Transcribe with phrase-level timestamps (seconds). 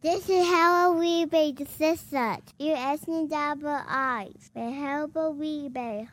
[0.00, 2.36] This is how we be the sister.
[2.56, 4.48] You asking double eyes.
[4.54, 6.08] But how about we be?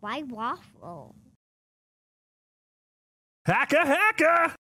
[0.00, 1.14] Why waffle?
[3.48, 4.54] Hacka hacka!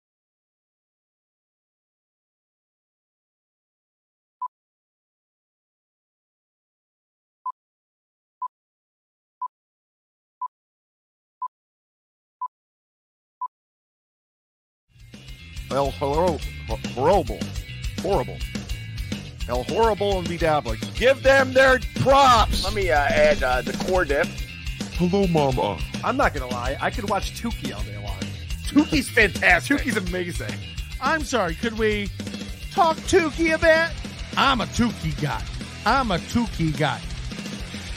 [15.73, 16.41] El horrible,
[16.95, 17.39] horrible,
[18.01, 18.37] horrible.
[19.49, 20.79] El horrible and bedabbling.
[20.95, 22.65] Give them their props.
[22.65, 24.27] Let me uh, add uh, the core dip.
[24.95, 25.79] Hello, Mama.
[26.05, 28.19] I'm not gonna lie, I could watch Tukey all day long.
[28.65, 29.79] Tuki's fantastic.
[29.79, 30.53] Tukey's amazing.
[31.01, 32.09] I'm sorry, could we
[32.71, 33.91] talk Tukey a bit?
[34.37, 35.43] I'm a Tukey guy.
[35.87, 37.01] I'm a Tukey guy.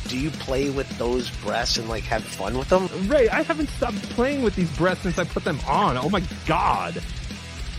[0.07, 2.87] Do you play with those breasts and like have fun with them?
[3.07, 5.97] Ray, I haven't stopped playing with these breasts since I put them on.
[5.97, 7.01] Oh my god.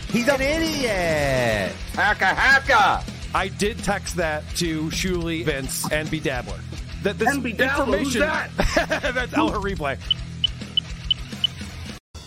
[0.09, 1.73] He's an idiot.
[1.93, 3.03] Hacka hacka.
[3.35, 6.59] I did text that to Shuli, Vince, and Bedabbler.
[7.03, 9.13] That this And Bedabbler, who's information that?
[9.13, 9.97] that's our replay.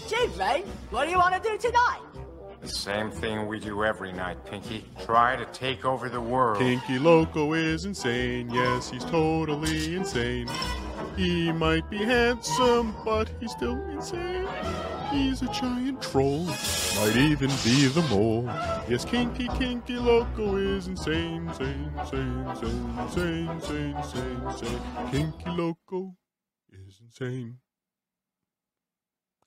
[0.08, 2.00] Gee, Ray, what do you want to do tonight?
[2.60, 4.84] The same thing we do every night, Pinky.
[5.04, 6.58] Try to take over the world.
[6.58, 8.50] Pinky Loco is insane.
[8.50, 10.48] Yes, he's totally insane.
[11.16, 14.46] He might be handsome, but he's still insane.
[15.10, 18.44] He's a giant troll, might even be the mole.
[18.88, 24.80] Yes, Kinky Kinky Loco is insane, insane, insane, insane, insane, insane, insane, insane.
[25.10, 26.14] Kinky Loco
[26.70, 27.58] is insane.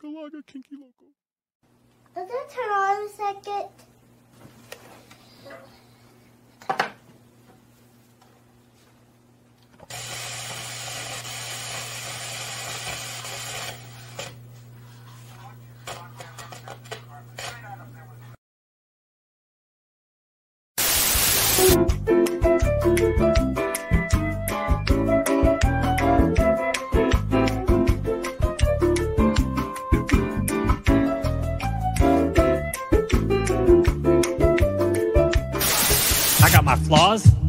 [0.01, 1.05] Galaga Kinky Loco.
[2.15, 3.69] Does it turn on a second?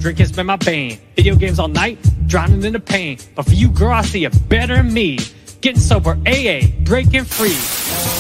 [0.03, 0.99] Drinking's been my bane.
[1.15, 1.97] Video games all night,
[2.27, 3.19] drowning in the pain.
[3.37, 5.19] But for you, girl, I see it better than me.
[5.61, 7.57] Getting sober, AA, breaking free.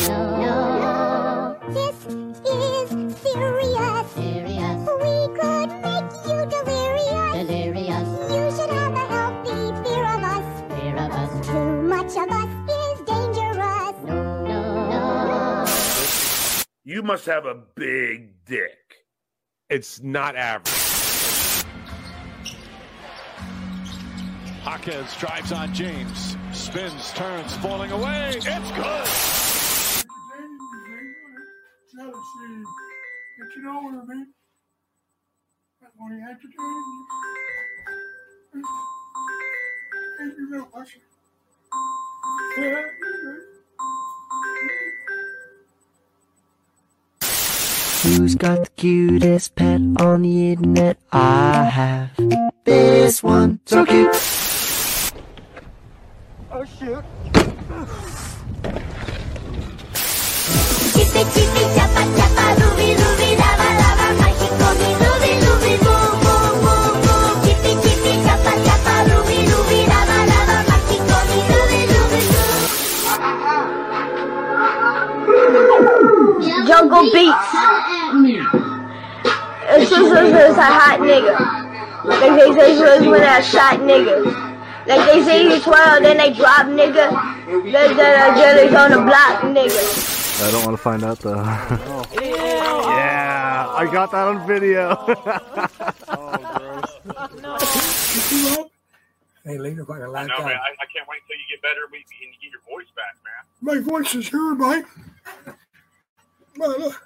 [0.08, 4.12] No, this is serious.
[4.14, 4.80] Serious.
[5.02, 7.32] We could make you delirious.
[7.34, 8.08] Delirious.
[8.30, 10.46] You should have a healthy fear of us.
[10.80, 11.46] Fear of us.
[11.46, 13.96] Too much of us is dangerous.
[14.06, 15.64] No, no.
[16.84, 18.78] You must have a big dick.
[19.68, 20.91] It's not average.
[24.64, 26.36] Hawkins drives on James.
[26.52, 28.34] Spins, turns, falling away.
[28.36, 29.04] It's good.
[33.38, 34.26] But you know what I mean?
[35.80, 36.62] That's what he had to do.
[38.54, 38.62] You?
[48.04, 50.98] Who's got the cutest pet on the internet?
[51.12, 52.10] I have
[52.64, 54.41] this one, so cute.
[56.62, 56.66] Oh
[62.54, 65.30] ruby, ruby, lava, lava, mi ruby, ruby,
[69.02, 70.98] ruby, ruby, lava, lava, mi
[71.50, 72.54] ruby, ruby, boo.
[76.68, 77.50] Jungle Beats.
[79.66, 81.34] It's just it's a hot nigga.
[82.04, 84.51] Like they say he's when I shot niggas.
[84.86, 87.10] Like they say you 12, then they drop nigga.
[87.70, 90.42] Then the jelly's on the block nigga.
[90.42, 91.44] I don't want to find out though.
[92.92, 94.96] Yeah, I got that on video.
[99.44, 100.54] Hey, later, fucking I like know, man.
[100.54, 102.04] I, I can't wait until you get better and you
[102.40, 103.42] get your voice back, man.
[103.60, 104.84] My voice is here, mate.
[106.56, 107.02] Well, look,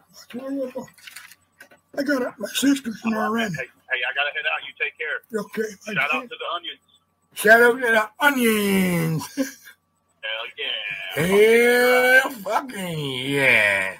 [1.96, 2.34] I got it.
[2.36, 3.54] My sister's here already.
[3.54, 4.60] Hey, hey, I gotta head out.
[4.66, 5.22] You take care.
[5.32, 5.76] Okay.
[5.94, 6.95] Shout out to the onions.
[7.36, 9.26] Shout out to the onions.
[9.36, 9.46] Hell
[10.56, 11.26] yeah.
[11.26, 13.96] Hell fucking yeah.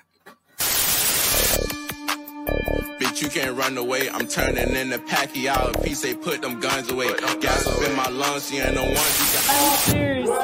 [2.99, 4.09] Bitch, you can't run away.
[4.09, 5.79] I'm turning into Pacquiao.
[5.79, 7.09] If he say put them guns away,
[7.41, 8.51] gas up in my lungs.
[8.51, 8.93] You ain't no one.
[8.93, 10.35] You Oh, seriously.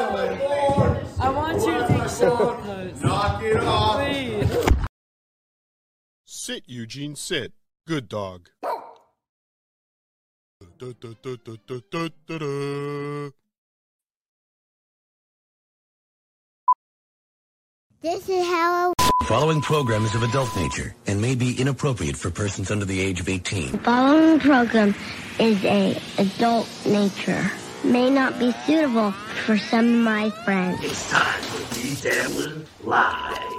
[1.18, 3.00] I want you to take shower pose.
[3.02, 3.96] Knock it off.
[4.04, 4.66] Please.
[6.26, 7.54] Sit, Eugene, sit.
[7.86, 8.50] Good dog.
[8.62, 9.00] Da, da, da, da,
[10.60, 10.71] da, da, da, da.
[10.82, 10.94] This
[18.28, 18.92] is how
[19.26, 23.20] Following program is of adult nature and may be inappropriate for persons under the age
[23.20, 23.70] of 18.
[23.70, 24.96] The following program
[25.38, 27.48] is a adult nature.
[27.84, 29.12] May not be suitable
[29.46, 30.80] for some of my friends.
[30.82, 33.51] It's time for Be Dabblin' Live.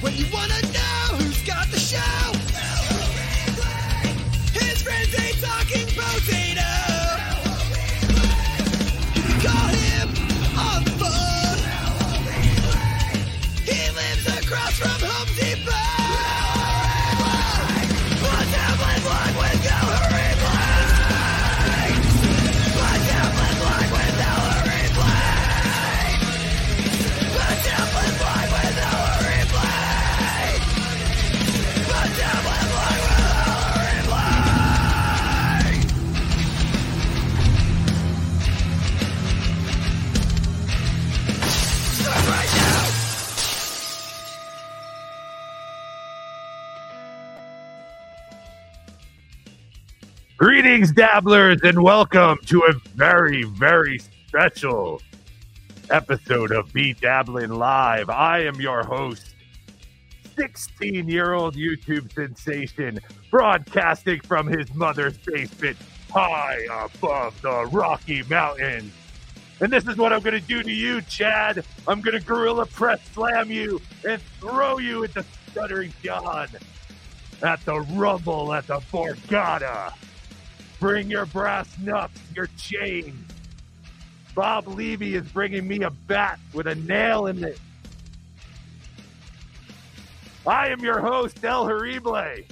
[0.00, 2.32] When you wanna know who's got the show,
[4.52, 6.62] his friends ain't talking potato.
[9.42, 10.08] Call him
[10.56, 11.60] on the phone.
[13.64, 15.17] He lives across from Home
[50.38, 55.02] Greetings, dabblers, and welcome to a very, very special
[55.90, 58.08] episode of Be Dabbling Live.
[58.08, 59.34] I am your host,
[60.36, 63.00] 16 year old YouTube sensation,
[63.32, 65.76] broadcasting from his mother's basement
[66.08, 68.92] high above the Rocky Mountains.
[69.58, 71.64] And this is what I'm going to do to you, Chad.
[71.88, 76.46] I'm going to gorilla press slam you and throw you into the Stuttering John
[77.42, 79.92] at the Rumble at the Borgata.
[80.80, 83.32] Bring your brass knucks, your chains.
[84.34, 87.58] Bob Levy is bringing me a bat with a nail in it.
[90.46, 92.44] I am your host, El Horrible.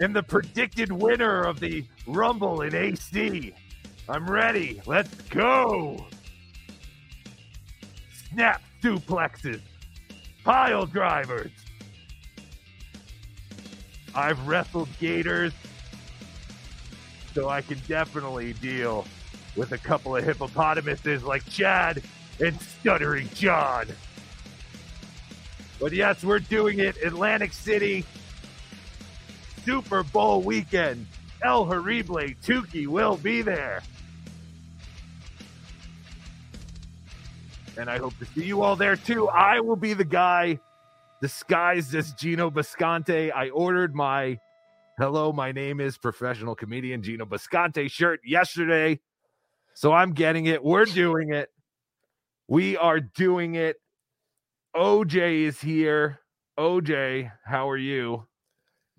[0.00, 3.54] And the predicted winner of the Rumble in AC.
[4.08, 4.82] I'm ready.
[4.84, 6.04] Let's go.
[8.30, 9.62] Snap duplexes.
[10.44, 11.52] Pile drivers.
[14.14, 15.54] I've wrestled gators
[17.34, 19.04] so I can definitely deal
[19.56, 22.02] with a couple of hippopotamuses like Chad
[22.40, 23.86] and Stuttering John.
[25.80, 28.04] But yes, we're doing it Atlantic City
[29.64, 31.06] Super Bowl weekend.
[31.42, 33.82] El Horrible Tukey will be there.
[37.76, 39.28] And I hope to see you all there too.
[39.28, 40.60] I will be the guy
[41.20, 43.32] disguised as Gino Bisconte.
[43.32, 44.38] I ordered my
[44.98, 49.00] Hello, my name is professional comedian Gino Bisconte shirt yesterday.
[49.74, 50.62] So I'm getting it.
[50.62, 51.50] We're doing it.
[52.46, 53.80] We are doing it.
[54.76, 56.20] OJ is here.
[56.58, 58.24] OJ, how are you?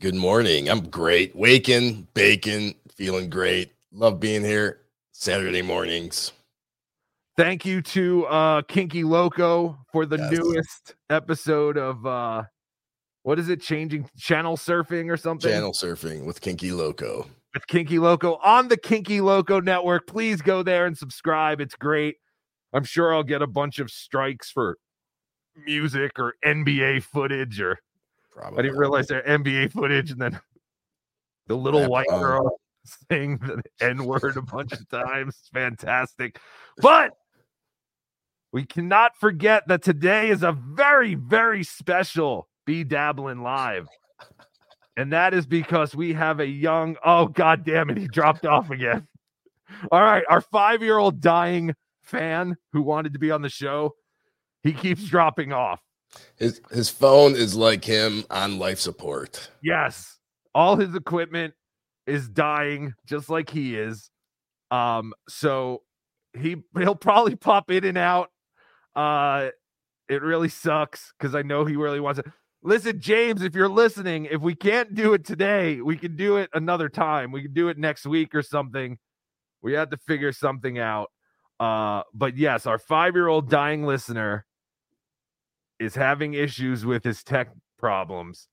[0.01, 0.69] Good morning.
[0.69, 1.33] I'm great.
[1.33, 3.71] Waking, baking, feeling great.
[3.94, 4.81] Love being here
[5.13, 6.33] Saturday mornings.
[7.38, 10.31] Thank you to uh Kinky Loco for the Yes.
[10.31, 12.44] newest episode of uh
[13.25, 13.60] what is it?
[13.60, 15.50] Changing channel surfing or something?
[15.50, 17.25] Channel surfing with Kinky Loco.
[17.56, 20.06] with Kinky Loco on the Kinky Loco network.
[20.06, 21.60] Please go there and subscribe.
[21.60, 22.18] It's great.
[22.72, 24.77] I'm sure I'll get a bunch of strikes for
[25.66, 27.80] music or NBA footage or
[28.31, 28.60] Probably.
[28.60, 30.39] I didn't realize they're NBA footage and then
[31.48, 32.60] the little Rap white girl
[33.10, 35.36] saying the N-word a bunch of times.
[35.39, 36.39] It's fantastic.
[36.77, 37.13] But
[38.51, 43.88] we cannot forget that today is a very, very special Be Dabbling Live.
[44.98, 48.69] And that is because we have a young, oh, god damn it, he dropped off
[48.69, 49.07] again.
[49.91, 53.95] All right, our five year old dying fan who wanted to be on the show,
[54.63, 55.81] he keeps dropping off.
[56.38, 59.50] His his phone is like him on life support.
[59.62, 60.17] Yes,
[60.53, 61.53] all his equipment
[62.07, 64.10] is dying just like he is.
[64.72, 65.81] Um, so
[66.34, 68.29] he he'll probably pop in and out.
[68.95, 69.50] Uh,
[70.07, 72.25] it really sucks because I know he really wants it.
[72.65, 76.50] Listen, James, if you're listening, if we can't do it today, we can do it
[76.51, 77.31] another time.
[77.31, 78.98] We can do it next week or something.
[79.62, 81.12] We had to figure something out.
[81.60, 84.48] Uh, but yes, our five-year-old dying listener
[85.79, 88.48] is having issues with his tech problems.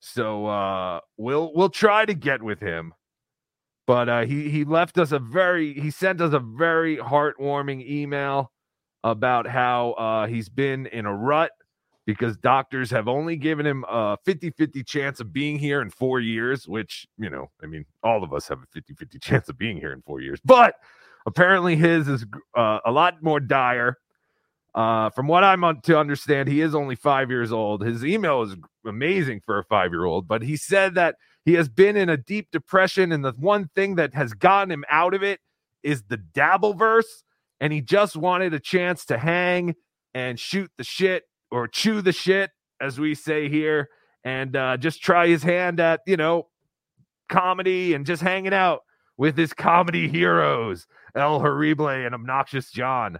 [0.00, 2.94] So uh we'll we'll try to get with him.
[3.86, 8.52] But uh he he left us a very he sent us a very heartwarming email
[9.04, 11.50] about how uh he's been in a rut
[12.10, 16.66] because doctors have only given him a 50-50 chance of being here in 4 years,
[16.66, 19.92] which, you know, I mean, all of us have a 50-50 chance of being here
[19.92, 20.40] in 4 years.
[20.44, 20.74] But
[21.24, 22.26] apparently his is
[22.56, 23.96] uh, a lot more dire
[24.74, 27.82] Uh, from what I'm to understand, he is only five years old.
[27.82, 31.68] His email is amazing for a five year old, but he said that he has
[31.68, 35.22] been in a deep depression, and the one thing that has gotten him out of
[35.22, 35.40] it
[35.82, 37.24] is the Dabbleverse,
[37.60, 39.74] and he just wanted a chance to hang
[40.14, 43.88] and shoot the shit or chew the shit, as we say here,
[44.24, 46.48] and uh, just try his hand at you know
[47.28, 48.80] comedy and just hanging out
[49.16, 53.18] with his comedy heroes, El Horrible and Obnoxious John.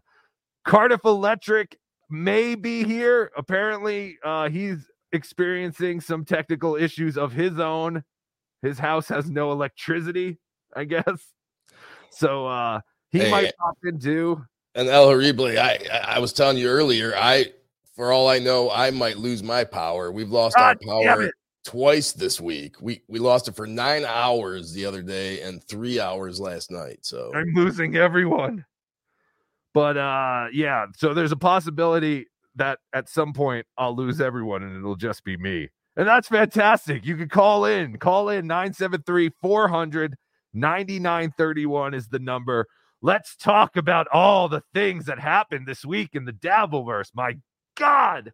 [0.65, 1.79] Cardiff Electric
[2.11, 3.31] may be here.
[3.37, 8.05] Apparently, uh, he's experiencing some technical issues of his own.
[8.63, 10.39] His house has no electricity,
[10.75, 11.05] I guess.
[12.11, 14.45] So uh, he Hey, might pop in too.
[14.75, 17.53] And El Horrible, I I I was telling you earlier, I
[18.01, 20.11] for all I know, I might lose my power.
[20.11, 21.31] We've lost God our power
[21.67, 22.81] twice this week.
[22.81, 27.01] We we lost it for nine hours the other day and three hours last night.
[27.03, 28.65] So I'm losing everyone.
[29.75, 34.79] But uh yeah, so there's a possibility that at some point I'll lose everyone and
[34.79, 35.69] it'll just be me.
[35.95, 37.05] And that's fantastic.
[37.05, 37.99] You can call in.
[37.99, 40.17] Call in 973 400
[40.55, 42.67] 9931 is the number.
[43.03, 47.11] Let's talk about all the things that happened this week in the Dabbleverse.
[47.15, 47.37] My
[47.81, 48.33] God,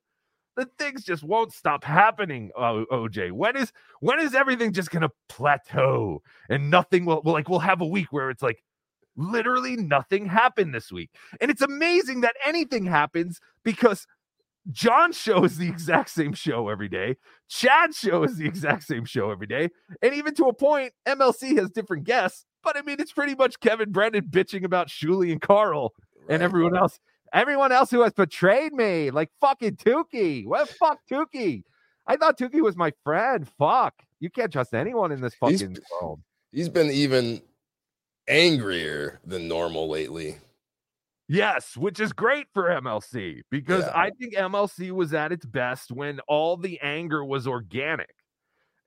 [0.57, 2.51] the things just won't stop happening.
[2.57, 7.49] O- OJ, when is when is everything just gonna plateau and nothing will, will like
[7.49, 8.63] we'll have a week where it's like
[9.17, 11.11] literally nothing happened this week,
[11.41, 14.07] and it's amazing that anything happens because
[14.73, 17.17] John's show is the exact same show every day.
[17.49, 19.69] Chad's show is the exact same show every day.
[20.03, 22.45] And even to a point, MLC has different guests.
[22.65, 25.93] But I mean, it's pretty much Kevin Brennan bitching about Shuli and Carl
[26.29, 26.99] and everyone else.
[27.33, 30.47] Everyone else who has betrayed me, like fucking Tukey.
[30.47, 31.63] What fuck Tukey?
[32.07, 33.49] I thought Tukey was my friend.
[33.59, 33.95] Fuck.
[34.21, 36.21] You can't trust anyone in this He's- fucking world.
[36.53, 37.43] he's been even
[38.29, 40.37] angrier than normal lately.
[41.29, 43.93] Yes, which is great for MLC because Yeah.
[43.99, 48.15] I think MLC was at its best when all the anger was organic.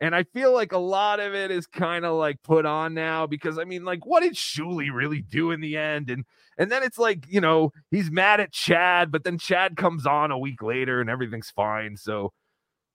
[0.01, 3.27] And I feel like a lot of it is kind of like put on now
[3.27, 6.09] because I mean, like, what did Shuli really do in the end?
[6.09, 6.25] And
[6.57, 10.31] and then it's like, you know, he's mad at Chad, but then Chad comes on
[10.31, 11.97] a week later and everything's fine.
[11.97, 12.31] So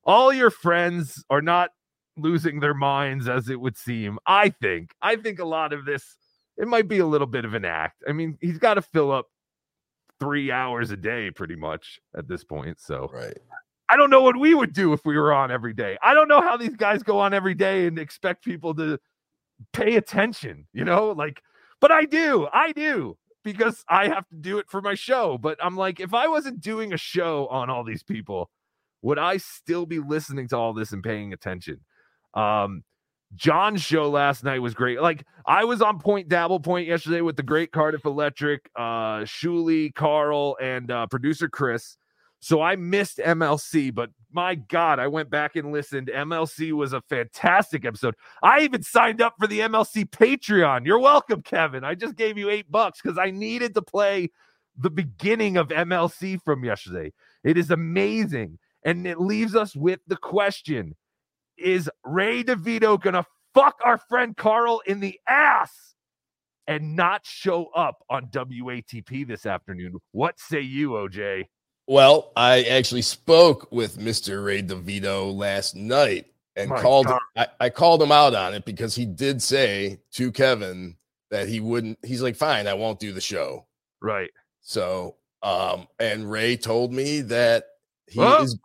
[0.05, 1.71] all your friends are not
[2.17, 4.19] losing their minds as it would seem.
[4.27, 4.91] I think.
[5.03, 6.17] I think a lot of this
[6.57, 8.03] it might be a little bit of an act.
[8.09, 9.27] I mean, he's got to fill up
[10.21, 12.81] three hours a day pretty much at this point.
[12.81, 13.37] So right.
[13.89, 15.99] I don't know what we would do if we were on every day.
[16.03, 18.99] I don't know how these guys go on every day and expect people to
[19.73, 21.43] pay attention, you know, like,
[21.81, 25.37] but I do, I do because I have to do it for my show.
[25.39, 28.51] But I'm like, if I wasn't doing a show on all these people,
[29.03, 31.81] would I still be listening to all this and paying attention?
[32.33, 32.85] Um,
[33.35, 35.01] John's show last night was great.
[35.01, 39.95] Like I was on point dabble point yesterday with the great Cardiff Electric, uh Shuli,
[39.95, 41.97] Carl, and uh producer Chris.
[42.45, 46.11] So I missed MLC, but my God, I went back and listened.
[46.15, 48.17] MLC was a fantastic episode.
[48.43, 50.85] I even signed up for the MLC Patreon.
[50.85, 51.85] You're welcome, Kevin.
[51.85, 54.29] I just gave you eight bucks because I needed to play
[54.77, 57.15] the beginning of MLC from yesterday.
[57.45, 58.59] It is amazing.
[58.83, 60.97] And it leaves us with the question
[61.57, 63.25] Is Ray DeVito going to
[63.55, 65.95] fuck our friend Carl in the ass
[66.67, 69.95] and not show up on WATP this afternoon?
[70.13, 71.47] What say you, OJ?
[71.87, 74.45] Well, I actually spoke with Mr.
[74.45, 76.27] Ray DeVito last night
[76.57, 80.33] and My called I, I called him out on it because he did say to
[80.33, 80.97] Kevin
[81.31, 83.67] that he wouldn't he's like, fine, I won't do the show.
[84.01, 84.31] Right.
[84.61, 87.67] So um and Ray told me that
[88.09, 88.59] he Oh, is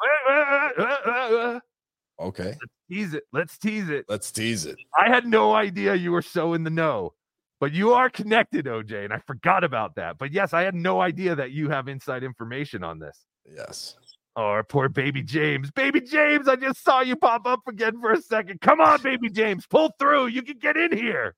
[2.19, 2.55] okay.
[2.89, 3.23] Tease it.
[3.33, 4.05] Let's tease it.
[4.07, 4.77] Let's tease it.
[4.97, 7.13] I had no idea you were so in the know,
[7.59, 10.17] but you are connected, OJ, and I forgot about that.
[10.17, 13.25] But yes, I had no idea that you have inside information on this.
[13.45, 13.95] Yes.
[14.35, 15.71] Oh, our poor baby James.
[15.71, 18.61] Baby James, I just saw you pop up again for a second.
[18.61, 20.27] Come on, baby James, pull through.
[20.27, 21.35] You can get in here.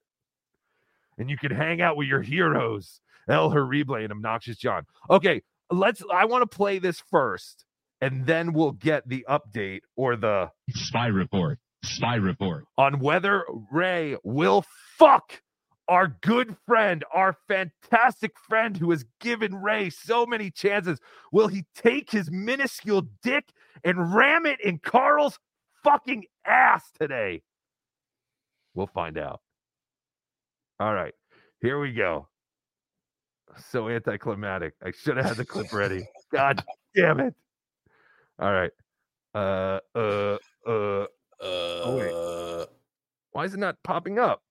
[1.17, 4.85] And you can hang out with your heroes, El Horrible and Obnoxious John.
[5.09, 7.65] Okay, let's I want to play this first,
[7.99, 11.59] and then we'll get the update or the Spy report.
[11.83, 12.65] Spy report.
[12.77, 14.63] on whether Ray will
[14.97, 15.41] fuck
[15.87, 20.99] our good friend, our fantastic friend who has given Ray so many chances.
[21.31, 23.49] Will he take his minuscule dick
[23.83, 25.39] and ram it in Carl's
[25.83, 27.41] fucking ass today?
[28.73, 29.41] We'll find out.
[30.79, 31.13] All right,
[31.61, 32.27] here we go.
[33.69, 34.73] So anticlimactic.
[34.83, 36.07] I should have had the clip ready.
[36.31, 36.63] God
[36.95, 37.35] damn it.
[38.39, 38.71] All right.
[39.35, 41.05] Uh, uh, uh,
[41.41, 42.67] oh, wait.
[43.33, 44.41] Why is it not popping up?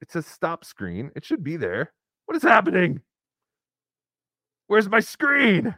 [0.00, 1.10] It says stop screen.
[1.16, 1.92] It should be there.
[2.26, 3.00] What is happening?
[4.66, 5.74] Where's my screen?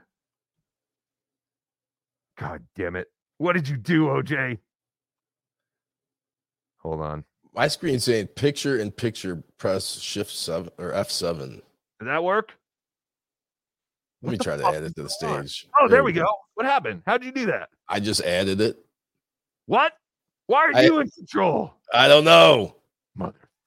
[2.39, 3.09] God damn it.
[3.39, 4.59] What did you do, OJ?
[6.79, 7.25] Hold on.
[7.55, 11.51] My screen saying picture in picture, press shift seven or F7.
[11.51, 11.63] Did
[12.03, 12.53] that work?
[14.23, 15.47] Let me try to add it to the is going on?
[15.49, 15.69] stage.
[15.81, 16.27] Oh, there we go.
[16.55, 17.03] What happened?
[17.07, 17.69] How'd you do that?
[17.89, 18.77] I just added it.
[19.67, 19.93] What?
[20.47, 21.73] Why are I- you in control?
[21.93, 22.77] I don't know.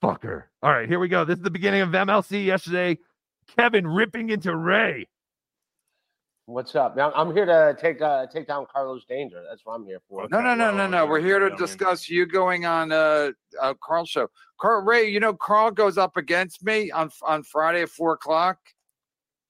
[0.02, 0.44] Motherfucker.
[0.64, 1.26] All right, here we go.
[1.26, 2.98] This is the beginning of MLC yesterday.
[3.58, 5.08] Kevin ripping into Ray.
[6.46, 6.98] What's up?
[6.98, 9.44] Now, I'm here to take uh, take down Carlos Danger.
[9.48, 10.28] That's what I'm here for.
[10.30, 11.06] No, no, no, no, no.
[11.06, 13.32] We're here to discuss you going on uh,
[13.62, 14.28] uh Carl's show.
[14.60, 18.58] Carl Ray, you know Carl goes up against me on on Friday at four o'clock.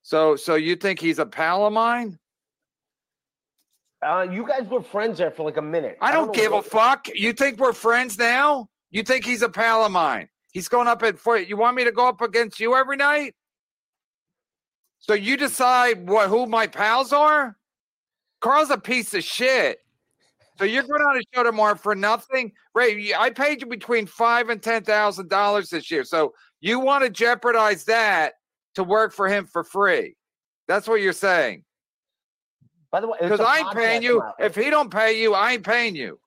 [0.03, 2.19] So, so you think he's a pal of mine?
[4.05, 5.97] Uh, you guys were friends there for like a minute.
[6.01, 7.07] I don't know give a fuck.
[7.13, 8.67] You think we're friends now?
[8.89, 10.27] You think he's a pal of mine?
[10.51, 11.37] He's going up at four.
[11.37, 13.35] You want me to go up against you every night?
[14.99, 17.57] So you decide what who my pals are?
[18.41, 19.79] Carl's a piece of shit.
[20.57, 23.13] So you're going on a show tomorrow for nothing, Ray?
[23.17, 26.03] I paid you between five and ten thousand dollars this year.
[26.03, 28.33] So you want to jeopardize that
[28.75, 30.15] to work for him for free?
[30.67, 31.63] That's what you're saying.
[32.91, 34.21] By the way, Because I ain't paying you.
[34.37, 36.19] If he don't pay you, I ain't paying you.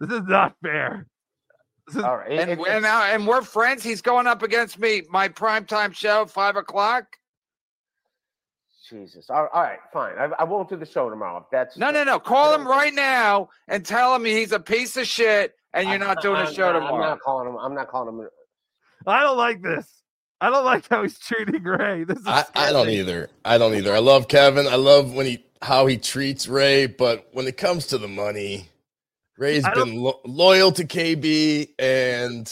[0.00, 1.06] This is not fair.
[1.96, 3.82] All right, And, it- and, now, and we're friends.
[3.84, 7.16] He's going up against me, my primetime show, five o'clock.
[8.88, 9.30] Jesus.
[9.30, 10.14] All all right, fine.
[10.18, 11.38] I, I won't do the show tomorrow.
[11.38, 12.20] If that's No, no, no.
[12.20, 16.22] Call him right now and tell him he's a piece of shit and you're not
[16.22, 16.94] doing a I'm show not- tomorrow.
[17.02, 17.56] I'm not calling him.
[17.56, 18.28] I'm not calling him.
[19.06, 19.86] I don't like this.
[20.40, 22.04] I don't like how he's treating Ray.
[22.04, 23.28] This is I, I don't either.
[23.44, 23.94] I don't either.
[23.94, 24.66] I love Kevin.
[24.68, 28.68] I love when he how he treats Ray, but when it comes to the money,
[29.38, 32.50] Ray's been lo- loyal to KB, and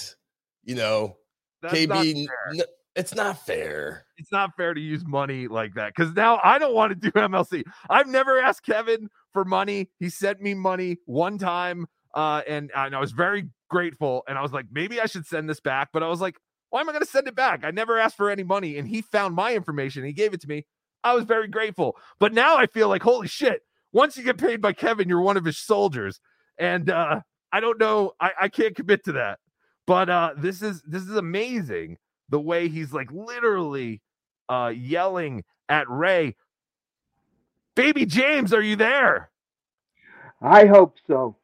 [0.64, 1.17] you know,
[1.64, 2.26] KB.
[2.53, 4.07] not it's not fair.
[4.19, 7.11] it's not fair to use money like that because now I don't want to do
[7.19, 7.64] MLC.
[7.91, 9.91] I've never asked Kevin for money.
[9.99, 14.23] He sent me money one time, uh, and, and I was very grateful.
[14.29, 15.88] And I was like, maybe I should send this back.
[15.92, 16.37] But I was like,
[16.70, 17.64] why am I going to send it back?
[17.64, 20.05] I never asked for any money, and he found my information.
[20.05, 20.66] He gave it to me.
[21.03, 21.97] I was very grateful.
[22.18, 23.62] But now I feel like, holy shit!
[23.92, 26.20] Once you get paid by Kevin, you're one of his soldiers,
[26.59, 27.21] and uh,
[27.53, 28.12] I don't know.
[28.21, 29.38] I, I can't commit to that.
[29.87, 31.99] But uh, this is this is amazing
[32.31, 34.01] the way he's like literally
[34.49, 36.37] uh yelling at Ray.
[37.75, 39.31] Baby James, are you there?
[40.40, 41.37] I hope so.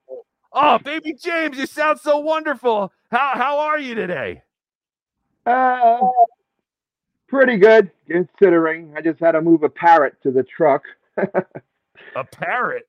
[0.53, 2.93] Oh, baby James, you sound so wonderful.
[3.11, 4.43] How how are you today?
[5.47, 5.99] Uh,
[7.29, 8.93] pretty good considering.
[8.97, 10.85] I just had to move a parrot to the truck.
[12.17, 12.89] A parrot.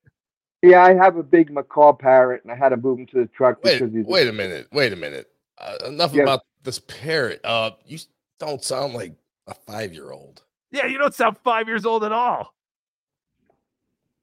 [0.62, 3.26] Yeah, I have a big macaw parrot, and I had to move him to the
[3.28, 4.68] truck Wait, because he's wait a minute.
[4.72, 5.28] Wait a minute.
[5.58, 6.24] Uh, enough Yeah.
[6.24, 7.42] about this parrot.
[7.44, 7.98] Uh, you
[8.40, 9.14] don't sound like
[9.48, 10.44] a five year old.
[10.72, 12.54] Yeah, you don't sound five years old at all.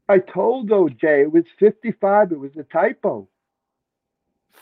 [0.09, 2.33] I told OJ it was 55.
[2.33, 3.29] It was a typo.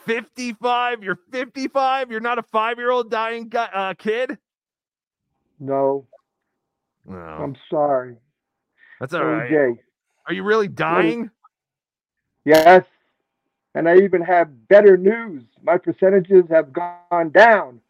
[0.05, 1.03] 55.
[1.03, 2.11] You're 55.
[2.11, 4.37] You're not a five year old dying guy, uh, kid.
[5.59, 6.07] No,
[7.05, 8.17] No, I'm sorry.
[8.99, 9.49] that's all right.
[9.51, 9.77] OJ.
[10.27, 11.31] Are you really dying?
[12.47, 12.85] Yes.
[13.75, 15.43] And I even have better news.
[15.61, 17.81] My percentages have gone down.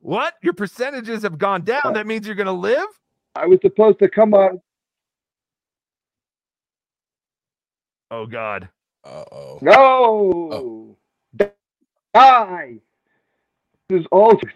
[0.00, 0.34] What?
[0.42, 1.94] Your percentages have gone down.
[1.94, 2.86] That means you're gonna live?
[3.34, 4.60] I was supposed to come on.
[8.12, 8.68] Oh God.
[9.04, 9.58] Uh oh.
[9.60, 10.96] No.
[12.14, 12.76] Die.
[13.88, 14.54] This is altered.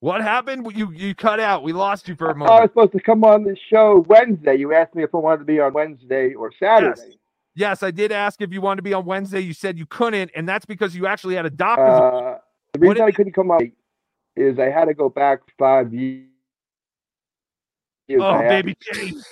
[0.00, 0.66] What happened?
[0.74, 1.62] You you cut out.
[1.62, 2.50] We lost you for a moment.
[2.50, 4.56] I was supposed to come on the show Wednesday.
[4.56, 7.00] You asked me if I wanted to be on Wednesday or Saturday.
[7.06, 7.16] Yes,
[7.54, 9.40] yes, I did ask if you wanted to be on Wednesday.
[9.40, 12.38] You said you couldn't, and that's because you actually had a doctor's Uh,
[12.72, 13.72] the reason I couldn't come on
[14.36, 16.26] is I had to go back five years.
[18.18, 19.24] Oh, baby James.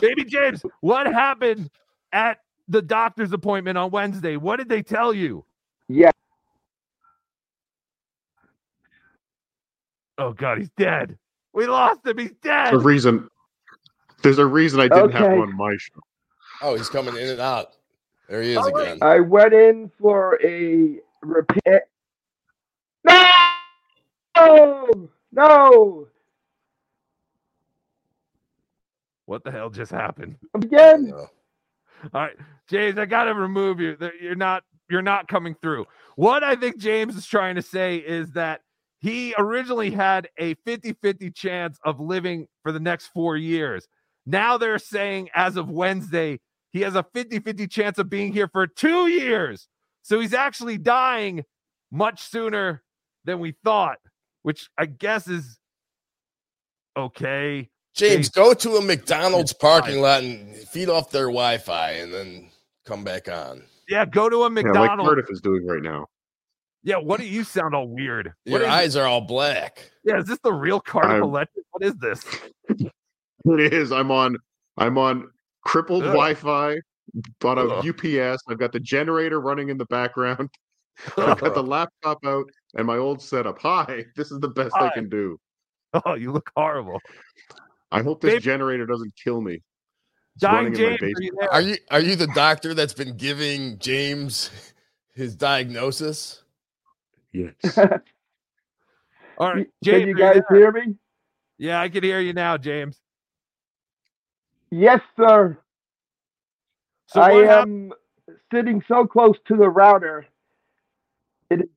[0.00, 1.70] baby James, what happened
[2.12, 4.36] at the doctor's appointment on Wednesday?
[4.36, 5.44] What did they tell you?
[5.88, 6.10] Yeah.
[10.20, 11.16] Oh God, he's dead.
[11.54, 12.18] We lost him.
[12.18, 12.74] He's dead.
[12.74, 13.28] The reason
[14.22, 15.34] there's a reason I didn't have Okay.
[15.34, 15.98] him on my show.
[16.60, 17.68] Oh, he's coming in and out.
[18.28, 18.98] There he is Oh, again.
[19.00, 21.84] I went in for a repair.
[24.36, 25.08] No!
[25.32, 26.06] No!
[29.24, 30.36] What the hell just happened?
[30.54, 31.12] Again?
[31.14, 31.28] All
[32.12, 32.36] right,
[32.68, 33.96] James, I gotta remove you.
[34.20, 35.86] You're not you're not coming through.
[36.16, 38.60] What I think James is trying to say is that
[39.00, 43.88] he originally had a 50-50 chance of living for the next four years.
[44.26, 48.66] Now they're saying as of Wednesday, he has a 50-50 chance of being here for
[48.66, 49.68] two years.
[50.02, 51.44] So he's actually dying
[51.90, 52.82] much sooner
[53.24, 53.98] than we thought,
[54.42, 55.58] which I guess is
[56.96, 57.70] okay.
[57.94, 62.50] James, go to a McDonald's parking lot and feed off their Wi-Fi, and then
[62.86, 63.62] come back on.
[63.88, 65.08] Yeah, go to a Yeah, like McDonald's.
[65.08, 66.06] Cardiff is doing right now.
[66.82, 68.32] Yeah, what do you sound all weird?
[68.44, 69.90] What Your is- eyes are all black.
[70.04, 71.64] Yeah, is this the real Cardiff I'm- Electric?
[71.72, 72.24] What is this?
[73.46, 73.90] It is.
[73.90, 74.36] I'm on.
[74.76, 75.30] I'm on
[75.64, 76.08] crippled Ugh.
[76.10, 76.76] Wi-Fi.
[77.40, 77.88] Bought a Ugh.
[77.88, 78.42] UPS.
[78.48, 80.50] I've got the generator running in the background.
[81.16, 83.58] I've got the laptop out and my old setup.
[83.62, 85.38] Hi, this is the best I can do.
[86.04, 87.00] Oh, you look horrible.
[87.90, 89.62] I hope this Babe- generator doesn't kill me.
[90.38, 93.16] Dying running in my James, are you Are you are you the doctor that's been
[93.16, 94.50] giving James
[95.14, 96.39] his diagnosis?
[97.32, 97.54] Yes.
[99.38, 100.96] All right, Can James, you guys hear me?
[101.58, 103.00] Yeah, I can hear you now, James.
[104.70, 105.58] Yes, sir.
[107.06, 107.92] So I am
[108.52, 110.26] sitting so close to the router.
[111.50, 111.68] It,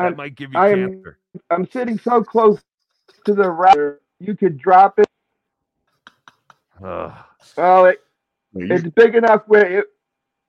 [0.00, 1.18] That I'm- might give you I am cancer.
[1.50, 2.60] I'm sitting so close
[3.26, 4.00] to the router.
[4.20, 5.06] You could drop it.
[6.84, 7.12] Ugh.
[7.56, 8.00] Well, it,
[8.54, 9.86] it's big enough where it,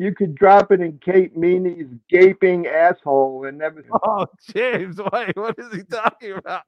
[0.02, 3.92] you could drop it in Kate Meany's gaping asshole and everything.
[4.04, 6.64] Oh, James, wait, what is he talking about?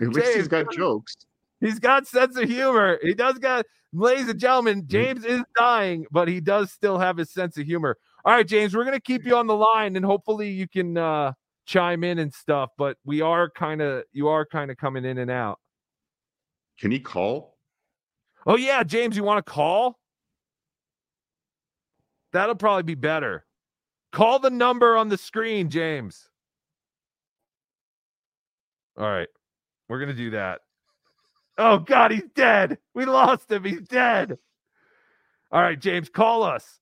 [0.00, 1.14] At least he's James, got jokes.
[1.60, 2.98] He's got sense of humor.
[3.02, 7.30] He does got, ladies and gentlemen, James is dying, but he does still have his
[7.30, 7.98] sense of humor.
[8.24, 11.32] All right, James, we're gonna keep you on the line, and hopefully you can uh
[11.66, 12.70] chime in and stuff.
[12.78, 15.58] But we are kind of, you are kind of coming in and out.
[16.80, 17.58] Can he call?
[18.46, 19.98] Oh yeah, James, you want to call?
[22.32, 23.44] That'll probably be better.
[24.12, 26.28] Call the number on the screen, James.
[28.98, 29.28] All right.
[29.88, 30.60] We're going to do that.
[31.58, 32.78] Oh god, he's dead.
[32.94, 33.62] We lost him.
[33.64, 34.38] He's dead.
[35.50, 36.80] All right, James, call us.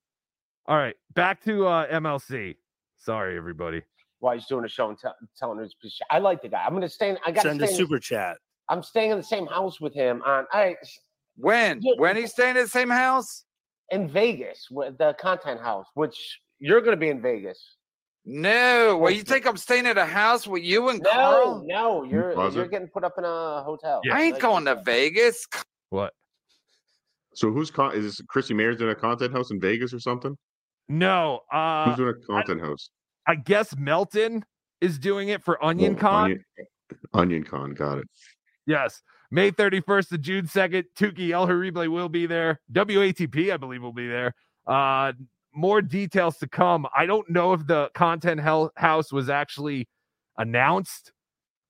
[0.66, 2.54] All right, back to uh MLC.
[2.96, 3.82] Sorry everybody.
[4.20, 5.98] While he's doing a show and tell telling his piece.
[6.08, 6.62] I like the guy.
[6.64, 7.10] I'm gonna stay.
[7.10, 7.74] In, I got to Send a stay.
[7.74, 8.36] in- super chat.
[8.68, 10.22] I'm staying in the same house with him.
[10.24, 10.76] On all right,
[11.36, 11.80] When?
[11.82, 11.94] Yeah.
[11.96, 13.44] When he's staying in the same house?
[13.90, 17.76] In Vegas, with the content house, which you're gonna be in Vegas.
[18.24, 18.98] No.
[19.00, 21.64] Well, you think I'm staying at a house with you and No, Carl?
[21.66, 22.56] no, you're Closet?
[22.58, 24.00] you're getting put up in a hotel.
[24.12, 25.46] I ain't Like- going to Vegas.
[25.88, 26.12] What?
[27.34, 30.36] So who's con- is this Chrissy Mayr's in a content house in Vegas or something?
[30.88, 32.90] No, uh who's doing a content house?
[33.26, 34.44] I guess Melton
[34.80, 36.24] is doing it for Onion Oh, Con.
[36.24, 36.44] Onion,
[37.14, 38.08] Onion Con, got it.
[38.66, 39.02] Yes.
[39.30, 40.84] May 31st to June 2nd.
[40.98, 42.60] Tuki El Horrible will be there.
[42.72, 44.34] WATP, I believe, will be there.
[44.66, 45.12] Uh,
[45.54, 46.86] more details to come.
[46.96, 49.88] I don't know if the content hel- house was actually
[50.38, 51.12] announced,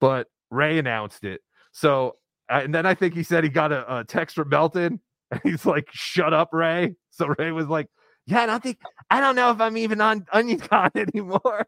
[0.01, 1.41] but Ray announced it.
[1.73, 2.17] So,
[2.51, 5.41] uh, and then I think he said he got a, a text from Melton, and
[5.43, 7.87] he's like, "Shut up, Ray." So Ray was like,
[8.27, 8.79] "Yeah, I don't think
[9.11, 11.67] I don't know if I'm even on Onion Con anymore."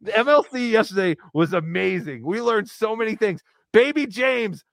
[0.00, 2.24] The MLC yesterday was amazing.
[2.24, 3.42] We learned so many things.
[3.72, 4.64] Baby James,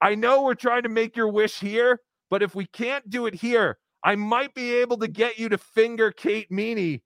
[0.00, 3.34] I know we're trying to make your wish here, but if we can't do it
[3.34, 7.02] here, I might be able to get you to finger Kate Meany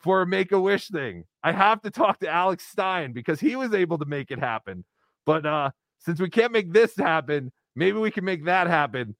[0.00, 1.24] for a make a wish thing.
[1.42, 4.84] I have to talk to Alex Stein because he was able to make it happen.
[5.26, 9.16] But uh since we can't make this happen, maybe we can make that happen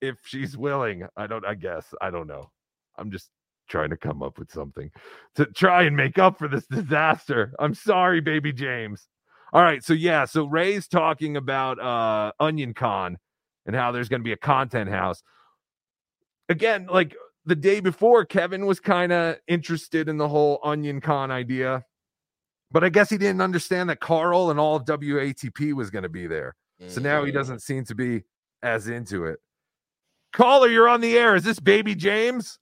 [0.00, 1.06] if she's willing.
[1.16, 1.92] I don't I guess.
[2.00, 2.50] I don't know.
[2.96, 3.30] I'm just
[3.68, 4.90] trying to come up with something
[5.34, 7.52] to try and make up for this disaster.
[7.58, 9.08] I'm sorry, baby James.
[9.52, 13.18] All right, so yeah, so Ray's talking about uh Onion Con
[13.66, 15.22] and how there's going to be a content house.
[16.48, 21.30] Again, like the day before Kevin was kind of interested in the whole Onion Con
[21.30, 21.84] idea.
[22.70, 26.08] But I guess he didn't understand that Carl and all of WATP was going to
[26.10, 26.54] be there.
[26.86, 27.34] So now he Mhm.
[27.34, 28.24] doesn't seem to be
[28.62, 29.40] as into it.
[30.34, 31.34] Caller, you're on the air.
[31.34, 32.58] Is this baby James?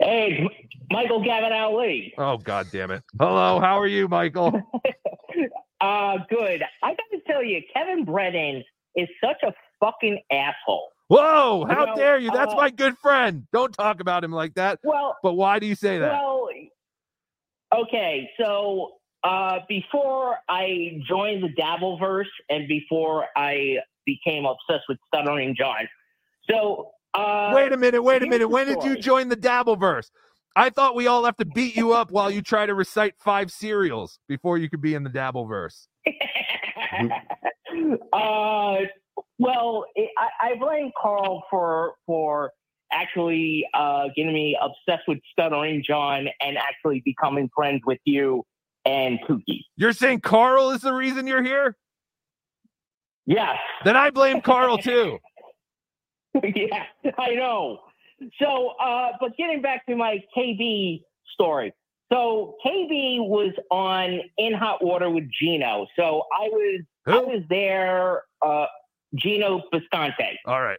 [0.00, 2.14] Hey, Michael Gavin Ali.
[2.18, 3.02] Oh god damn it.
[3.18, 4.60] Hello, how are you, Michael?
[5.80, 6.62] Uh, good.
[6.82, 10.88] I got to tell you, Kevin Brennan is such a fucking asshole.
[11.08, 12.30] Whoa, how You know, dare you?
[12.30, 13.46] That's uh, my good friend.
[13.52, 14.80] Don't talk about him like that.
[14.82, 16.10] Well, But why do you say that?
[16.12, 16.48] Well,
[17.74, 25.54] okay, so uh, before I joined the Dabbleverse and before I became obsessed with Stuttering
[25.56, 25.86] John,
[26.50, 28.48] so uh, wait a minute, wait a minute.
[28.48, 30.10] When did you join the Dabbleverse?
[30.56, 33.50] I thought we all have to beat you up while you try to recite five
[33.50, 35.86] cereals before you could be in the Dabbleverse.
[38.12, 38.76] uh,
[39.38, 42.52] well, it, I, I blame Carl for for
[42.90, 48.42] actually uh, getting me obsessed with Stuttering John and actually becoming friends with you
[48.86, 49.60] and Kookie.
[49.76, 51.76] You're saying Carl is the reason you're here?
[53.26, 53.56] Yes.
[53.84, 55.18] Then I blame Carl too.
[56.42, 56.84] yeah,
[57.18, 57.80] I know.
[58.40, 61.02] So, uh, but getting back to my KB
[61.34, 61.72] story.
[62.10, 65.86] so KB was on In Hot Water with Gino.
[65.96, 68.22] So I was I was there.
[68.42, 68.66] Uh,
[69.14, 70.38] Gino Bisconte.
[70.46, 70.78] All right.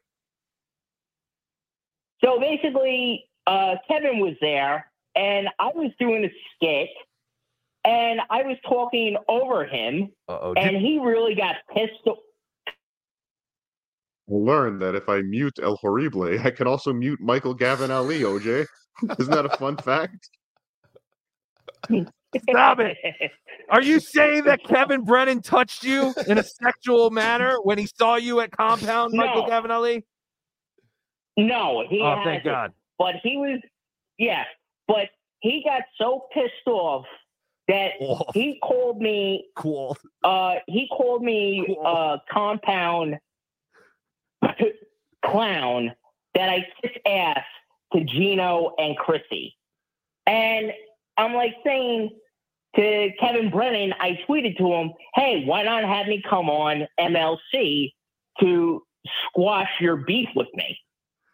[2.23, 6.89] So basically, uh, Kevin was there, and I was doing a skit,
[7.85, 10.53] and I was talking over him, Uh-oh.
[10.53, 11.93] and he really got pissed.
[14.29, 17.91] O- I learned that if I mute El Horrible, I can also mute Michael Gavin
[17.91, 18.65] Ali, OJ.
[19.19, 20.29] Isn't that a fun fact?
[22.49, 22.97] Stop it.
[23.69, 28.15] Are you saying that Kevin Brennan touched you in a sexual manner when he saw
[28.15, 29.47] you at Compound, Michael No.
[29.47, 30.05] Gavin Ali?
[31.37, 32.45] No, he Oh, thank hasn't.
[32.45, 32.73] God.
[32.97, 33.59] But he was,
[34.17, 34.43] yeah.
[34.87, 35.09] But
[35.39, 37.05] he got so pissed off
[37.67, 37.91] that
[38.33, 39.45] he called me.
[39.55, 39.95] Cool.
[40.23, 43.17] Uh, he called me uh, compound
[45.25, 45.93] clown
[46.33, 47.43] that I kiss ass
[47.93, 49.55] to Gino and Chrissy,
[50.25, 50.71] and
[51.17, 52.11] I'm like saying
[52.75, 57.93] to Kevin Brennan, I tweeted to him, "Hey, why not have me come on MLC
[58.39, 58.83] to
[59.25, 60.77] squash your beef with me?"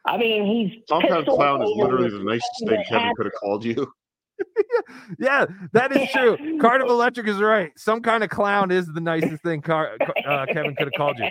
[0.06, 3.17] I mean, he's Compound pissed off Clown is literally the nicest thing thing Kevin happened.
[3.17, 3.91] could have called you.
[5.19, 6.60] Yeah, that is true.
[6.60, 7.71] Carnival Electric is right.
[7.78, 9.97] Some kind of clown is the nicest thing Car-
[10.28, 11.30] uh, Kevin could have called you.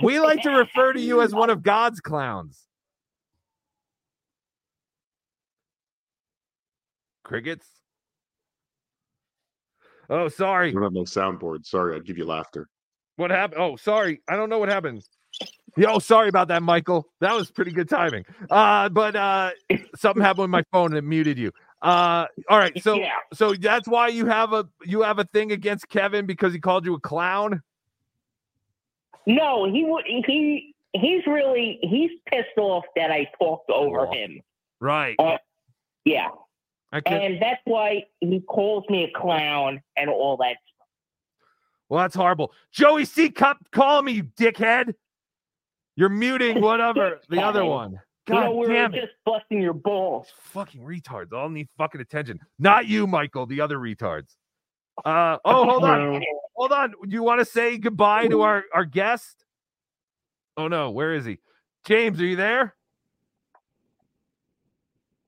[0.00, 2.60] We like to refer to you as one of God's clowns.
[7.24, 7.66] Crickets?
[10.10, 10.70] Oh, sorry.
[10.70, 11.66] I don't have no soundboard.
[11.66, 12.68] Sorry, I'd give you laughter.
[13.16, 13.60] What happened?
[13.60, 14.22] Oh, sorry.
[14.28, 15.02] I don't know what happened.
[15.76, 17.06] Yo, sorry about that, Michael.
[17.20, 18.24] That was pretty good timing.
[18.50, 19.50] Uh, but uh
[19.96, 21.52] something happened with my phone and it muted you.
[21.82, 23.10] Uh all right, so Yeah.
[23.32, 26.84] so that's why you have a you have a thing against Kevin because he called
[26.84, 27.62] you a clown?
[29.26, 30.04] No, he would.
[30.06, 34.40] He he's really he's pissed off that I talked over him.
[34.80, 35.14] Right.
[35.18, 35.38] Uh,
[36.04, 36.28] yeah,
[37.06, 40.56] and that's why he calls me a clown and all that.
[41.88, 42.52] well, that's horrible.
[42.72, 44.94] Joey C Cup, call me, you dickhead.
[45.96, 47.92] You're muting whatever the other one.
[47.92, 49.00] you God know, we were damn it.
[49.00, 50.28] just busting your balls.
[50.36, 52.40] fucking retards all need fucking attention.
[52.58, 54.36] Not you, Michael, the other retards.
[55.04, 56.22] Uh oh, hold on.
[56.54, 56.90] Hold on.
[56.90, 59.44] Do you want to say goodbye to our our guest?
[60.56, 61.38] Oh no, where is he?
[61.84, 62.74] James, are you there?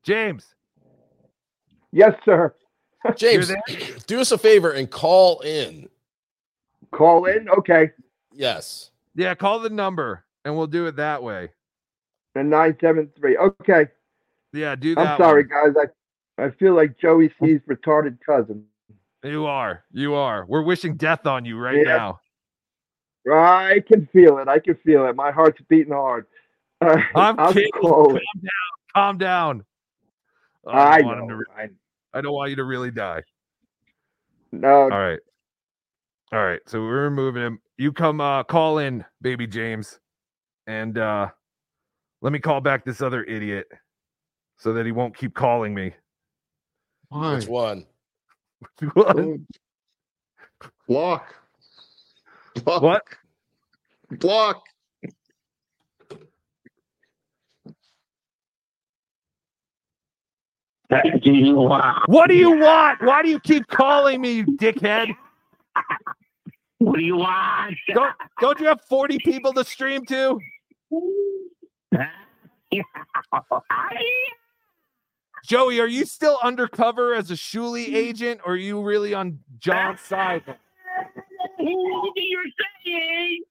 [0.02, 0.54] James.
[1.90, 2.54] Yes, sir.
[3.16, 3.50] James,
[4.06, 5.88] do us a favor and call in.
[6.92, 7.48] Call in.
[7.48, 7.90] Okay.
[8.32, 8.90] Yes.
[9.14, 11.50] Yeah, call the number and we'll do it that way.
[12.34, 13.36] The nine seven three.
[13.36, 13.88] Okay.
[14.52, 15.06] Yeah, do that.
[15.06, 15.74] I'm sorry, one.
[15.74, 15.88] guys.
[16.38, 18.64] I I feel like Joey C's retarded cousin.
[19.24, 19.84] You are.
[19.90, 20.44] You are.
[20.46, 21.96] We're wishing death on you right Yeah.
[21.96, 22.20] now.
[23.32, 24.48] I can feel it.
[24.48, 25.16] I can feel it.
[25.16, 26.26] My heart's beating hard.
[26.82, 27.70] Uh, I'm I'll kidding.
[27.80, 28.20] Calm down.
[28.94, 29.64] Calm down.
[30.66, 31.34] Oh, I don't want know.
[31.34, 31.68] re- I,
[32.18, 33.22] I don't want you to really die.
[34.52, 34.82] no.
[34.82, 35.20] All right.
[36.32, 36.60] All right.
[36.66, 37.60] So we're removing him.
[37.78, 39.98] You come uh call in, baby James.
[40.66, 41.28] And uh
[42.20, 43.66] let me call back this other idiot
[44.58, 45.94] so that he won't keep calling me.
[47.08, 47.34] Why?
[47.36, 47.86] Which one?
[48.94, 49.16] What?
[50.88, 51.34] Block.
[52.64, 52.82] Block.
[52.82, 53.02] What?
[54.10, 54.62] Block.
[62.06, 63.02] What do you want?
[63.02, 65.14] Why do you keep calling me, you dickhead?
[66.78, 67.74] What do you want?
[67.88, 70.38] Don't, don't you have 40 people to stream to?
[75.44, 80.00] Joey, are you still undercover as a Shuli agent or are you really on John's
[80.08, 80.42] side?
[81.58, 82.44] You're
[82.84, 83.42] saying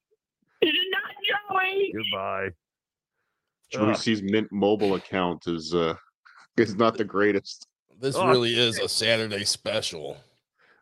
[0.60, 1.92] is it not Joey?
[1.94, 2.48] Goodbye.
[3.70, 3.96] Joey Ugh.
[3.96, 5.94] C's Mint mobile account is uh
[6.56, 7.68] is not the greatest.
[8.00, 10.16] This Oh, really is a Saturday special.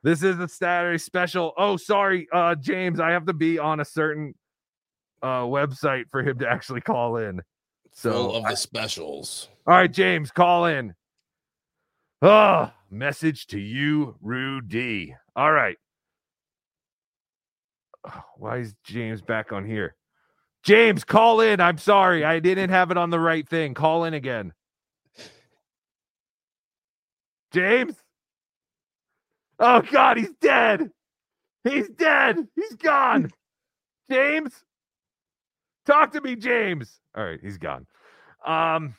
[0.03, 1.53] This is a Saturday special.
[1.59, 2.99] Oh, sorry, uh, James.
[3.01, 4.35] I have to be on a certain
[5.23, 7.37] uh website for him to actually call in.
[7.95, 9.49] Full So of the specials.
[9.67, 10.95] all right, James, call in.
[12.23, 15.17] Ah, message to you, Rudy.
[15.35, 15.77] All right.
[18.07, 19.97] Oh, Why is James back on here?
[20.63, 21.61] James, call in.
[21.61, 22.25] I'm sorry.
[22.25, 23.75] I didn't have it on the right thing.
[23.75, 24.53] Call in again.
[27.53, 27.97] James?
[29.59, 30.91] Oh God, he's dead.
[31.65, 32.37] He's dead.
[32.57, 33.31] He's gone.
[34.11, 34.53] James?
[35.87, 37.01] Talk to me, James.
[37.17, 37.87] All right, he's gone.
[38.47, 38.95] Um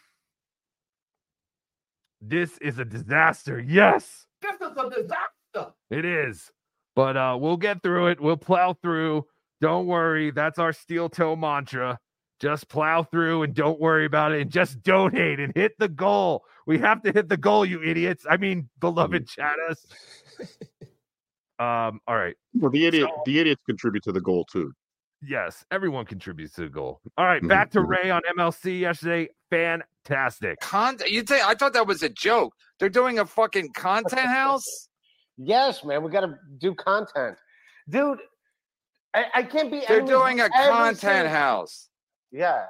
[2.27, 3.59] this is a disaster.
[3.59, 4.25] Yes.
[4.41, 5.73] This is a disaster.
[5.89, 6.51] It is.
[6.95, 8.19] But uh we'll get through it.
[8.19, 9.25] We'll plow through.
[9.61, 10.31] Don't worry.
[10.31, 11.99] That's our steel toe mantra.
[12.39, 16.43] Just plow through and don't worry about it and just donate and hit the goal.
[16.65, 18.25] We have to hit the goal, you idiots.
[18.29, 19.85] I mean, beloved chatters.
[21.59, 22.35] Um, all right.
[22.55, 24.73] Well, the idiot, the idiots contribute to the goal too.
[25.25, 26.99] Yes, everyone contributes to the goal.
[27.17, 27.89] All right, mm-hmm, back to mm-hmm.
[27.89, 29.29] Ray on MLC yesterday.
[29.49, 30.59] Fantastic.
[30.59, 31.09] Content?
[31.11, 32.53] you say I thought that was a joke?
[32.79, 34.89] They're doing a fucking content house.
[35.37, 37.37] Yes, man, we got to do content,
[37.89, 38.19] dude.
[39.13, 39.79] I, I can't be.
[39.87, 41.89] They're enemies doing a content single- house.
[42.31, 42.65] Yeah.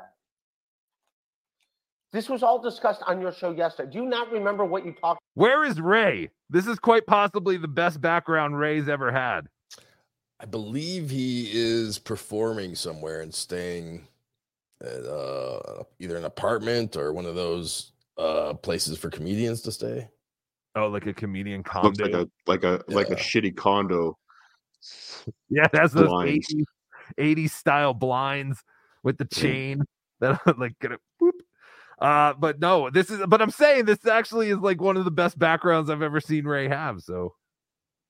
[2.11, 3.91] This was all discussed on your show yesterday.
[3.91, 5.19] Do you not remember what you talked?
[5.33, 6.29] Where is Ray?
[6.47, 9.47] This is quite possibly the best background Ray's ever had.
[10.43, 14.06] I believe he is performing somewhere and staying
[14.82, 20.10] at uh, either an apartment or one of those uh, places for comedians to stay.
[20.75, 22.03] Oh, like a comedian Looks condo.
[22.03, 24.17] like a like a like a shitty condo.
[25.49, 26.53] Yeah, that's those blinds.
[26.53, 26.65] 80s,
[27.17, 28.62] 80s style blinds
[29.01, 29.82] with the chain
[30.19, 31.32] that are like gonna boop.
[31.99, 35.12] Uh, but no, this is but I'm saying this actually is like one of the
[35.12, 36.99] best backgrounds I've ever seen Ray have.
[36.99, 37.34] So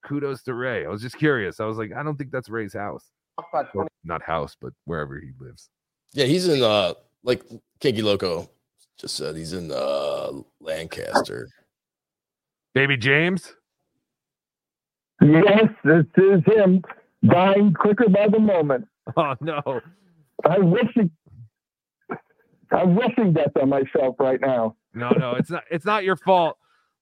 [0.03, 0.85] kudos to Ray.
[0.85, 1.59] I was just curious.
[1.59, 3.09] I was like, I don't think that's Ray's house.
[3.73, 5.69] Or not house, but wherever he lives.
[6.13, 7.43] Yeah, he's in uh like
[7.79, 8.49] Kinky Loco
[8.97, 11.49] just said he's in uh Lancaster.
[12.73, 13.55] Baby James.
[15.21, 16.83] Yes, this is him
[17.25, 18.87] dying quicker by the moment.
[19.17, 19.81] Oh no.
[20.45, 21.11] I'm wishing
[22.71, 24.77] I'm wishing death on myself right now.
[24.93, 26.57] No, no, it's not it's not your fault.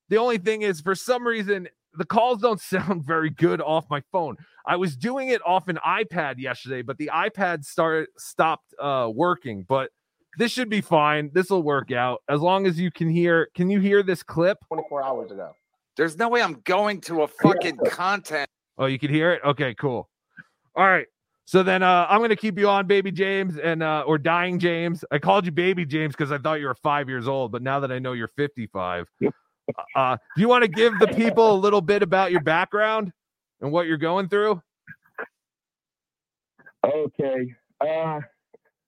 [0.09, 4.01] The only thing is for some reason the calls don't sound very good off my
[4.11, 4.37] phone.
[4.65, 9.65] I was doing it off an iPad yesterday, but the iPad started stopped uh working,
[9.67, 9.91] but
[10.37, 11.29] this should be fine.
[11.33, 13.49] This will work out as long as you can hear.
[13.55, 14.57] Can you hear this clip?
[14.67, 15.51] 24 hours ago.
[15.97, 18.49] There's no way I'm going to a fucking content.
[18.77, 19.41] Oh, you can hear it?
[19.43, 20.09] Okay, cool.
[20.75, 21.07] All right.
[21.45, 25.03] So then uh I'm gonna keep you on, baby James, and uh or dying James.
[25.11, 27.79] I called you baby James because I thought you were five years old, but now
[27.81, 29.07] that I know you're 55,
[29.95, 33.11] uh do you want to give the people a little bit about your background
[33.61, 34.61] and what you're going through?
[36.83, 37.53] Okay.
[37.79, 38.19] Uh,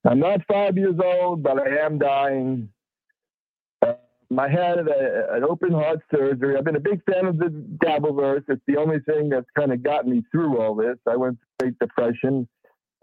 [0.06, 2.70] I'm not five years old, but I am dying.
[3.82, 3.94] Uh,
[4.38, 6.58] I had a, an open heart surgery.
[6.58, 7.50] I've been a big fan of the
[7.84, 8.44] Dabbleverse.
[8.48, 10.98] It's the only thing that's kind of got me through all this.
[11.08, 12.48] I went through Great Depression,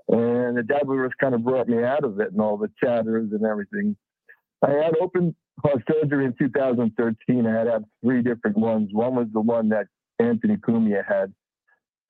[0.08, 3.44] and the Dabbleverse kind of brought me out of it and all the chatters and
[3.44, 3.96] everything.
[4.62, 7.46] I had open heart surgery in 2013.
[7.46, 8.90] I had had three different ones.
[8.92, 9.86] One was the one that
[10.18, 11.32] Anthony Cumia had.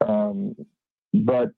[0.07, 0.57] Um,
[1.13, 1.53] but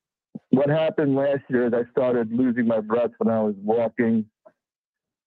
[0.51, 4.27] what happened last year is I started losing my breath when I was walking.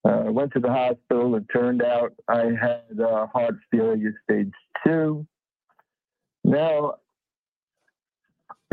[0.03, 1.35] Uh, went to the hospital.
[1.35, 4.51] It turned out I had uh, heart failure stage
[4.85, 5.25] two.
[6.43, 6.95] Now,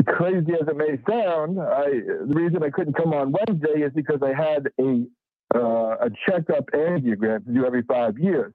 [0.05, 1.85] crazy as it may sound, I,
[2.27, 5.05] the reason I couldn't come on Wednesday is because I had a
[5.53, 8.53] uh, a checkup angiogram to do every five years.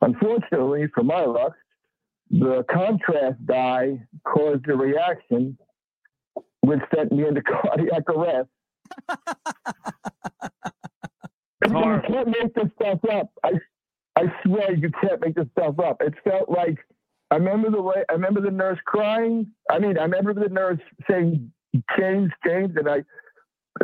[0.00, 1.54] Unfortunately, for my luck,
[2.30, 5.58] the contrast dye caused a reaction
[6.60, 8.48] which sent me into cardiac arrest.
[11.66, 13.30] you can't make this stuff up.
[13.44, 13.52] I,
[14.16, 16.00] I swear you can't make this stuff up.
[16.00, 16.78] It felt like
[17.30, 19.46] I remember the way I remember the nurse crying.
[19.70, 21.52] I mean, I remember the nurse saying
[21.98, 23.04] James, James, and I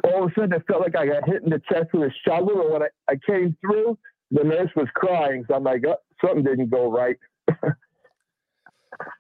[0.05, 2.15] all of a sudden it felt like I got hit in the chest with a
[2.27, 2.61] shovel.
[2.63, 3.99] And when I, I came through,
[4.31, 5.45] the nurse was crying.
[5.49, 7.17] So I'm like, oh, something didn't go right.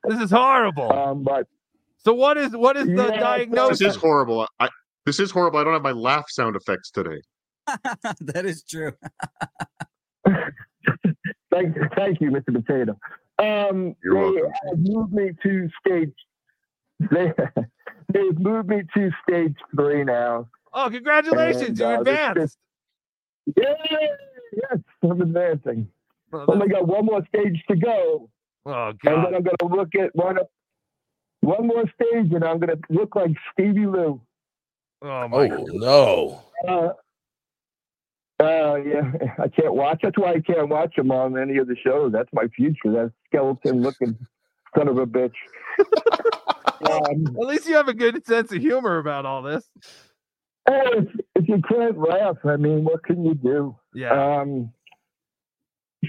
[0.06, 0.92] This is horrible.
[0.92, 1.48] Um, but
[1.98, 3.78] so what is what is the Yeah, diagnosis?
[3.78, 4.46] This is horrible.
[4.60, 4.70] I
[5.06, 5.60] this is horrible.
[5.60, 7.20] I don't have my laugh sound effects today.
[8.20, 8.92] that is true.
[11.52, 12.54] thank, thank you, Mr.
[12.54, 12.98] Potato.
[13.38, 14.52] Um, You're they welcome.
[14.70, 16.14] have moved me to stage.
[17.12, 17.32] They
[18.12, 20.48] they've moved me to stage three now.
[20.72, 21.68] Oh, congratulations!
[21.68, 22.58] And, you uh, this- advanced.
[23.56, 23.74] Yeah,
[24.52, 25.88] yes, I'm advancing.
[26.34, 28.28] oh Only got one more stage to go,
[28.66, 29.04] Oh God!
[29.04, 29.34] and then.
[29.36, 30.36] I'm gonna look at one
[31.40, 34.20] one more stage, and I'm gonna look like Stevie Lou.
[35.00, 36.42] Oh my Oh no.
[36.68, 36.88] Uh,
[38.44, 40.00] uh, yeah, I can't watch.
[40.02, 42.12] That's why I can't watch him on any of the shows.
[42.12, 42.92] That's my future.
[42.92, 44.14] That skeleton looking
[44.76, 45.32] son of a bitch.
[46.90, 49.64] um, At least you have a good sense of humor about all this.
[50.68, 53.76] If, if you can't laugh, I mean, what can you do?
[53.94, 54.40] Yeah.
[54.40, 54.72] Um,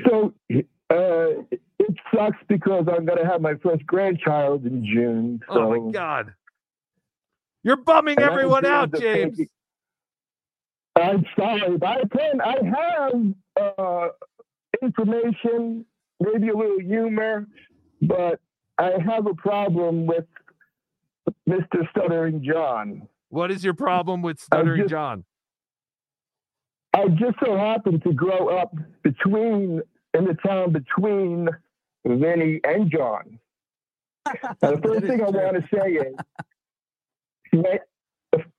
[0.05, 1.43] so uh,
[1.79, 5.41] it sucks because I'm going to have my first grandchild in June.
[5.51, 6.33] So Oh my god.
[7.63, 9.39] You're bumming And everyone out, James.
[10.95, 12.41] I'm sorry, but I can.
[12.41, 12.55] I
[13.57, 14.07] have uh,
[14.81, 15.85] information,
[16.19, 17.47] maybe a little humor,
[18.01, 18.39] but
[18.77, 20.25] I have a problem with
[21.47, 21.89] Mr.
[21.91, 23.07] Stuttering John.
[23.29, 25.23] What is your problem with stuttering just- John?
[26.93, 29.81] I just so happened to grow up between
[30.15, 31.47] in the town between
[32.05, 33.39] Vinny and John.
[34.61, 36.15] Now, the first thing I want to say is,
[37.53, 37.87] that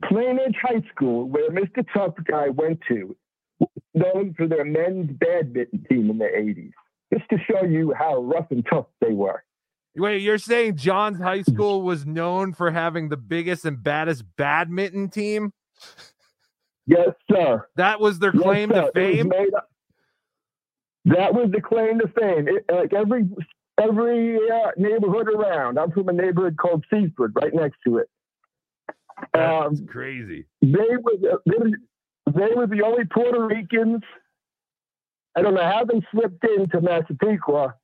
[0.05, 1.85] Plainedge High School, where Mr.
[1.95, 3.15] Tough Guy went to,
[3.61, 6.73] was known for their men's badminton team in the 80s.
[7.13, 9.45] Just to show you how rough and tough they were.
[9.97, 15.09] Wait, you're saying John's high school was known for having the biggest and baddest badminton
[15.11, 15.53] team?
[16.87, 17.67] Yes, sir.
[17.77, 18.75] That was their claim sir.
[18.77, 19.33] to was fame.
[19.57, 19.69] up-
[21.07, 22.49] That was the claim to fame.
[22.49, 23.29] It, like every
[23.81, 25.79] every uh, neighborhood around.
[25.79, 28.09] I'm from a neighborhood called Seaford, right next to it.
[29.33, 30.47] That's Um, crazy.
[30.63, 31.79] they were the, they, were-
[32.49, 34.03] they were the only Puerto Ricans.
[35.37, 37.75] I don't know how they slipped into Massapequa,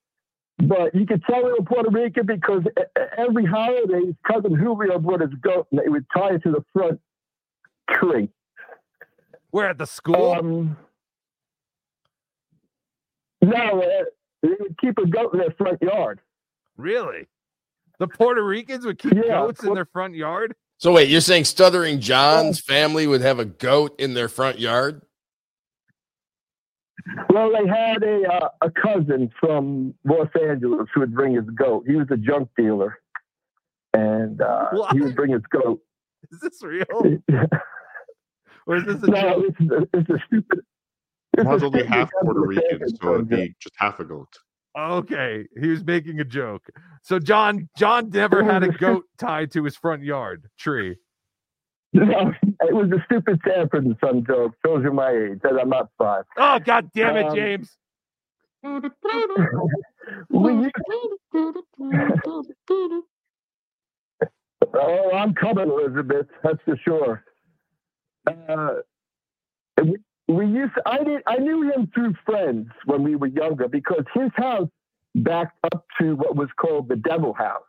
[0.59, 2.63] but you could tell they were Puerto Rican because
[3.17, 6.65] every holiday, his cousin Julio brought his goat and they would tie it to the
[6.73, 7.01] front
[7.91, 8.29] tree.
[9.53, 10.33] We're at the school?
[10.33, 10.77] Um,
[13.43, 14.05] no, uh,
[14.43, 16.21] they would keep a goat in their front yard.
[16.77, 17.27] Really?
[17.99, 20.55] The Puerto Ricans would keep Yeah, goats in their front yard?
[20.79, 25.03] So wait, you're saying Stuttering John's family would have a goat in their front yard?
[27.31, 31.85] Well, they had a uh, a cousin from Los Angeles who would bring his goat.
[31.87, 32.99] He was a junk dealer,
[33.95, 35.81] and uh, he would bring his goat.
[36.33, 36.85] Is this real?
[38.67, 39.45] or is this a no, joke?
[39.49, 40.61] it's, a- it's a stupid.
[41.37, 44.29] it's a Mine's only half Puerto Rican, so it'd be just half a goat.
[44.77, 46.67] Okay, he was making a joke.
[47.03, 50.97] So John John never had a goat tied to his front yard tree.
[51.97, 54.53] No, it was a stupid Sanford and Son joke.
[54.65, 55.41] Shows you my age.
[55.45, 56.25] And I'm not five.
[56.37, 57.77] Oh god damn it, Um, James.
[64.75, 66.27] Oh, I'm coming, Elizabeth.
[66.43, 67.25] That's for sure.
[68.27, 68.75] Uh,
[69.83, 69.97] we,
[70.29, 70.73] we used.
[70.87, 71.23] I did.
[71.27, 74.69] I knew him through friends when we were younger because his house
[75.15, 77.63] backed up to what was called the Devil House,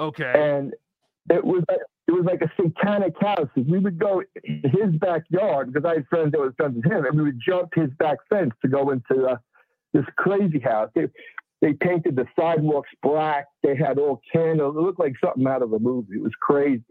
[0.00, 0.32] Okay.
[0.34, 0.72] and
[1.30, 1.62] it was
[2.10, 3.48] it was like a satanic house.
[3.56, 7.16] We would go his backyard because I had friends that were friends with him, and
[7.16, 9.36] we would jump his back fence to go into uh,
[9.92, 10.90] this crazy house.
[10.94, 11.06] They,
[11.60, 13.46] they painted the sidewalks black.
[13.62, 14.74] They had all candles.
[14.76, 16.16] It looked like something out of a movie.
[16.16, 16.82] It was crazy.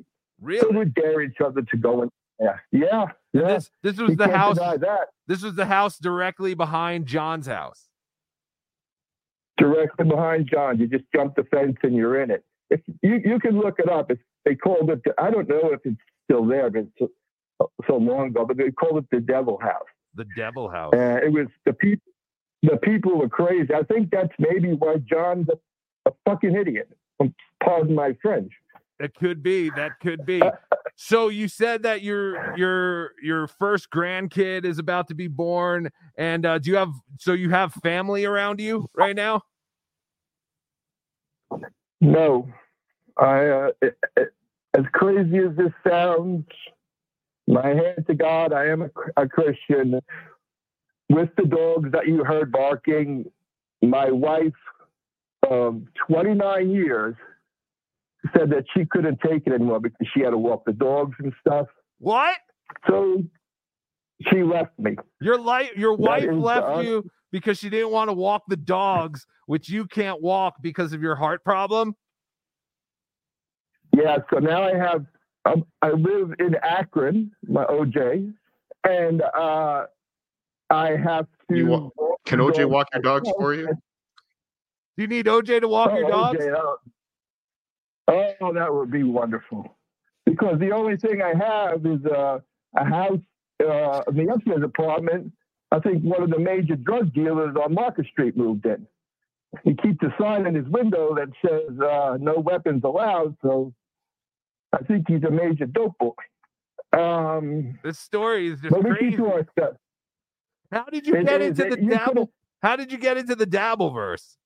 [0.41, 0.69] Really?
[0.71, 2.09] We would dare each other to go in.
[2.39, 3.47] Yeah, yeah, yeah.
[3.55, 4.57] This this was You the house.
[5.27, 7.89] This was the house directly behind John's house.
[9.57, 12.45] Directly behind John, you just jump the fence and you're in it.
[12.69, 14.11] If you you can look it up.
[14.11, 15.01] It's, they called it.
[15.17, 17.11] I don't know if it's still there, but it's
[17.59, 18.45] so, so long ago.
[18.45, 19.87] But they called it the Devil House.
[20.15, 20.93] The Devil House.
[20.93, 22.11] Uh, it was the people.
[22.61, 23.73] The people were crazy.
[23.73, 26.89] I think that's maybe why John's a, a fucking idiot.
[27.63, 28.51] Pardon my French.
[28.99, 29.69] It could be.
[29.69, 30.41] That could be.
[30.95, 36.45] So you said that your your your first grandkid is about to be born, and
[36.45, 39.43] uh, do you have so you have family around you right now?
[42.01, 42.49] No,
[43.19, 43.47] I.
[43.47, 44.33] Uh, it, it,
[44.77, 46.45] as crazy as this sounds,
[47.47, 49.99] my hand to God, I am a, a Christian.
[51.09, 53.25] With the dogs that you heard barking,
[53.81, 54.53] my wife,
[55.49, 57.15] um, 29 years,
[58.37, 61.33] said that she couldn't take it anymore because she had to walk the dogs and
[61.41, 61.67] stuff.
[61.97, 62.37] What?
[62.87, 63.23] So
[64.29, 64.97] she left me.
[65.19, 69.69] Your life, your wife left you because she didn't want to walk the dogs, which
[69.69, 71.95] you can't walk because of your heart problem.
[73.99, 75.05] Yeah, so now I have,
[75.45, 78.33] um, I live in Akron, my OJ,
[78.85, 79.85] and uh,
[80.69, 81.57] I have to.
[81.57, 81.93] You walk
[82.25, 83.67] Can OJ walk your dogs for you?
[83.67, 86.39] Do you need OJ to walk your Oh, dogs?
[86.39, 86.77] OJ,
[88.07, 89.75] oh, oh, that would be wonderful.
[90.25, 92.39] Because the only thing I have is uh,
[92.77, 93.19] a house
[93.61, 95.33] uh, in the upstairs apartment.
[95.71, 98.87] I think one of the major drug dealers on Market Street moved in.
[99.63, 103.73] He keeps a sign in his window that says uh, "No weapons allowed." So
[104.73, 106.11] I think he's a major dope boy.
[106.97, 109.11] Um, This story is just crazy.
[109.11, 109.73] keep our stuff.
[110.71, 112.31] How did you It get into It- the dabble?
[112.61, 114.37] How did you get into the dabble verse?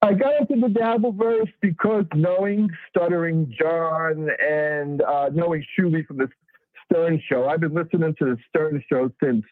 [0.00, 6.18] I got into the dabble verse because knowing Stuttering John and uh, knowing Shuli from
[6.18, 6.28] the
[6.84, 9.44] Stern Show, I've been listening to the Stern Show since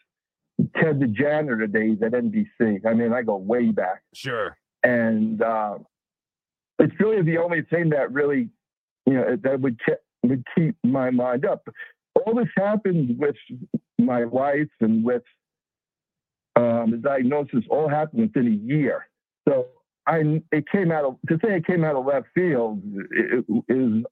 [0.76, 2.86] Ted the Janitor days at NBC.
[2.86, 4.02] I mean, I go way back.
[4.14, 4.56] Sure.
[4.84, 5.78] And uh,
[6.78, 8.48] it's really the only thing that really,
[9.06, 11.66] you know, that would, ke- would keep my mind up.
[12.14, 13.36] All this happened with
[13.98, 15.22] my wife and with
[16.56, 19.06] um, the diagnosis all happened within a year.
[19.48, 19.66] So
[20.06, 22.82] I it came out of to say it came out of left field
[23.68, 24.04] is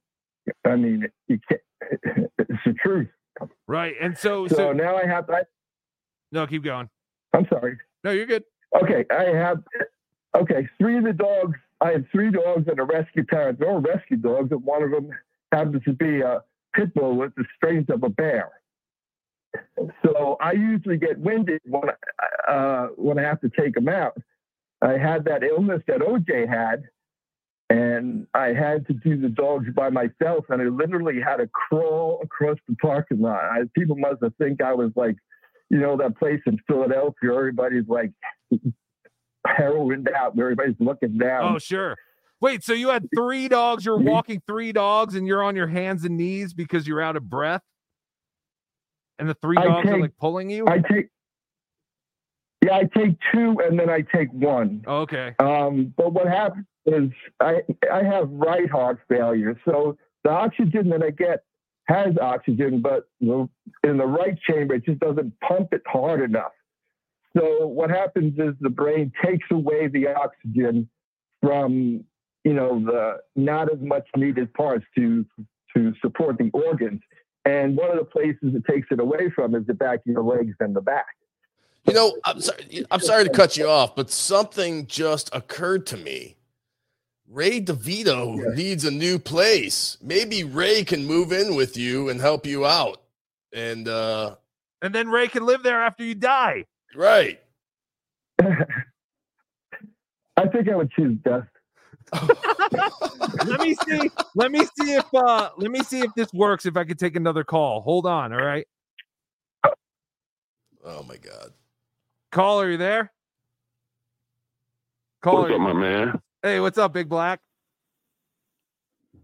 [0.65, 1.61] I mean can't,
[2.39, 3.09] it's the truth.
[3.67, 3.95] Right.
[4.01, 5.29] And so, So, so, now I have.
[5.31, 5.43] I,
[6.33, 6.89] no, keep going.
[7.33, 7.79] I'm sorry.
[8.05, 8.45] No, you're good.
[8.83, 9.63] Okay, I have.
[10.37, 11.59] Okay, three of the dogs.
[11.81, 13.61] I have three dogs that are rescue parents.
[13.61, 15.11] They're all rescue dogs, and one of them
[15.53, 16.43] happens to be a
[16.75, 18.51] pit bull with the strength of a bear.
[20.05, 21.85] So I usually get winded when
[22.49, 24.17] I, uh, when I have to take them out.
[24.83, 26.85] I had that illness that OJ had,
[27.71, 32.21] and I had to do the dogs by myself, and I literally had to crawl
[32.23, 33.45] across the parking lot.
[33.45, 35.17] I, people must have think I was like,
[35.71, 37.35] you know, that place in Philadelphia.
[37.35, 38.13] Everybody's like
[39.47, 41.55] heroined out, everybody's looking down.
[41.55, 41.97] Oh, sure.
[42.41, 46.05] Wait, so you had three dogs, you're walking three dogs, and you're on your hands
[46.05, 47.63] and knees because you're out of breath?
[49.19, 50.67] And the three dogs are like pulling you?
[50.67, 51.09] I take,
[52.65, 54.83] yeah, I take two, and then I take one.
[54.87, 55.35] Oh, okay.
[55.39, 61.03] Um, but what happens is I I have right heart failure, so the oxygen that
[61.03, 61.45] I get
[61.87, 63.49] has oxygen, but in
[63.83, 66.53] the right chamber it just doesn't pump it hard enough.
[67.37, 70.89] So what happens is the brain takes away the oxygen
[71.43, 72.05] from
[72.45, 75.27] you know the not as much needed parts to
[75.77, 77.01] to support the organs.
[77.45, 80.23] And one of the places it takes it away from is the back of your
[80.23, 81.07] legs and the back.
[81.87, 82.87] You know, I'm sorry.
[82.91, 86.37] I'm sorry to cut you off, but something just occurred to me.
[87.29, 89.99] Ray DeVito needs a new place.
[90.01, 93.03] Maybe Ray can move in with you and help you out.
[93.53, 94.37] And uh
[94.83, 96.67] And then Ray can live there after you die.
[96.95, 97.41] Right.
[98.41, 98.67] I
[100.49, 101.45] think I would choose death.
[103.45, 104.11] let me see.
[104.35, 107.17] Let me see if uh let me see if this works if I could take
[107.17, 107.83] another call.
[107.83, 108.67] Hold on, all right?
[110.85, 111.53] Oh my god.
[112.33, 113.13] Caller, you there?
[115.23, 115.43] Caller.
[115.43, 116.21] What's up, my man?
[116.43, 117.41] Hey, what's up, Big Black?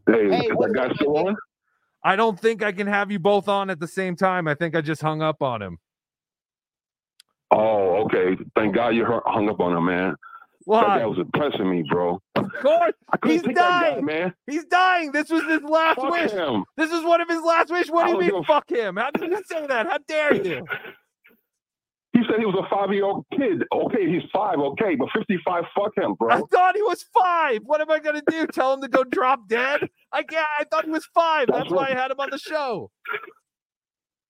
[0.06, 1.36] Hey, Hey, is what's that guy still on?
[2.02, 4.48] I don't think I can have you both on at the same time.
[4.48, 5.78] I think I just hung up on him.
[7.50, 8.36] Oh, okay.
[8.56, 10.14] Thank God you hung up on him, man.
[10.64, 10.98] Why?
[10.98, 12.20] That was impressing me, bro.
[12.36, 12.92] Of course,
[13.24, 14.34] he's that guy, dying, man.
[14.46, 15.10] He's dying.
[15.10, 16.30] This was his last Fuck wish.
[16.30, 16.64] him.
[16.76, 17.88] This is one of his last wish.
[17.90, 18.96] What do you mean, gonna- fuck him?
[18.96, 19.86] How did you say that?
[19.86, 20.66] How dare you?
[22.12, 23.62] He said he was a five year old kid.
[23.72, 26.30] Okay, he's five, okay, but 55, fuck him, bro.
[26.34, 27.60] I thought he was five.
[27.64, 28.48] What am I gonna do?
[28.48, 29.88] Tell him to go drop dead?
[30.12, 30.46] I can't.
[30.58, 31.46] I thought he was five.
[31.46, 32.90] That's, That's why I had him on the show.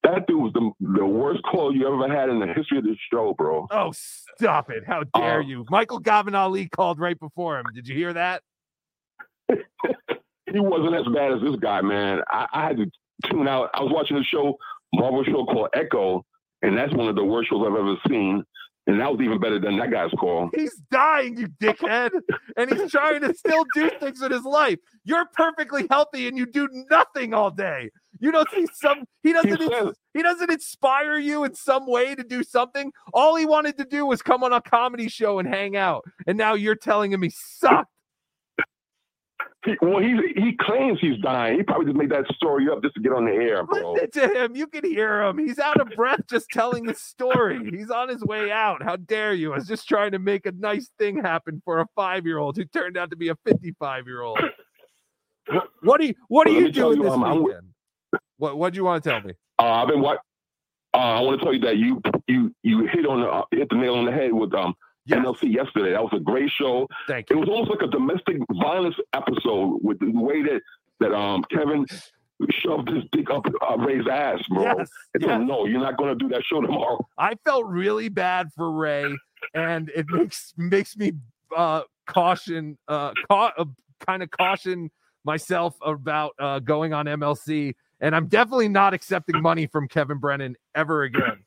[0.02, 2.96] That dude was the, the worst call you ever had in the history of this
[3.12, 3.66] show, bro.
[3.70, 4.84] Oh, stop it!
[4.86, 5.66] How dare Uh, you?
[5.68, 7.66] Michael Gavin Ali called right before him.
[7.74, 8.42] Did you hear that?
[10.52, 12.22] He wasn't as bad as this guy, man.
[12.28, 12.86] I, I had to
[13.30, 13.70] tune out.
[13.72, 14.58] I was watching a show,
[14.92, 16.24] Marvel show called Echo,
[16.62, 18.42] and that's one of the worst shows I've ever seen.
[18.88, 20.50] And that was even better than that guy's call.
[20.56, 22.10] He's dying, you dickhead,
[22.56, 24.78] and he's trying to still do things with his life.
[25.04, 27.90] You're perfectly healthy, and you do nothing all day.
[28.20, 29.04] You don't see some.
[29.22, 29.60] He doesn't.
[29.60, 32.92] ins- he doesn't inspire you in some way to do something.
[33.14, 36.36] All he wanted to do was come on a comedy show and hang out, and
[36.36, 37.88] now you're telling him he sucked.
[39.64, 41.58] He, well, he he claims he's dying.
[41.58, 43.92] He probably just made that story up just to get on the air, bro.
[43.92, 44.56] Listen to him.
[44.56, 45.36] You can hear him.
[45.38, 47.70] He's out of breath just telling the story.
[47.70, 48.82] He's on his way out.
[48.82, 49.52] How dare you?
[49.52, 52.56] I was just trying to make a nice thing happen for a five year old
[52.56, 54.40] who turned out to be a 55 year old.
[55.82, 57.66] What are you what are Well, you me doing you, this um, I'm- weekend?
[58.40, 59.34] What what do you want to tell me?
[59.58, 60.20] Uh, I've been what?
[60.94, 63.68] Uh, I want to tell you that you you you hit on the uh, hit
[63.68, 64.74] the nail on the head with um
[65.08, 65.92] MLC yesterday.
[65.92, 66.88] That was a great show.
[67.06, 67.36] Thank you.
[67.36, 70.62] It was almost like a domestic violence episode with the way that
[71.00, 71.84] that um Kevin
[72.48, 74.62] shoved his dick up uh, Ray's ass, bro.
[74.62, 74.88] Yes,
[75.20, 77.06] told him, no, you're not going to do that show tomorrow.
[77.18, 79.14] I felt really bad for Ray,
[79.52, 81.12] and it makes makes me
[81.54, 83.66] uh, caution, uh, ca- uh,
[84.06, 84.90] kind of caution
[85.24, 87.74] myself about uh, going on MLC.
[88.00, 91.44] And I'm definitely not accepting money from Kevin Brennan ever again.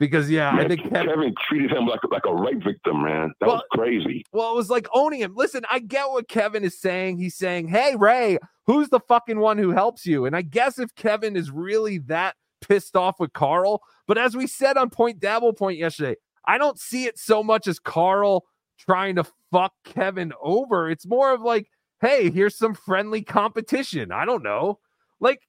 [0.00, 3.32] Because yeah, I think Kevin, Kevin treated him like like a rape victim, man.
[3.40, 4.24] That was crazy.
[4.32, 5.34] Well, it was like owning him.
[5.36, 7.18] Listen, I get what Kevin is saying.
[7.18, 10.92] He's saying, "Hey, Ray, who's the fucking one who helps you?" And I guess if
[10.96, 15.52] Kevin is really that pissed off with Carl, but as we said on Point Dabble
[15.52, 18.44] Point yesterday, I don't see it so much as Carl
[18.78, 20.90] trying to fuck Kevin over.
[20.90, 21.68] It's more of like,
[22.00, 24.80] "Hey, here's some friendly competition." I don't know.
[25.24, 25.40] Like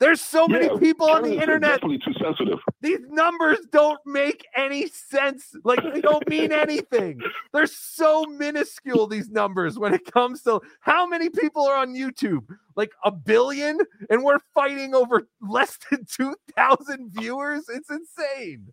[0.00, 2.58] there's so many people on the internet Definitely too sensitive.
[2.80, 5.54] these numbers don't make any sense.
[5.64, 7.20] Like they don't mean anything.
[7.52, 12.46] They're so minuscule, these numbers, when it comes to how many people are on YouTube.
[12.76, 17.64] Like a billion, and we're fighting over less than 2,000 viewers.
[17.68, 18.72] It's insane.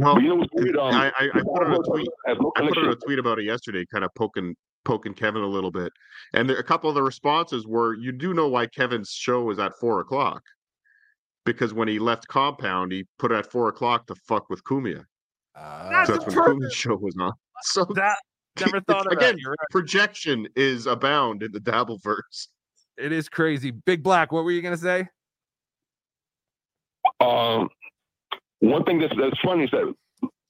[0.00, 0.76] Well, you know what's weird?
[0.76, 2.08] Um, I, I, I put out a tweet.
[2.28, 4.54] I put out a tweet about it yesterday, kind of poking
[4.84, 5.92] poking Kevin a little bit,
[6.32, 9.58] and there, a couple of the responses were, "You do know why Kevin's show is
[9.58, 10.42] at four o'clock."
[11.44, 15.04] because when he left Compound, he put it at four o'clock to fuck with Cumia.
[15.54, 17.32] That's so that's when the Cumia show was on.
[17.64, 18.18] So that
[18.58, 19.36] never thought of again.
[19.36, 19.48] that.
[19.48, 19.56] Right.
[19.70, 22.48] Projection is abound in the Dabbleverse.
[22.98, 23.70] It is crazy.
[23.70, 25.06] Big Black, what were you gonna say?
[27.20, 27.68] Um,
[28.58, 29.94] one thing that's that's funny is that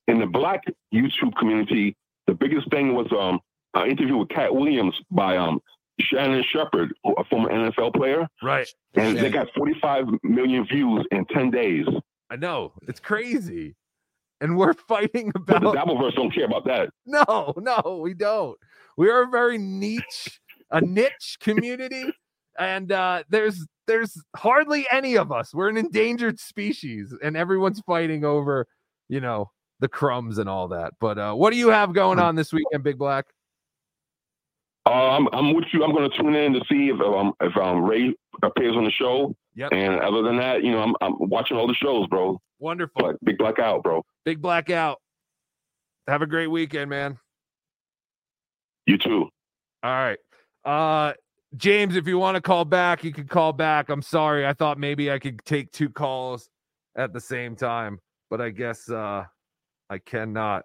[0.09, 0.63] in the black
[0.95, 1.95] YouTube community,
[2.27, 3.39] the biggest thing was um
[3.75, 5.61] an interview with Katt Williams by um
[6.01, 8.67] Shannon Sharpe, a former NFL player, Right.
[8.95, 11.87] and they got 45 million views in 10 days.
[12.31, 12.73] I know.
[12.89, 13.77] It's crazy.
[14.41, 16.91] And we're fighting But the about Dabbleverse don't care about that.
[17.07, 18.59] No, no, we don't.
[18.97, 22.05] We are a very niche, a niche community,
[22.59, 25.53] and uh, there's there's hardly any of us.
[25.55, 28.67] We're an endangered species, and everyone's fighting over,
[29.09, 29.51] you know,
[29.81, 30.95] the crumbs and all that.
[31.01, 33.27] But uh, what do you have going on this weekend, Big Black?
[34.85, 35.85] Uh, I'm, I'm with you.
[35.85, 38.91] I'm going to tune in to see if um if um Ray appears on the
[38.91, 39.35] show.
[39.55, 39.73] Yep.
[39.73, 42.41] And other than that, you know, I'm I'm watching all the shows, bro.
[42.59, 43.01] Wonderful.
[43.01, 44.05] But big blackout, bro.
[44.25, 45.01] Big blackout.
[46.09, 47.19] Have a great weekend, man.
[48.87, 49.29] You too.
[49.83, 50.19] All right.
[50.65, 51.13] Uh
[51.57, 53.89] James, if you want to call back, you can call back.
[53.89, 54.47] I'm sorry.
[54.47, 56.49] I thought maybe I could take two calls
[56.97, 59.25] at the same time, but I guess uh
[59.91, 60.65] I cannot.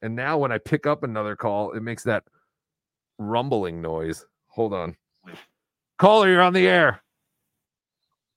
[0.00, 2.24] And now when I pick up another call, it makes that
[3.28, 4.24] rumbling noise.
[4.48, 4.96] Hold on.
[5.98, 7.00] Caller, you're on the air.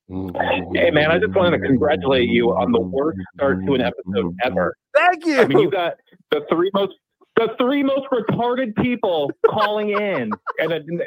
[0.07, 4.35] Hey man, I just wanted to congratulate you on the worst start to an episode
[4.43, 4.77] ever.
[4.95, 5.41] Thank you.
[5.41, 5.95] I mean, you got
[6.29, 6.93] the three most
[7.37, 10.29] the three most retarded people calling in,
[10.59, 10.99] and then-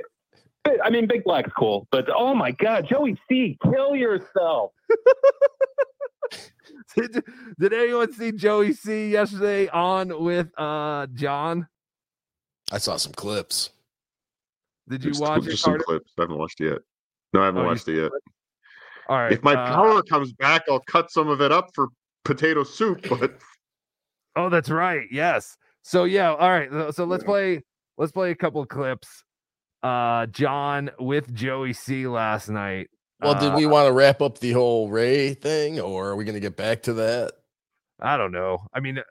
[0.84, 4.72] I mean, Big Black's cool, but oh my God, Joey C, kill yourself.
[6.96, 7.24] did,
[7.58, 11.68] did anyone see Joey C yesterday on with uh John?
[12.72, 13.70] I saw some clips.
[14.88, 16.12] Did you Just- watch it, just some clips?
[16.18, 16.78] I haven't watched it yet.
[17.34, 18.10] No, I haven't Oh, watched it yet.
[19.08, 19.32] All right.
[19.32, 21.88] If my uh, power comes back, I'll cut some of it up for
[22.24, 23.06] potato soup.
[23.08, 23.38] But
[24.36, 25.06] Oh, that's right.
[25.10, 25.56] Yes.
[25.82, 26.70] So yeah, all right.
[26.70, 27.62] so- So let's play
[27.96, 29.24] let's play a couple of clips.
[29.82, 32.88] Uh John with Joey C last night.
[33.20, 36.24] Well, did Uh, we want to wrap up the whole Ray thing, or are we
[36.24, 37.32] going to get back to that?
[38.00, 38.58] I don't know.
[38.72, 39.02] I mean, uh,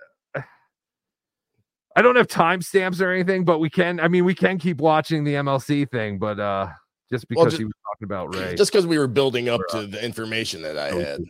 [1.98, 4.00] I don't have timestamps or anything, but we can.
[4.00, 6.70] I mean, we can keep watching the MLC thing, but uh
[7.10, 8.56] just because Well, ju- he was talking about Ray.
[8.56, 11.22] Just because we were building up to the information that I had.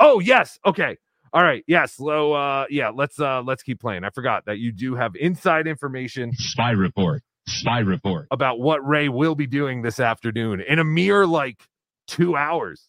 [0.00, 0.58] Oh yes.
[0.66, 0.96] Okay.
[1.32, 1.62] All right.
[1.68, 1.94] Yes.
[1.94, 4.02] So uh yeah, let's uh let's keep playing.
[4.02, 6.32] I forgot that you do have inside information.
[6.32, 7.22] Spy report.
[7.46, 8.26] Spy report.
[8.32, 11.62] About what Ray will be doing this afternoon in a mere like
[12.08, 12.88] two hours.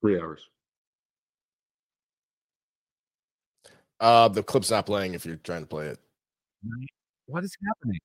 [0.00, 0.40] three hours.
[4.00, 5.98] Uh, the clip's not playing if you're trying to play it.
[7.26, 8.00] What is happening?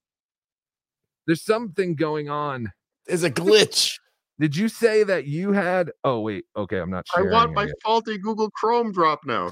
[1.27, 2.71] There's something going on.
[3.05, 3.97] There's a glitch.
[4.39, 5.91] Did you say that you had?
[6.03, 7.29] Oh wait, okay, I'm not sure.
[7.29, 9.51] I want my faulty Google Chrome drop now.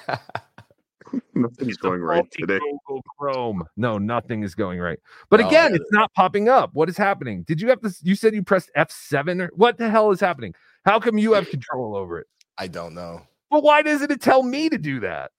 [1.35, 2.59] Nothing's going right today.
[2.59, 3.65] Google Chrome.
[3.77, 4.99] No, nothing is going right.
[5.31, 6.71] But Oh, again, it's not popping up.
[6.75, 7.43] What is happening?
[7.43, 8.03] Did you have this?
[8.03, 10.55] You said you pressed F7 or what the hell is happening?
[10.85, 12.27] How come you have control over it?
[12.59, 13.23] I don't know.
[13.51, 15.33] But why doesn't it tell me to do that?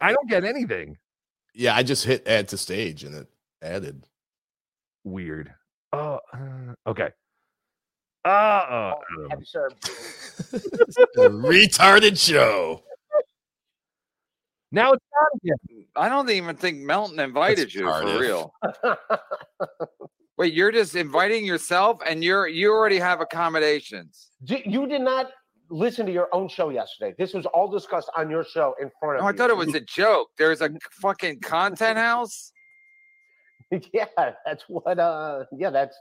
[0.00, 0.96] I don't get anything.
[1.54, 3.28] Yeah, I just hit add to stage and it
[3.60, 4.06] added.
[5.04, 5.52] Weird.
[5.92, 7.10] Oh, uh, okay.
[8.24, 8.94] Uh, uh,
[9.30, 9.68] Have sir.
[11.16, 12.82] retarded show.
[14.70, 15.86] Now it's not again.
[15.96, 18.54] I don't even think Melton invited you for real.
[20.38, 24.30] Wait, you're just inviting yourself, and you're you already have accommodations.
[24.44, 25.30] You did not
[25.72, 27.14] listen to your own show yesterday.
[27.18, 29.74] This was all discussed on your show in front of No, I thought it was
[29.74, 30.28] a joke.
[30.38, 30.70] There's a
[31.00, 32.52] fucking content house.
[33.92, 34.06] yeah,
[34.44, 34.98] that's what.
[34.98, 35.96] Uh, yeah, that's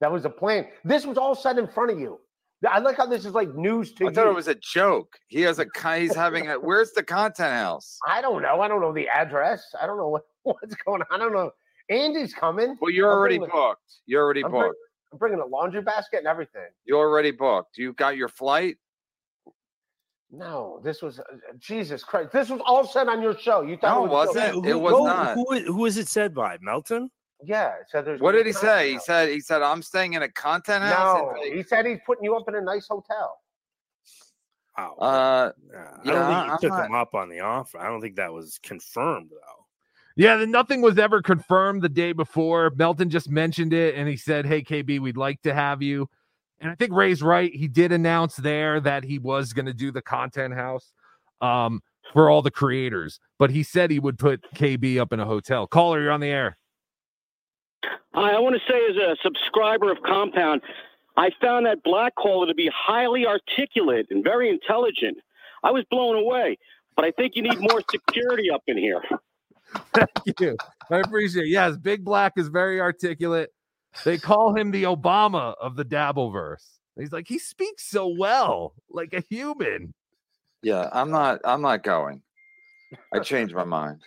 [0.00, 0.66] that was the plan.
[0.84, 2.20] This was all said in front of you.
[2.68, 4.10] I like how this is like news to I you.
[4.10, 5.18] I thought it was a joke.
[5.28, 5.66] He has a
[5.96, 6.54] he's having a.
[6.54, 7.98] Where's the content house?
[8.08, 8.60] I don't know.
[8.60, 9.64] I don't know the address.
[9.80, 11.06] I don't know what, what's going on.
[11.10, 11.50] I don't know.
[11.90, 12.76] Andy's coming.
[12.80, 13.82] Well, you're I'm already booked.
[14.06, 14.76] You're already I'm, booked.
[15.12, 16.68] I'm bringing a laundry basket and everything.
[16.86, 17.76] You're already booked.
[17.76, 18.78] You got your flight.
[20.36, 21.22] No, this was uh,
[21.58, 22.32] Jesus Christ.
[22.32, 23.62] This was all said on your show.
[23.62, 24.64] You thought No, it it was wasn't.
[24.64, 24.70] Joe.
[24.70, 25.34] It was who, not.
[25.34, 26.58] Who, who is it said by?
[26.60, 27.10] Melton?
[27.44, 28.20] Yeah, it said there's.
[28.20, 28.92] What did he content say?
[28.92, 31.20] He said he said I'm staying in a content house.
[31.36, 33.38] No, he said he's putting you up in a nice hotel.
[34.78, 34.96] Wow.
[34.98, 37.78] Uh, I don't think you I'm took not- him up on the offer.
[37.78, 39.64] I don't think that was confirmed though.
[40.16, 42.70] Yeah, then nothing was ever confirmed the day before.
[42.76, 46.08] Melton just mentioned it and he said, Hey, KB, we'd like to have you.
[46.64, 47.54] And I think Ray's right.
[47.54, 50.94] He did announce there that he was going to do the content house
[51.42, 51.82] um,
[52.14, 55.66] for all the creators, but he said he would put KB up in a hotel.
[55.66, 56.56] Caller, you're on the air.
[58.14, 60.62] Hi, I want to say, as a subscriber of Compound,
[61.18, 65.18] I found that black caller to be highly articulate and very intelligent.
[65.62, 66.56] I was blown away,
[66.96, 69.02] but I think you need more security up in here.
[69.92, 70.56] Thank you.
[70.90, 71.50] I appreciate it.
[71.50, 73.50] Yes, Big Black is very articulate.
[74.04, 76.64] They call him the Obama of the Dabbleverse.
[76.98, 79.92] He's like, he speaks so well, like a human.
[80.62, 81.40] Yeah, I'm not.
[81.44, 82.22] I'm not going.
[83.12, 84.00] I changed my mind.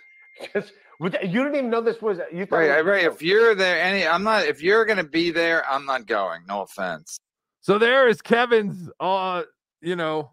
[1.00, 2.18] You didn't even know this was.
[2.34, 4.46] You thought Ray, it was- Ray, if you're there, any, I'm not.
[4.46, 6.42] If you're gonna be there, I'm not going.
[6.48, 7.20] No offense.
[7.62, 9.44] So there is Kevin's uh,
[9.80, 10.32] you know,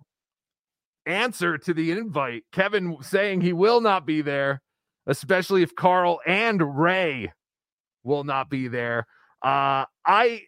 [1.05, 2.45] answer to the invite.
[2.51, 4.63] Kevin saying he will not be there,
[5.07, 7.31] especially if Carl and Ray
[8.03, 9.07] will not be there.
[9.45, 10.43] Uh I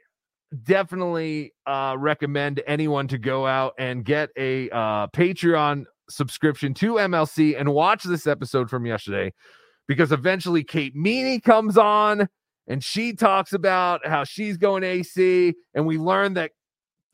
[0.63, 7.59] definitely uh recommend anyone to go out and get a uh Patreon subscription to MLC
[7.59, 9.33] and watch this episode from yesterday
[9.87, 12.29] because eventually Kate Meany comes on
[12.69, 16.53] and she talks about how she's going AC and we learn that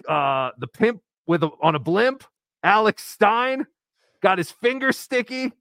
[0.08, 2.24] uh the pimp with a, on a blimp
[2.64, 3.66] alex stein
[4.22, 5.52] got his finger sticky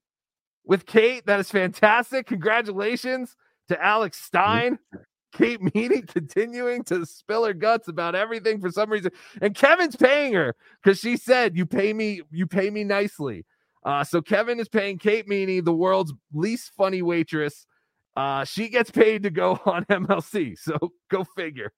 [0.65, 1.25] with kate.
[1.25, 2.27] That is fantastic.
[2.27, 3.35] Congratulations
[3.69, 4.77] to alex stein
[5.31, 9.11] kate meany continuing to spill her guts about everything for some reason
[9.41, 13.45] and kevin's paying her because she said you pay me you pay me nicely
[13.85, 17.65] uh so kevin is paying kate meany the world's least funny waitress
[18.15, 20.77] uh she gets paid to go on mlc so
[21.09, 21.71] go figure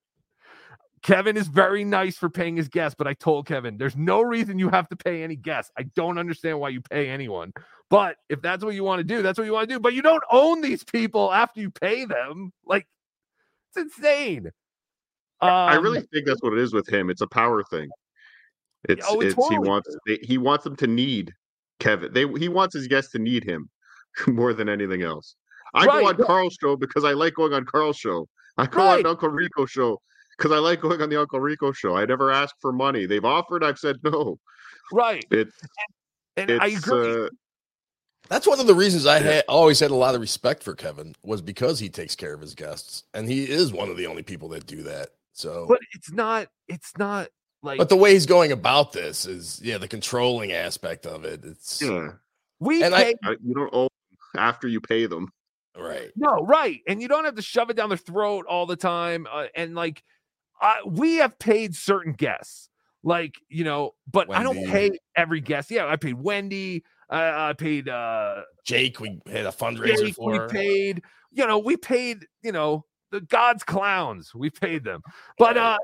[1.04, 4.58] Kevin is very nice for paying his guests, but I told Kevin, there's no reason
[4.58, 5.70] you have to pay any guests.
[5.78, 7.52] I don't understand why you pay anyone.
[7.90, 9.80] But if that's what you want to do, that's what you want to do.
[9.82, 12.54] But you don't own these people after you pay them.
[12.66, 12.88] Like,
[13.76, 14.50] it's insane.
[15.42, 17.10] I Um, really think that's what it is with him.
[17.10, 17.90] It's a power thing.
[18.88, 19.90] It's Oh, it it's he wants
[20.22, 21.32] he wants them to need
[21.80, 22.14] Kevin.
[22.14, 23.70] They he wants his guests to need him
[24.28, 25.36] more than anything else.
[25.74, 26.28] I Right, go on.
[26.28, 28.28] Carl's show because I like going on Carl's show.
[28.58, 29.00] I go Right.
[29.06, 30.00] on Uncle Rico's show
[30.38, 31.96] because I like going on the Uncle Rico show.
[31.96, 33.06] I never ask for money.
[33.06, 33.64] They've offered.
[33.64, 34.38] I've said no.
[34.92, 35.26] Right.
[35.32, 35.56] It's
[36.38, 37.26] and it's, I agree.
[37.26, 37.30] Uh,
[38.34, 41.14] That's one of the reasons I had always had a lot of respect for Kevin
[41.22, 44.24] was because he takes care of his guests, and he is one of the only
[44.24, 45.10] people that do that.
[45.34, 47.28] So, but it's not, it's not
[47.62, 51.46] like but the way he's going about this is, yeah, the controlling aspect of it.
[51.46, 52.14] It's yeah.
[52.60, 55.32] we and I- pay I- you don't owe them after you pay them.
[55.78, 56.12] right.
[56.16, 56.82] No, right.
[56.88, 59.28] And you don't have to shove it down their throat all the time.
[59.32, 60.02] Uh, and like,
[60.60, 62.68] I, we have paid certain guests,
[63.04, 65.70] like, you know, but I don't pay every guest.
[65.70, 66.84] Yeah, I paid Wendy.
[67.10, 70.32] I, I paid uh Jake, we had a fundraiser Jake, for.
[70.32, 71.02] we paid,
[71.32, 74.34] you know, we paid, you know, the God's clowns.
[74.34, 75.02] We paid them.
[75.38, 75.78] But uh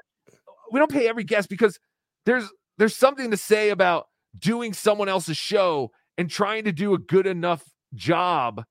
[0.72, 1.80] we don't pay every guest because
[2.26, 4.08] there's there's something to say about
[4.38, 7.64] doing someone else's show and trying to do a good enough
[7.94, 8.64] job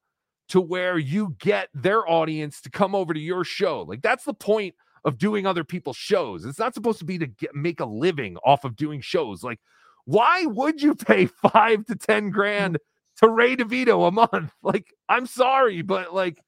[0.48, 3.82] to where you get their audience to come over to your show.
[3.82, 4.74] Like that's the point
[5.04, 6.44] of doing other people's shows.
[6.44, 9.42] It's not supposed to be to get, make a living off of doing shows.
[9.42, 9.60] Like
[10.08, 12.78] why would you pay 5 to 10 grand
[13.18, 14.52] to Ray DeVito a month?
[14.62, 16.40] Like I'm sorry, but like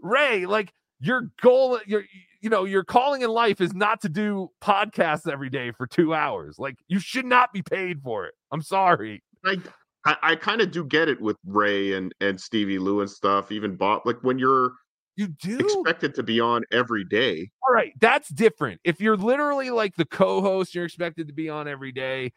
[0.00, 2.04] Ray, like your goal your
[2.40, 6.14] you know, your calling in life is not to do podcasts every day for 2
[6.14, 6.58] hours.
[6.58, 8.34] Like you should not be paid for it.
[8.50, 9.22] I'm sorry.
[9.44, 9.58] I
[10.06, 13.52] I, I kind of do get it with Ray and and Stevie Lou and stuff.
[13.52, 14.72] Even Bob, like when you're
[15.16, 17.50] you do expected to be on every day.
[17.66, 18.80] All right, that's different.
[18.84, 22.32] If you're literally like the co-host, you're expected to be on every day,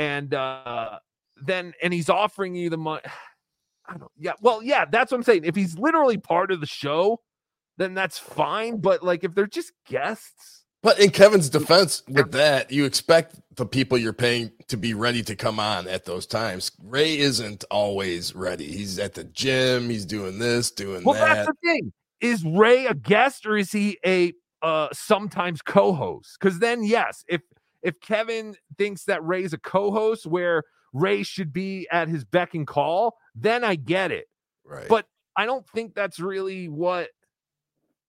[0.00, 0.98] and uh
[1.44, 3.02] then and he's offering you the money.
[3.86, 4.10] I don't.
[4.16, 5.44] Yeah, well, yeah, that's what I'm saying.
[5.44, 7.20] If he's literally part of the show,
[7.76, 8.78] then that's fine.
[8.78, 13.66] But like, if they're just guests, But in Kevin's defense, with that, you expect the
[13.66, 16.70] people you're paying to be ready to come on at those times.
[16.84, 18.70] Ray isn't always ready.
[18.70, 19.90] He's at the gym.
[19.90, 21.34] He's doing this, doing well, that.
[21.34, 21.92] that's the thing.
[22.20, 24.32] Is Ray a guest or is he a
[24.62, 26.36] uh sometimes co-host?
[26.38, 27.40] Because then, yes, if
[27.82, 32.66] if Kevin thinks that Ray's a co-host where Ray should be at his beck and
[32.66, 34.26] call, then I get it.
[34.64, 34.88] Right.
[34.88, 35.06] But
[35.36, 37.08] I don't think that's really what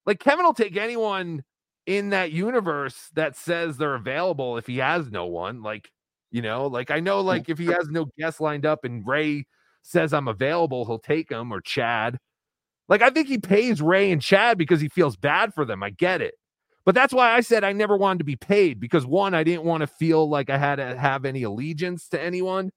[0.05, 1.43] like Kevin will take anyone
[1.85, 5.61] in that universe that says they're available if he has no one.
[5.61, 5.91] Like,
[6.31, 9.45] you know, like I know like if he has no guests lined up and Ray
[9.81, 12.17] says I'm available, he'll take him or Chad.
[12.87, 15.83] Like I think he pays Ray and Chad because he feels bad for them.
[15.83, 16.35] I get it.
[16.85, 19.63] But that's why I said I never wanted to be paid because one, I didn't
[19.63, 22.71] want to feel like I had to have any allegiance to anyone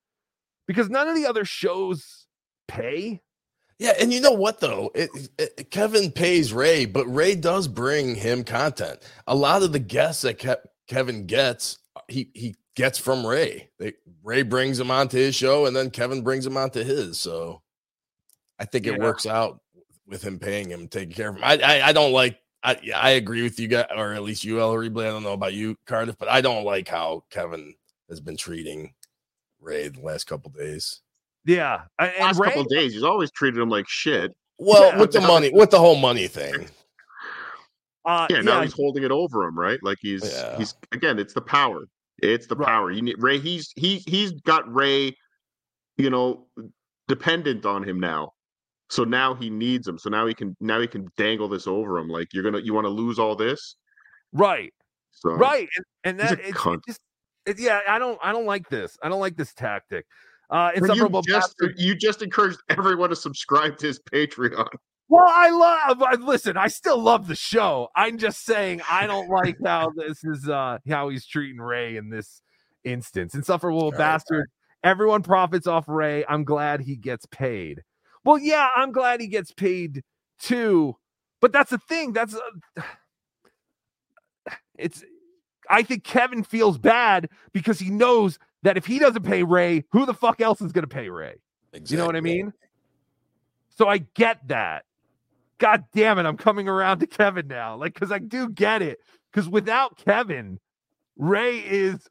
[0.67, 2.27] because none of the other shows
[2.69, 3.23] pay.
[3.79, 4.91] Yeah, and you know what though?
[4.95, 9.01] It, it- Kevin pays Ray, but Ray does bring him content.
[9.27, 13.71] A lot of the guests that Ke- Kevin gets, uh, he he gets from Ray.
[13.79, 17.19] They, Ray brings him onto his show, and then Kevin brings him onto his.
[17.19, 17.63] So
[18.59, 18.99] I think it Yeah.
[19.03, 19.61] works out
[20.07, 21.43] with him paying him, taking care of him.
[21.45, 24.43] I, I I don't like I yeah, I agree with you guys, or at least
[24.43, 25.07] you, El Replay.
[25.07, 27.75] I don't know about you, Cardiff, but I don't like how Kevin
[28.09, 28.95] has been treating
[29.61, 31.01] Ray the last couple days.
[31.45, 34.33] Yeah, a- and Last Ray, couple of days, he's always treated him like shit.
[34.59, 36.69] Well, Yeah, with the money, with the whole money thing.
[38.07, 39.79] uh, yeah, now he's holding it over him, right?
[39.83, 40.57] Like he's Yeah.
[40.57, 41.87] he's again, it's the power.
[42.19, 42.91] It's the power.
[42.91, 43.39] You need Ray.
[43.39, 45.17] He's he he's got Ray,
[45.97, 46.47] you know,
[47.09, 48.34] dependent on him now.
[48.91, 49.99] So now he needs him.
[49.99, 52.09] So now he can now he can dangle this over him.
[52.09, 53.77] Like you're gonna you want to lose all this,
[54.33, 54.73] right,
[55.11, 56.81] so right, and, and that it's, cunt.
[56.87, 57.01] just
[57.47, 57.81] it, yeah.
[57.89, 58.97] I don't I don't like this.
[59.03, 60.07] I don't like this tactic.
[60.51, 64.69] Uh, But you just you just encouraged everyone to subscribe to his Patreon.
[65.09, 66.03] Well, I love.
[66.03, 67.89] I, listen, I still love the show.
[67.95, 70.49] I'm just saying I don't like how this is.
[70.49, 72.43] uh How he's treating Ray in this
[72.85, 73.35] instance.
[73.35, 74.47] Insufferable bastard.
[74.83, 76.25] Everyone profits off Ray.
[76.29, 77.83] I'm glad he gets paid.
[78.25, 80.03] Well, yeah, I'm glad he gets paid
[80.39, 80.97] too.
[81.41, 82.13] But that's the thing.
[82.13, 82.83] That's uh,
[84.79, 85.05] it's.
[85.71, 90.05] I think Kevin feels bad because he knows that if he doesn't pay Ray, who
[90.05, 91.37] the fuck else is going to pay Ray?
[91.87, 92.53] You know what I mean?
[93.71, 94.85] So I get that.
[95.59, 97.77] God damn it, I'm coming around to Kevin now.
[97.77, 98.99] Like, because I do get it.
[99.33, 100.61] Because without Kevin,
[101.17, 102.09] Ray is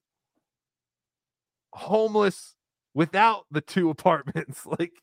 [1.74, 2.56] homeless
[2.94, 4.66] without the two apartments.
[4.66, 4.94] Like,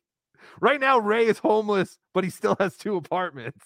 [0.61, 3.65] right now, Ray is homeless, but he still has two apartments.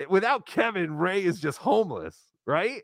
[0.00, 2.16] Eh, without Kevin, Ray is just homeless,
[2.46, 2.82] right?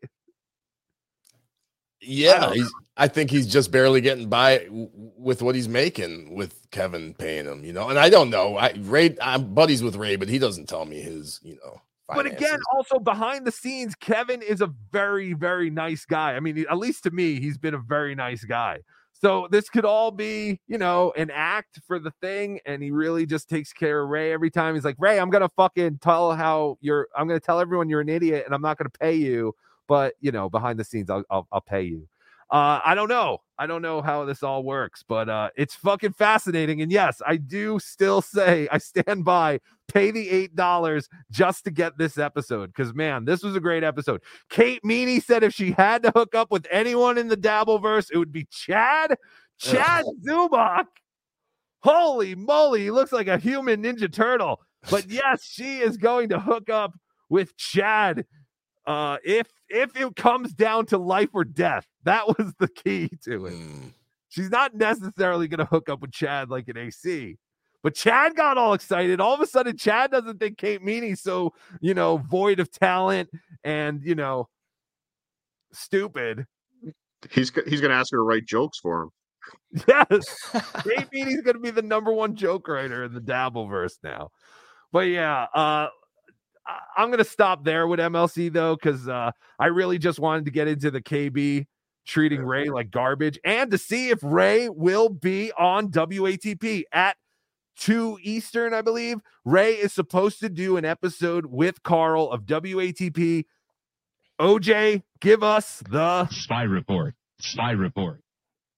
[2.01, 6.66] Yeah, he's, I think he's just barely getting by w- with what he's making with
[6.70, 7.88] Kevin paying him, you know.
[7.88, 8.59] And I don't know.
[8.59, 11.80] I Ray, I'm buddies with Ray, but he doesn't tell me his, you know.
[12.09, 16.34] But again, also behind the scenes, Kevin is a very, very nice guy.
[16.34, 18.80] I mean, at least to me, he's been a very nice guy.
[19.14, 23.24] So this could all be, you know, an act for the thing, and he really
[23.26, 24.74] just takes care of Ray every time.
[24.74, 27.08] He's like, Ray, I'm gonna fucking tell how you're.
[27.16, 29.54] I'm gonna tell everyone you're an idiot, and I'm not gonna pay you.
[29.86, 32.08] But you know, behind the scenes, I'll I'll, I'll pay you.
[32.50, 33.38] Uh, I don't know.
[33.59, 36.82] I don't know how this all works, but uh, it's fucking fascinating.
[36.82, 39.61] And yes, I do still say I stand by.
[39.86, 43.84] Pay the eight dollars just to get this episode because man, this was a great
[43.84, 44.22] episode.
[44.48, 48.16] Kate Meany said if she had to hook up with anyone in the Dabbleverse, it
[48.16, 49.16] would be Chad.
[49.59, 50.86] Chad Zumock.
[51.82, 54.62] Holy moly, he looks like a human Ninja Turtle.
[54.90, 56.94] But yes, she is going to hook up
[57.28, 58.24] with Chad.
[58.87, 63.47] Uh, if if it comes down to life or death, that was the key to
[63.47, 63.55] it.
[64.28, 67.37] She's not necessarily going to hook up with Chad like an AC.
[67.82, 69.20] But Chad got all excited.
[69.20, 73.28] All of a sudden, Chad doesn't think Kate Meany's so, you know, void of talent
[73.62, 74.49] and, you know,
[75.72, 76.47] stupid.
[77.30, 79.11] He's he's gonna ask her to write jokes for him.
[79.89, 80.24] Yes.
[80.85, 84.30] Kate Meany's going to be the number one joke writer in the Dabbleverse now.
[84.91, 85.89] But yeah, uh, I-
[86.96, 90.50] I'm going to stop there with MLC though, because uh, I really just wanted to
[90.50, 91.66] get into the KB
[92.06, 97.16] treating Ray like garbage and to see if Ray will be on WATP at
[97.78, 99.18] 2 Eastern, I believe.
[99.44, 103.44] Ray is supposed to do an episode with Carl of WATP.
[104.40, 107.14] OJ, give us the Spy report.
[107.40, 108.20] Spy report.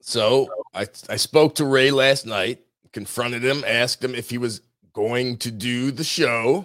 [0.01, 2.61] So I I spoke to Ray last night,
[2.93, 4.61] confronted him, asked him if he was
[4.93, 6.65] going to do the show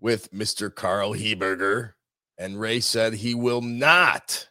[0.00, 0.74] with Mr.
[0.74, 1.92] Carl Heberger,
[2.38, 4.48] and Ray said he will not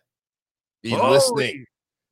[0.83, 1.65] be Holy- listening.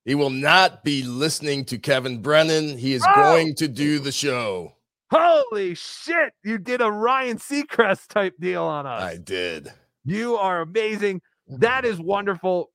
[0.06, 2.78] He will not be listening to Kevin Brennan.
[2.78, 3.14] He is Oh!
[3.16, 4.74] going to do the show.
[5.12, 6.34] Holy shit!
[6.44, 9.02] You did a Ryan Seacrest type deal on us.
[9.04, 9.72] I did.
[10.06, 11.22] You are amazing.
[11.48, 12.72] That is wonderful.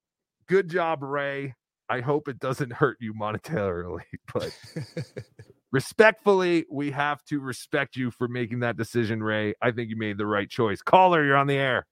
[0.47, 1.55] Good job, Ray.
[1.89, 4.01] I hope it doesn't hurt you monetarily,
[4.35, 4.55] but
[5.73, 9.55] respectfully, we have to respect you for making that decision, Ray.
[9.61, 10.83] I think you made the right choice.
[10.83, 11.87] Caller, you're on the air.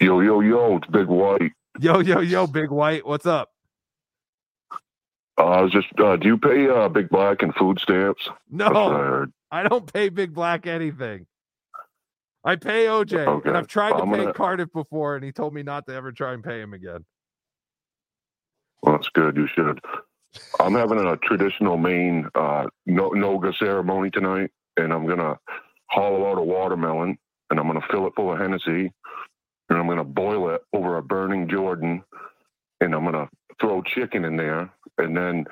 [0.00, 1.52] Yo, yo, yo, it's Big White.
[1.80, 3.06] Yo, yo, yo, Big White.
[3.06, 3.50] What's up?
[5.36, 8.28] Uh, I was just, uh, do you pay uh, Big Black and food stamps?
[8.50, 8.66] No,
[9.50, 9.60] I.
[9.60, 11.26] I don't pay Big Black anything.
[12.44, 15.54] I pay OJ, and I've tried to I'm pay gonna- Cardiff before, and he told
[15.54, 17.04] me not to ever try and pay him again.
[18.82, 19.36] Well, that's good.
[19.36, 19.80] You should.
[20.60, 25.38] I'm having a traditional Maine uh, Noga ceremony tonight, and I'm gonna
[25.90, 27.18] hollow out a watermelon,
[27.50, 28.92] and I'm gonna fill it full of Hennessy,
[29.68, 32.02] and I'm gonna boil it over a burning Jordan,
[32.80, 33.28] and I'm gonna
[33.60, 35.44] throw chicken in there, and then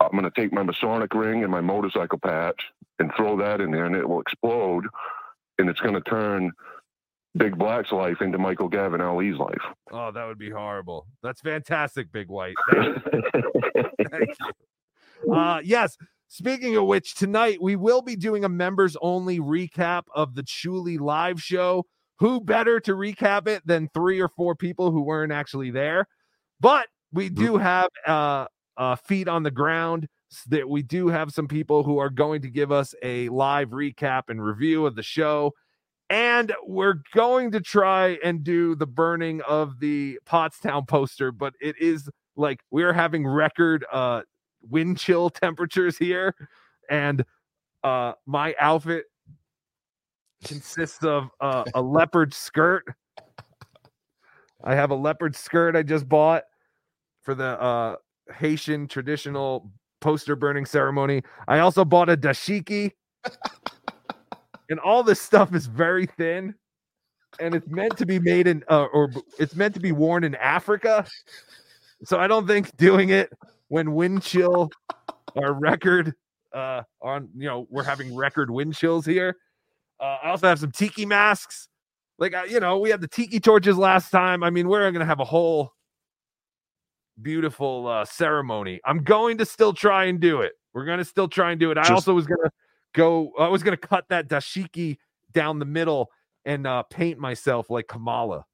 [0.00, 2.60] I'm gonna take my Masonic ring and my motorcycle patch
[2.98, 4.86] and throw that in there, and it will explode,
[5.58, 6.52] and it's gonna turn
[7.36, 9.62] Big Black's life into Michael Gavin Ali's life.
[9.92, 11.06] Oh, that would be horrible.
[11.22, 12.56] That's fantastic, Big White.
[12.72, 13.84] Thank you.
[14.10, 14.36] Thank
[15.24, 15.32] you.
[15.32, 15.96] Uh, yes.
[16.28, 20.98] Speaking of which, tonight we will be doing a members only recap of the Shuli
[20.98, 21.86] live show.
[22.18, 26.06] who better to recap it than three or four people who weren't actually there?
[26.60, 30.08] But we do have uh, uh, feet on the ground.
[30.48, 34.24] That we do have some people who are going to give us a live recap
[34.28, 35.52] and review of the show.
[36.10, 41.76] And we're going to try and do the burning of the Pottstown poster, but it
[41.80, 44.22] is like we're having record uh
[44.68, 46.34] wind chill temperatures here.
[46.90, 47.24] And
[47.84, 49.04] uh my outfit
[50.44, 52.84] consists of uh, a leopard skirt.
[54.64, 56.42] I have a leopard skirt I just bought
[57.22, 57.96] for the uh
[58.36, 61.22] Haitian traditional poster burning ceremony.
[61.46, 62.90] I also bought a dashiki.
[64.70, 66.54] and all this stuff is very thin
[67.38, 70.34] and it's meant to be made in uh, or it's meant to be worn in
[70.36, 71.06] Africa.
[72.04, 73.30] So I don't think doing it
[73.68, 74.70] when wind chill
[75.36, 76.14] our record
[76.52, 79.36] uh on you know we're having record wind chills here.
[80.00, 81.68] Uh, I also have some tiki masks.
[82.18, 84.42] Like uh, you know, we had the tiki torches last time.
[84.42, 85.72] I mean, we're going to have a whole
[87.22, 88.80] beautiful uh ceremony.
[88.84, 90.52] I'm going to still try and do it.
[90.72, 91.78] We're going to still try and do it.
[91.78, 92.50] I Just- also was going to
[92.94, 94.98] go I was going to cut that dashiki
[95.32, 96.10] down the middle
[96.44, 98.44] and uh paint myself like Kamala.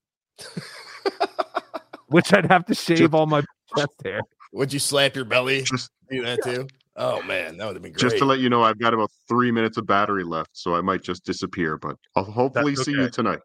[2.09, 3.43] Which I'd have to shave all my
[3.77, 4.21] chest hair.
[4.53, 5.63] Would you slap your belly?
[5.63, 6.69] Just, do that too?
[6.95, 8.01] Oh man, that would have been great.
[8.01, 10.81] Just to let you know, I've got about three minutes of battery left, so I
[10.81, 11.77] might just disappear.
[11.77, 13.41] But I'll hopefully That's see you tonight.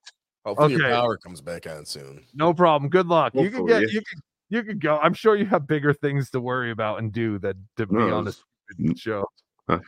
[0.46, 0.84] Hopefully Okay.
[0.84, 2.24] your power comes back on soon.
[2.34, 2.90] No problem.
[2.90, 3.34] Good luck.
[3.36, 4.98] You can get you can you can go.
[5.00, 8.16] I'm sure you have bigger things to worry about and do than to be No,
[8.18, 9.26] on a it's- show.
[9.72, 9.80] Uh,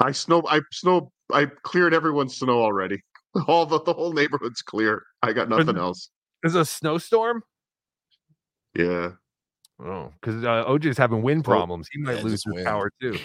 [0.00, 0.42] I snow.
[0.48, 1.10] I snow.
[1.32, 3.02] I cleared everyone's snow already.
[3.48, 5.02] All the the whole neighborhood's clear.
[5.22, 6.10] I got nothing else.
[6.44, 7.42] Is it a snowstorm?
[8.76, 9.12] Yeah.
[9.84, 11.88] Oh, because uh, OJ's having wind problems.
[11.92, 12.66] He might Yeah, lose his wind.
[12.66, 13.18] power too.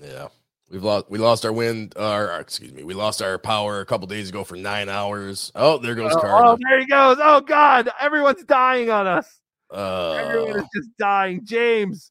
[0.00, 0.28] Yeah.
[0.70, 3.86] We've lost we lost our wind our our- excuse me, we lost our power a
[3.86, 5.52] couple days ago for nine hours.
[5.54, 6.46] Oh, there goes Oh, Carter.
[6.46, 7.18] oh, there he goes.
[7.20, 9.40] Oh God, everyone's dying on us.
[9.72, 11.40] Everyone Uh, is just dying.
[11.44, 12.10] James,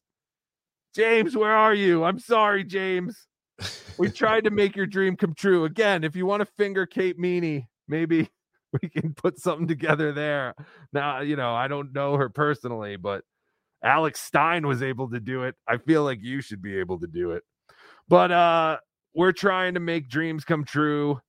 [0.94, 2.04] James, where are you?
[2.04, 3.26] I'm sorry, James.
[3.98, 5.64] We tried to make your dream come true.
[5.64, 8.28] Again, if you want to finger Kate Meany, maybe
[8.82, 10.54] we can put something together there.
[10.92, 13.24] Now, you know, I don't know her personally, but
[13.82, 15.54] Alex Stein was able to do it.
[15.66, 17.42] I feel like you should be able to do it.
[18.08, 18.78] But uh
[19.14, 21.20] we're trying to make dreams come true.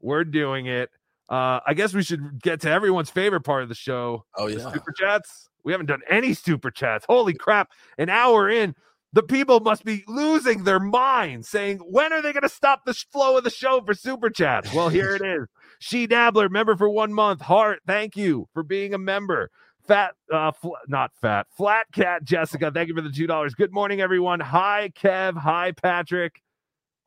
[0.00, 0.90] We're doing it.
[1.28, 4.24] Uh I guess we should get to everyone's favorite part of the show.
[4.36, 4.72] Oh, the yeah.
[4.72, 5.48] super chats.
[5.64, 7.04] We haven't done any super chats.
[7.08, 7.70] Holy crap.
[7.98, 8.74] An hour in,
[9.12, 12.94] the people must be losing their minds saying, when are they going to stop the
[12.94, 14.72] flow of the show for super chats?
[14.72, 15.46] Well, here it is.
[15.78, 17.42] She Dabbler, member for one month.
[17.42, 19.50] Heart, thank you for being a member.
[19.86, 23.54] Fat, uh, fl- not fat, flat cat Jessica, thank you for the $2.
[23.56, 24.40] Good morning, everyone.
[24.40, 25.36] Hi, Kev.
[25.36, 26.40] Hi, Patrick.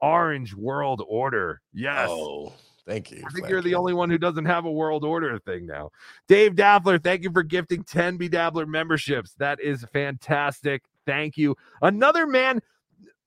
[0.01, 1.61] Orange World Order.
[1.73, 2.09] Yes.
[2.11, 2.53] Oh,
[2.85, 3.23] thank you.
[3.25, 5.89] I think you're the only one who doesn't have a world order thing now.
[6.27, 9.33] Dave Dabbler, thank you for gifting 10 BeDabbler memberships.
[9.39, 10.83] That is fantastic.
[11.10, 11.55] Thank you.
[11.82, 12.62] Another man,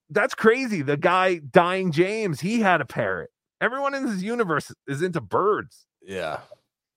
[0.08, 0.82] that's crazy.
[0.82, 3.30] The guy dying James, he had a parrot.
[3.60, 5.84] Everyone in this universe is into birds.
[6.00, 6.38] Yeah.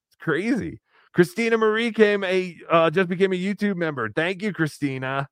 [0.07, 0.79] It's crazy.
[1.11, 4.09] Christina Marie came a uh, just became a YouTube member.
[4.09, 5.27] Thank you, Christina.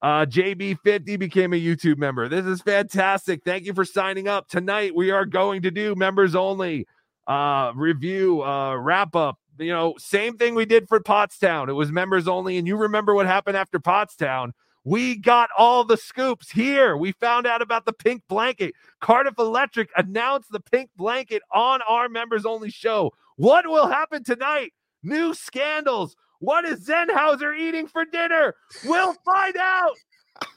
[0.00, 2.28] Uh, JB50 became a YouTube member.
[2.28, 3.42] This is fantastic.
[3.44, 4.48] Thank you for signing up.
[4.48, 6.86] Tonight we are going to do members only
[7.26, 9.38] uh review, uh wrap up.
[9.58, 11.68] You know, same thing we did for Pottstown.
[11.68, 14.52] It was members only, and you remember what happened after Pottstown.
[14.84, 16.96] We got all the scoops here.
[16.96, 18.74] We found out about the pink blanket.
[19.00, 23.12] Cardiff Electric announced the pink blanket on our members only show.
[23.36, 24.72] What will happen tonight?
[25.02, 26.16] New scandals.
[26.40, 28.54] What is Zenhauser eating for dinner?
[28.84, 29.96] We'll find out.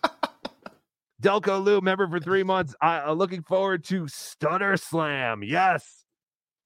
[1.21, 2.75] Delco Lou, member for three months.
[2.81, 5.43] I, uh, looking forward to Stutter Slam.
[5.43, 6.05] Yes,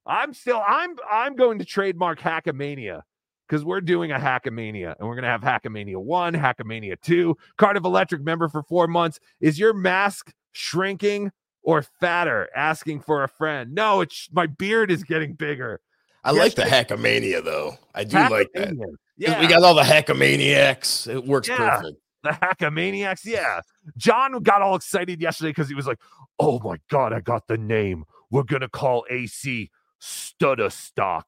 [0.06, 0.62] I'm still.
[0.66, 0.96] I'm.
[1.12, 3.02] I'm going to trademark Hackamania
[3.48, 7.38] because we're doing a Hackamania, and we're gonna have Hackamania one, Hackamania two.
[7.58, 9.20] Cardiff Electric member for four months.
[9.42, 11.32] Is your mask shrinking
[11.64, 12.50] or fatter?
[12.56, 13.74] Asking for a friend.
[13.74, 15.82] No, it's my beard is getting bigger.
[16.24, 17.78] I like the hackamania though.
[17.94, 18.74] I do like that.
[19.18, 19.40] Yeah.
[19.40, 21.08] We got all the hackamaniacs.
[21.08, 21.58] It works Yeah.
[21.80, 21.98] perfect.
[22.24, 23.24] The Hackamaniacs.
[23.26, 23.62] Yeah.
[23.98, 26.00] John got all excited yesterday because he was like,
[26.40, 28.06] oh my God, I got the name.
[28.32, 29.70] We're going to call AC
[30.00, 31.28] Stutter Stock.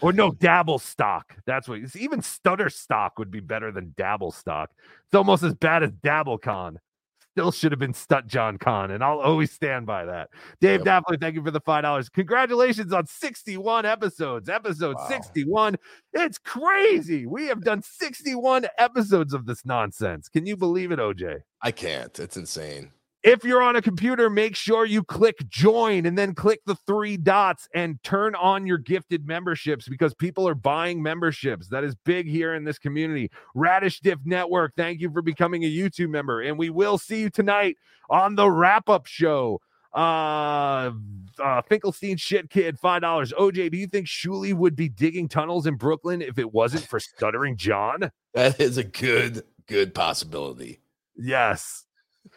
[0.00, 1.36] Or no, Dabble Stock.
[1.46, 4.70] That's what even Stutter Stock would be better than Dabble Stock.
[5.04, 6.78] It's almost as bad as Dabble Con.
[7.32, 10.30] Still should have been Stut John Con, and I'll always stand by that.
[10.58, 12.08] Dave Dappler, thank you for the five dollars.
[12.08, 14.48] Congratulations on 61 episodes.
[14.48, 15.76] Episode 61.
[16.14, 17.26] It's crazy.
[17.26, 20.30] We have done 61 episodes of this nonsense.
[20.30, 21.40] Can you believe it, OJ?
[21.60, 22.18] I can't.
[22.18, 22.90] It's insane.
[23.26, 27.16] If you're on a computer, make sure you click join and then click the three
[27.16, 31.66] dots and turn on your gifted memberships because people are buying memberships.
[31.66, 33.32] That is big here in this community.
[33.52, 36.40] Radish Diff Network, thank you for becoming a YouTube member.
[36.40, 39.60] And we will see you tonight on the wrap up show.
[39.92, 40.92] Uh,
[41.42, 43.32] uh Finkelstein shit kid, five dollars.
[43.32, 47.00] OJ, do you think Shuli would be digging tunnels in Brooklyn if it wasn't for
[47.00, 48.12] stuttering John?
[48.34, 50.78] That is a good, good possibility.
[51.16, 51.86] Yes.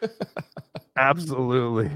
[0.97, 1.89] Absolutely.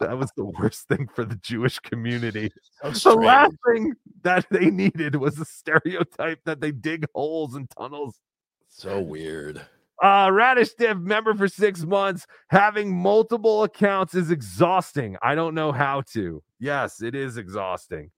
[0.00, 2.50] That was the worst thing for the Jewish community.
[2.92, 7.68] So the last thing that they needed was a stereotype that they dig holes and
[7.70, 8.20] tunnels.
[8.68, 9.62] So weird.
[10.02, 12.26] Uh Radish Div member for six months.
[12.48, 15.16] Having multiple accounts is exhausting.
[15.22, 16.42] I don't know how to.
[16.60, 18.10] Yes, it is exhausting.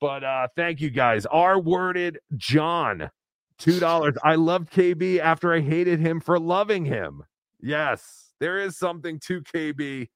[0.00, 1.26] But uh thank you guys.
[1.26, 3.10] R worded John,
[3.58, 4.14] two dollars.
[4.24, 7.22] I loved KB after I hated him for loving him.
[7.60, 10.08] Yes, there is something to KB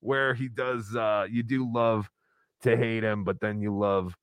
[0.00, 2.08] where he does uh you do love
[2.62, 4.16] to hate him, but then you love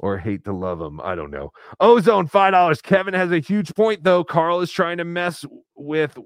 [0.00, 1.00] or hate to love him.
[1.02, 1.50] I don't know.
[1.80, 2.80] Ozone, five dollars.
[2.80, 4.24] Kevin has a huge point though.
[4.24, 5.44] Carl is trying to mess
[5.76, 6.16] with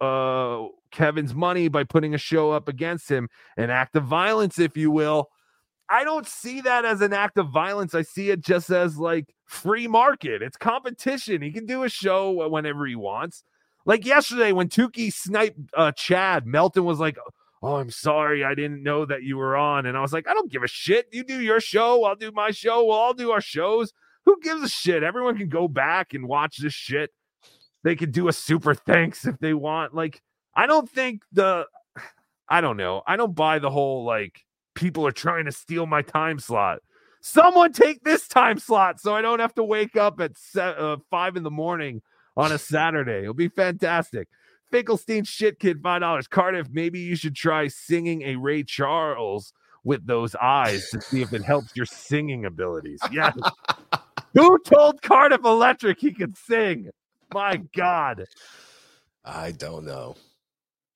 [0.00, 4.76] uh Kevin's money by putting a show up against him, an act of violence, if
[4.76, 5.28] you will.
[5.88, 7.94] I don't see that as an act of violence.
[7.94, 10.42] I see it just as like free market.
[10.42, 11.42] It's competition.
[11.42, 13.44] He can do a show whenever he wants.
[13.86, 17.16] Like yesterday when Tukey sniped uh, Chad, Melton was like,
[17.62, 20.34] "Oh, I'm sorry, I didn't know that you were on." And I was like, "I
[20.34, 21.06] don't give a shit.
[21.12, 22.84] You do your show, I'll do my show.
[22.84, 23.92] We'll all do our shows.
[24.26, 25.04] Who gives a shit?
[25.04, 27.10] Everyone can go back and watch this shit.
[27.84, 29.94] They could do a super thanks if they want.
[29.94, 30.20] Like,
[30.56, 31.66] I don't think the,
[32.48, 33.02] I don't know.
[33.06, 34.40] I don't buy the whole like
[34.74, 36.80] people are trying to steal my time slot.
[37.20, 40.96] Someone take this time slot so I don't have to wake up at se- uh,
[41.10, 42.02] five in the morning
[42.36, 43.22] on a Saturday.
[43.22, 44.28] It'll be fantastic.
[44.70, 46.26] Finkelstein shit kid, five dollars.
[46.26, 49.52] Cardiff, maybe you should try singing a Ray Charles
[49.84, 53.00] with those eyes to see if it helps your singing abilities.
[53.12, 53.36] Yes.
[54.34, 56.90] Who told Cardiff Electric he could sing?
[57.32, 58.24] My God.
[59.24, 60.16] I don't know.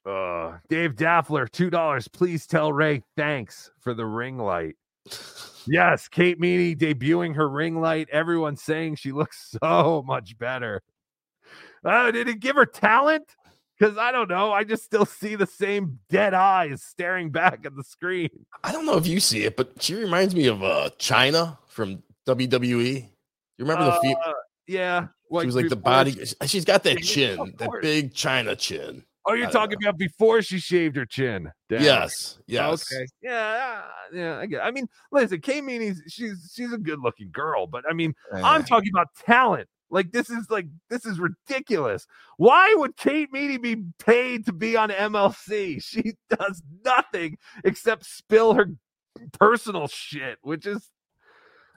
[0.05, 2.09] Uh, Dave Daffler, two dollars.
[2.09, 4.77] Please tell Ray thanks for the ring light.
[5.67, 8.09] Yes, Kate Meany debuting her ring light.
[8.11, 10.83] Everyone saying she looks so much better.
[11.85, 13.35] Oh, did it give her talent?
[13.79, 14.53] Because I don't know.
[14.53, 18.29] I just still see the same dead eyes staring back at the screen.
[18.63, 22.03] I don't know if you see it, but she reminds me of uh Chyna from
[22.27, 22.95] WWE.
[23.59, 24.33] You remember the fe- Uh,
[24.67, 25.07] yeah.
[25.41, 26.13] she was like the body.
[26.25, 29.05] she- She's got that chin, that big Chyna chin.
[29.27, 31.51] Oh, you're talking about before she shaved her chin.
[31.69, 31.83] Damn.
[31.83, 32.91] Yes, yes.
[32.93, 33.07] Okay.
[33.23, 33.83] Yeah, uh,
[34.17, 34.39] yeah.
[34.39, 34.63] I get.
[34.65, 35.61] I mean, listen, K.
[35.61, 38.65] Meany's she's she's a good looking girl, but I mean, I'm Eh.
[38.65, 39.69] talking about talent.
[39.91, 42.07] Like this is like this is ridiculous.
[42.37, 45.83] Why would Kate Meany be paid to be on MLC?
[45.85, 48.71] She does nothing except spill her
[49.33, 50.89] personal shit, which is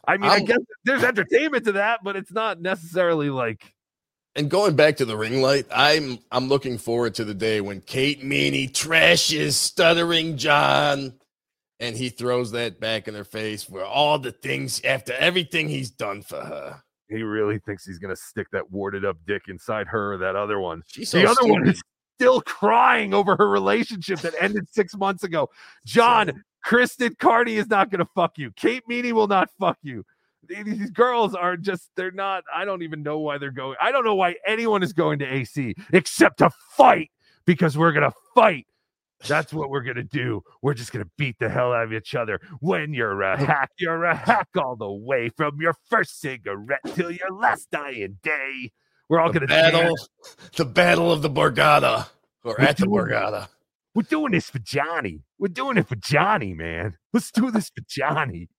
[0.08, 3.74] I mean, I I'm- guess there's entertainment to that, but it's not necessarily like
[4.36, 7.82] And going back to the ring light, I'm I'm looking forward to the day when
[7.82, 11.14] Kate Meany trashes stuttering John
[11.80, 15.90] and he throws that back in her face for all the things after everything he's
[15.92, 16.82] done for her.
[17.14, 20.60] He really thinks he's gonna stick that warded up dick inside her or that other
[20.60, 20.84] one.
[20.88, 21.82] She's the so other one is
[22.16, 25.50] still crying over her relationship that ended six months ago.
[25.86, 28.52] John, Kristen Carney is not gonna fuck you.
[28.52, 30.06] Kate Meany will not fuck you.
[30.48, 32.44] These girls are just they're not.
[32.54, 33.78] I don't even know why they're going.
[33.82, 37.12] I don't know why anyone is going to AC except to fight
[37.46, 38.68] because we're gonna fight.
[39.28, 40.42] That's what we're gonna do.
[40.62, 42.40] We're just gonna beat the hell out of each other.
[42.60, 47.12] When you're a hack, you're a hack all the way from your first cigarette till
[47.12, 48.72] your last dying day.
[49.10, 50.10] We're all The gonna battle, dance.
[50.56, 52.08] the battle of the Borgata,
[52.44, 53.12] or We're at the doing it.
[53.12, 53.48] Borgata.
[53.96, 55.22] We're doing this for Johnny.
[55.38, 56.98] We're doing it for Johnny, man.
[57.14, 58.50] Let's do this for Johnny.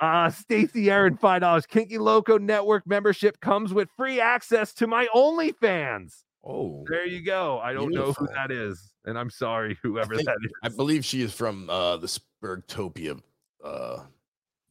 [0.00, 1.66] Uh Stacy Aaron, five dollars.
[1.66, 6.22] Kinky Loco Network membership comes with free access to my OnlyFans.
[6.48, 7.58] Oh, There you go.
[7.58, 10.50] I don't know who that is, and I'm sorry, whoever think- that is.
[10.62, 13.20] I believe she is from uh, the Spurgtopia
[13.64, 14.04] uh,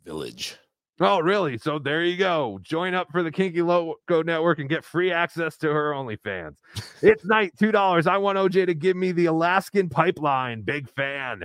[0.06, 0.56] village.
[1.02, 1.58] Oh, really?
[1.58, 2.58] So there you go.
[2.64, 6.56] Join up for the Kinky Loco Network and get free access to her OnlyFans.
[7.02, 8.08] It's night, two dollars.
[8.08, 10.62] I want OJ to give me the Alaskan pipeline.
[10.62, 11.44] Big fan.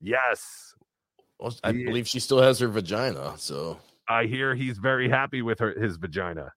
[0.00, 0.74] Yes.
[1.38, 1.86] Well, I Yeah.
[1.86, 3.34] believe she still has her vagina.
[3.38, 3.78] So
[4.08, 6.52] I hear he's very happy with her his vagina.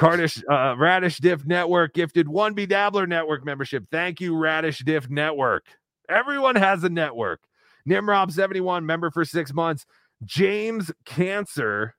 [0.00, 3.84] Cardish uh, Radish Diff Network gifted one BeDabbler Network membership.
[3.90, 5.66] Thank you, Radish Diff Network.
[6.08, 7.40] Everyone has a network.
[7.86, 9.84] Nimrob 71 member for six months.
[10.24, 11.94] James Cancer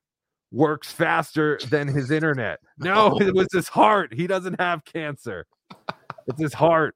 [0.52, 2.60] works faster than his internet.
[2.80, 4.11] No, it was his heart.
[4.11, 5.45] He doesn't have cancer.
[6.26, 6.95] It's his heart.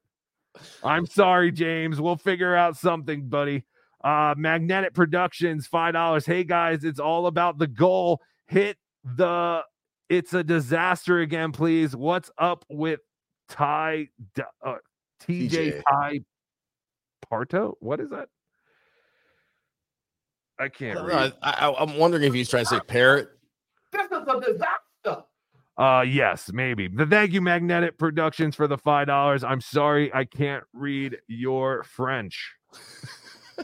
[0.82, 2.00] I'm sorry, James.
[2.00, 3.64] We'll figure out something, buddy.
[4.02, 6.26] Uh, Magnetic Productions, five dollars.
[6.26, 8.20] Hey guys, it's all about the goal.
[8.46, 9.62] Hit the.
[10.08, 11.96] It's a disaster again, please.
[11.96, 13.00] What's up with
[13.48, 14.74] Ty D- uh,
[15.22, 15.82] TJ TJ.
[15.88, 16.20] Ty
[17.30, 17.74] Parto?
[17.80, 18.28] What is that?
[20.58, 21.34] I can't read.
[21.42, 23.28] I, I, I'm wondering if he's trying to say parrot.
[23.92, 25.24] This is a disaster.
[25.78, 26.88] Uh yes, maybe.
[26.88, 29.44] The thank you, Magnetic Productions, for the five dollars.
[29.44, 32.54] I'm sorry I can't read your French.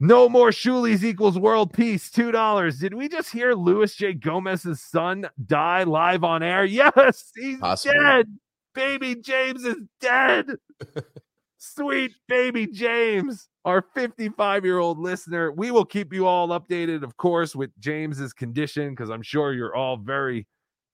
[0.00, 2.10] no more Shulis equals world peace.
[2.10, 2.78] Two dollars.
[2.78, 4.14] Did we just hear Louis J.
[4.14, 6.64] Gomez's son die live on air?
[6.78, 7.98] Yes, he's Possibly.
[7.98, 8.38] dead.
[8.74, 10.46] Baby James is dead.
[11.58, 15.50] Sweet baby James, our 55 year old listener.
[15.50, 19.74] We will keep you all updated, of course, with James's condition because I'm sure you're
[19.74, 20.46] all very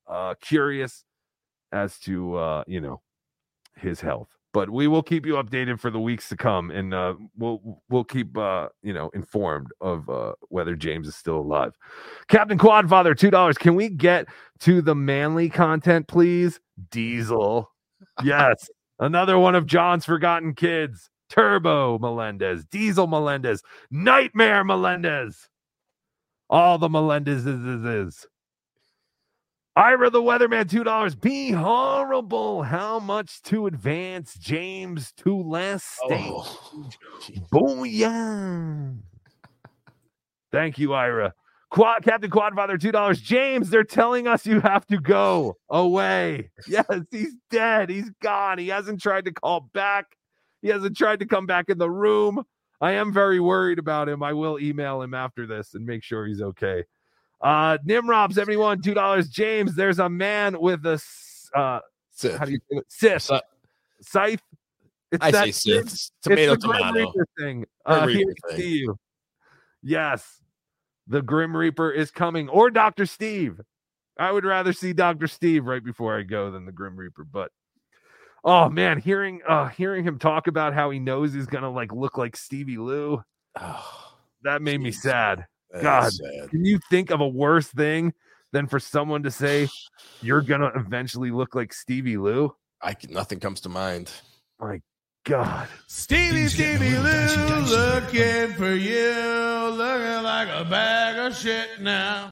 [0.06, 1.04] uh, curious
[1.72, 3.02] as to uh, you know
[3.76, 4.33] his health.
[4.54, 8.04] But we will keep you updated for the weeks to come, and uh, we'll we'll
[8.04, 11.72] keep uh, you know informed of uh, whether James is still alive.
[12.28, 13.58] Captain Quadfather, two dollars.
[13.58, 14.26] Can we get
[14.60, 16.60] to the manly content, please?
[16.92, 17.68] Diesel,
[18.22, 18.70] yes.
[19.00, 21.10] Another one of John's forgotten kids.
[21.28, 23.60] Turbo Melendez, Diesel Melendez,
[23.90, 25.48] Nightmare Melendez.
[26.48, 28.26] All the Melendezes is.
[29.76, 31.16] Ira the Weatherman, two dollars.
[31.16, 32.62] Be horrible.
[32.62, 34.34] How much to advance?
[34.34, 36.30] James to last stage.
[36.30, 36.90] Oh,
[37.52, 38.96] Booyah.
[40.52, 41.34] Thank you, Ira.
[41.70, 43.20] Quad Captain Quadfather, two dollars.
[43.20, 46.50] James, they're telling us you have to go away.
[46.68, 47.90] Yes, he's dead.
[47.90, 48.58] He's gone.
[48.58, 50.06] He hasn't tried to call back.
[50.62, 52.44] He hasn't tried to come back in the room.
[52.80, 54.22] I am very worried about him.
[54.22, 56.84] I will email him after this and make sure he's okay.
[57.44, 59.28] Uh Nimrob 71, two dollars.
[59.28, 61.00] James, there's a man with a
[61.54, 61.78] uh
[62.10, 62.38] Sith.
[62.38, 62.84] how do you say it?
[62.88, 63.30] Sith.
[64.00, 64.42] Scythe.
[65.12, 65.86] It's I that say Sith.
[65.86, 66.94] It's Tomato, the Grim.
[66.94, 67.66] Reaper thing.
[67.86, 68.58] Grim Uh, Reaper here thing.
[68.58, 68.98] see you.
[69.82, 70.40] Yes,
[71.06, 73.60] the Grim Reaper is coming, or Doctor Steve.
[74.18, 77.24] I would rather see Doctor Steve right before I go than the Grim Reaper.
[77.24, 77.50] But
[78.42, 82.16] oh man, hearing uh hearing him talk about how he knows he's gonna like look
[82.16, 83.22] like Stevie Lou,
[84.42, 85.46] that made me sad.
[85.74, 86.50] That is God, sad.
[86.50, 88.12] can you think of a worse thing
[88.52, 89.68] than for someone to say
[90.22, 92.54] you're gonna eventually look like Stevie Lou?
[92.80, 94.10] I can, nothing comes to mind.
[94.60, 94.80] My
[95.24, 95.66] God.
[95.88, 102.30] Stevie, Stevie Lou, looking for you, looking like a bag of shit now.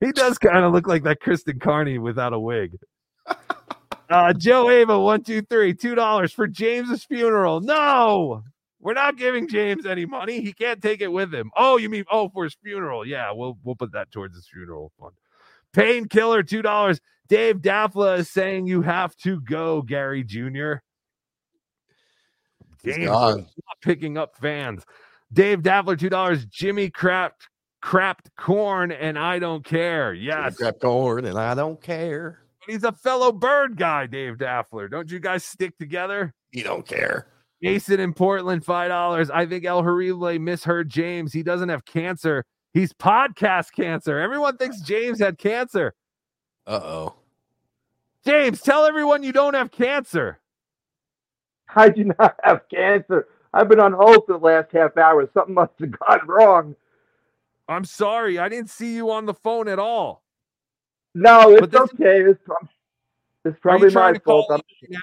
[0.00, 2.76] He does kind of look like that Kristen Carney without a wig.
[4.08, 7.60] Uh, Joe Ava, one, two, three, two dollars for James's funeral.
[7.60, 8.42] No,
[8.86, 10.40] we're not giving James any money.
[10.40, 11.50] He can't take it with him.
[11.56, 13.04] Oh, you mean oh for his funeral?
[13.04, 15.14] Yeah, we'll we'll put that towards his funeral fund.
[15.72, 17.00] Painkiller, two dollars.
[17.26, 20.74] Dave Daffla is saying you have to go, Gary Jr.
[22.84, 23.44] He's James
[23.82, 24.84] picking up fans.
[25.32, 26.46] Dave Daffler, two dollars.
[26.46, 27.48] Jimmy crapped
[27.82, 30.14] crapped corn, and I don't care.
[30.14, 32.38] Yes, Crap corn, and I don't care.
[32.64, 34.88] but he's a fellow bird guy, Dave Daffler.
[34.88, 36.32] Don't you guys stick together?
[36.52, 37.26] He don't care.
[37.66, 39.30] Jason in Portland, five dollars.
[39.30, 41.32] I think El Horrible misheard James.
[41.32, 42.44] He doesn't have cancer.
[42.72, 44.18] He's podcast cancer.
[44.18, 45.94] Everyone thinks James had cancer.
[46.66, 47.14] Uh oh.
[48.24, 50.38] James, tell everyone you don't have cancer.
[51.76, 53.28] I do not have cancer.
[53.52, 55.28] I've been on hold for the last half hour.
[55.32, 56.76] Something must have gone wrong.
[57.68, 58.38] I'm sorry.
[58.38, 60.22] I didn't see you on the phone at all.
[61.14, 62.20] No, it's this- okay.
[62.20, 62.68] It's, prob-
[63.44, 64.62] it's Are you probably trying my to call fault.
[64.88, 64.98] Now?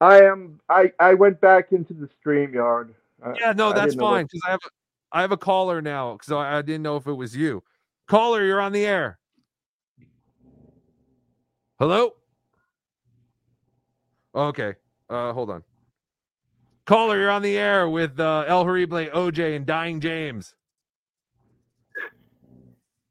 [0.00, 0.60] I am.
[0.68, 2.90] I I went back into the StreamYard.
[3.40, 4.68] Yeah, no, that's didn't know what- fine because I have a,
[5.16, 7.62] I have a caller now because I, I didn't know if it was you.
[8.06, 9.18] Caller, you're on the air.
[11.78, 12.14] Hello.
[14.34, 14.74] Okay.
[15.08, 15.62] Uh, hold on.
[16.86, 20.54] Caller, you're on the air with uh, El Horrible, OJ, and Dying James.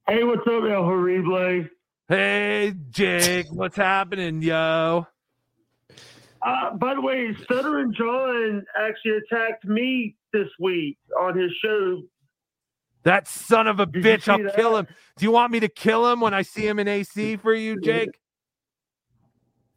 [0.07, 1.65] Hey, what's up, El Horrible?
[2.07, 5.07] Hey, Jake, what's happening, yo?
[6.45, 12.02] Uh, by the way, Stuttering John actually attacked me this week on his show.
[13.03, 14.28] That son of a Did bitch!
[14.30, 14.56] I'll that?
[14.56, 14.88] kill him.
[15.18, 17.80] Do you want me to kill him when I see him in AC for you,
[17.80, 18.18] Jake?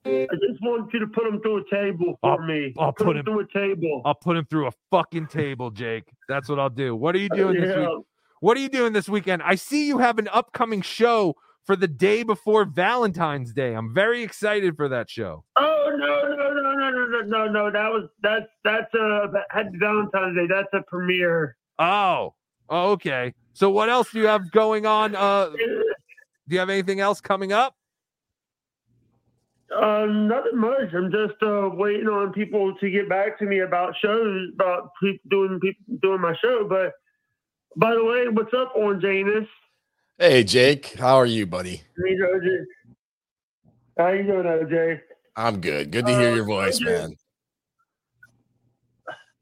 [0.05, 2.73] I just want you to put him through a table for me.
[2.79, 4.03] I'll put, put him him- through a table.
[4.05, 6.05] I'll put him through a fucking table, Jake.
[6.29, 6.95] That's what I'll do.
[6.95, 7.89] What are you doing this week?
[8.41, 9.43] What are you doing this weekend?
[9.43, 11.35] I see you have an upcoming show
[11.67, 13.75] for the day before Valentine's Day.
[13.75, 15.45] I'm very excited for that show.
[15.57, 17.71] Oh no no no no no no no no!
[17.71, 18.93] That was that's that's
[19.51, 20.47] had Valentine's Day.
[20.49, 21.57] That's a premiere.
[21.79, 22.35] Oh,
[22.69, 23.35] oh, okay.
[23.53, 25.15] So what else do you have going on?
[25.15, 27.75] Uh, do you have anything else coming up?
[29.75, 30.95] Uh, nothing much.
[30.95, 34.91] I'm just uh, waiting on people to get back to me about shows, about
[35.29, 35.61] doing
[36.01, 36.67] doing my show.
[36.69, 36.93] But
[37.77, 39.49] by the way, what's up, Orange Anus?
[40.19, 41.83] Hey, Jake, how are you, buddy?
[41.99, 42.65] Me, OJ.
[43.99, 44.99] How you doing, OJ?
[45.37, 45.91] I'm good.
[45.91, 47.15] Good to hear uh, your voice, man.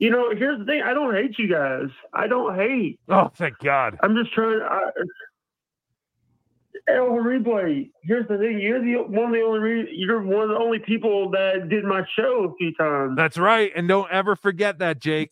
[0.00, 0.82] You know, here's the thing.
[0.82, 1.86] I don't hate you guys.
[2.12, 2.98] I don't hate.
[3.08, 3.96] Oh, thank God.
[4.02, 4.60] I'm just trying.
[4.62, 4.90] I,
[6.88, 7.90] El Replay.
[8.02, 8.58] Here's the thing.
[8.58, 9.60] You're the one of the only.
[9.60, 13.16] Re- you're one of the only people that did my show a few times.
[13.16, 13.70] That's right.
[13.76, 15.30] And don't ever forget that, Jake.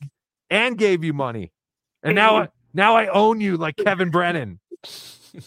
[0.51, 1.51] And gave you money.
[2.05, 4.61] And now I now I own you like Kevin Brennan.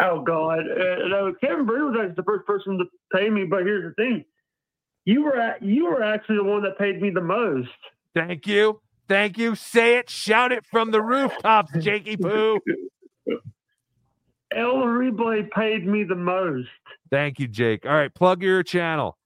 [0.00, 3.44] Oh God, uh, no, Kevin Brennan was actually the first person to pay me.
[3.44, 4.24] But here's the thing:
[5.04, 7.68] you were at, you were actually the one that paid me the most.
[8.14, 8.80] Thank you.
[9.08, 9.56] Thank you.
[9.56, 12.60] Say it, shout it from the rooftops, Jakey Poo.
[14.54, 16.68] El Replay paid me the most.
[17.10, 17.84] Thank you, Jake.
[17.84, 19.18] All right, plug your channel.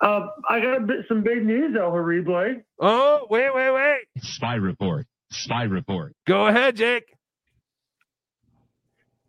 [0.00, 2.62] Uh, I got a bit some big news, El Replay.
[2.80, 4.00] Oh, wait, wait, wait.
[4.22, 5.06] Spy report.
[5.30, 6.14] Spy report.
[6.26, 7.17] Go ahead, Jake.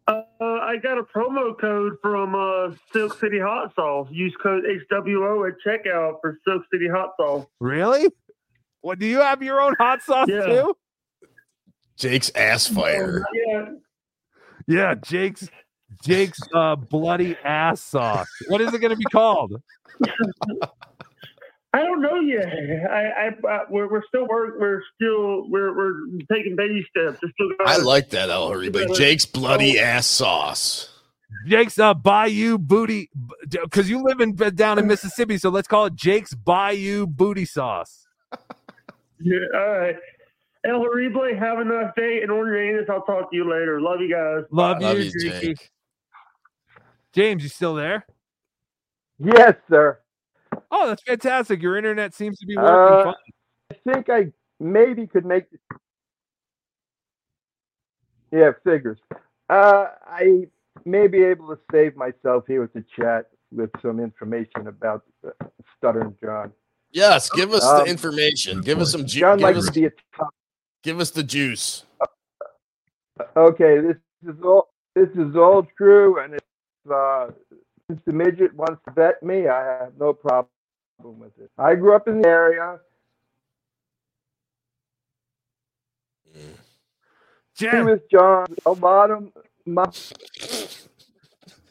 [0.10, 4.07] Uh, I got a promo code from uh, Silk City Hot Sauce.
[4.11, 7.45] Use code HWO at checkout for Silk City Hot Sauce.
[7.60, 8.07] Really?
[8.81, 10.45] What do you have your own hot sauce Yeah.
[10.45, 10.76] too?
[11.98, 13.23] Jake's ass fire.
[13.34, 13.65] Yeah.
[14.68, 15.49] Yeah, Jake's
[16.03, 18.30] Jake's uh bloody ass sauce.
[18.48, 19.61] What is it going to be called?
[21.72, 22.48] I don't know yet.
[22.90, 24.56] I, I, I we're, we're still work.
[24.60, 25.94] We're still we're we're
[26.32, 27.18] taking baby steps.
[27.18, 28.96] Still I like that, El Horrible.
[28.96, 30.90] Jake's bloody ass sauce.
[31.46, 33.12] Jake's uh Bayou Booty
[33.48, 38.08] because you live in down in Mississippi, so let's call it Jake's Bayou Booty Sauce.
[39.20, 39.96] Yeah, all right.
[40.66, 42.22] El Horrible, have a nice day.
[42.22, 43.80] And Orange Anus, I'll talk to you later.
[43.80, 44.44] Love you guys.
[44.52, 45.70] Love, Love you, you, Jake.
[47.14, 48.06] James, you still there?
[49.20, 50.00] Yes, sir.
[50.72, 51.62] Oh, that's fantastic.
[51.62, 53.16] Your internet seems to be Uh, working fine.
[53.72, 55.46] I think I maybe could make.
[58.32, 59.00] Yeah, figures.
[59.50, 60.48] Uh, I
[60.86, 65.32] may be able to save myself here with the chat with some information about uh,
[65.78, 66.52] Stuttering John.
[66.91, 68.62] Yes, give us Um, the information.
[68.62, 69.22] Give us some juice.
[69.22, 70.34] John Give, likes us- to be a top.
[70.84, 71.86] give us the juice.
[73.36, 73.98] Okay, this
[74.28, 74.70] is all.
[74.96, 77.28] This is all true, and if uh,
[77.88, 80.48] since the midget wants to vet me, I have no problem
[81.03, 81.49] with it.
[81.57, 82.80] I grew up in the area.
[87.55, 88.47] James, was John.
[88.65, 89.30] A lot of
[89.65, 89.85] my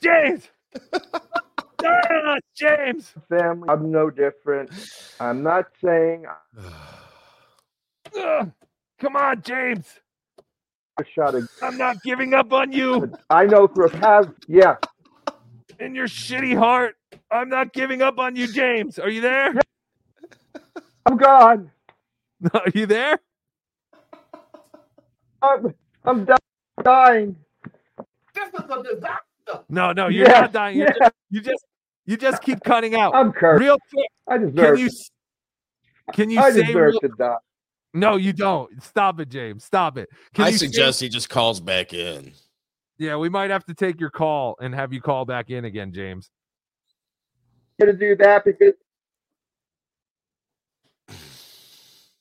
[0.02, 0.48] James,
[1.84, 3.14] Ah, James.
[3.28, 3.68] family.
[3.68, 4.70] I'm no different.
[5.20, 6.26] I'm not saying
[8.18, 8.52] Ugh.
[9.00, 9.86] Come on, James.
[10.98, 11.48] I shot a.
[11.62, 14.34] I'm not giving up on you I know for a have.
[14.48, 14.76] Yeah,
[15.80, 16.97] in your shitty heart.
[17.30, 18.98] I'm not giving up on you, James.
[18.98, 19.54] Are you there?
[21.06, 21.70] I'm gone.
[22.54, 23.18] Are you there?
[25.42, 25.74] I'm,
[26.04, 26.36] I'm di-
[26.82, 27.36] dying.
[28.34, 29.64] This is a disaster.
[29.68, 30.76] No, no, you're Yeah, not dying.
[30.78, 30.98] You're yeah.
[31.08, 31.64] just, you just
[32.06, 33.14] you just keep cutting out.
[33.14, 33.60] I'm cursed.
[33.60, 34.08] Real quick.
[34.28, 34.78] I Can deserve.
[34.78, 35.10] you s-
[36.14, 37.36] can you I say deserve real, to die.
[37.94, 38.82] No, you don't.
[38.82, 39.64] Stop it, James.
[39.64, 40.08] Stop it.
[40.34, 42.32] Can I you say- suggest he just calls back in.
[42.98, 45.92] yeah, we might have to take your call and have you call back in again,
[45.92, 46.30] James.
[47.80, 48.74] Going to do that because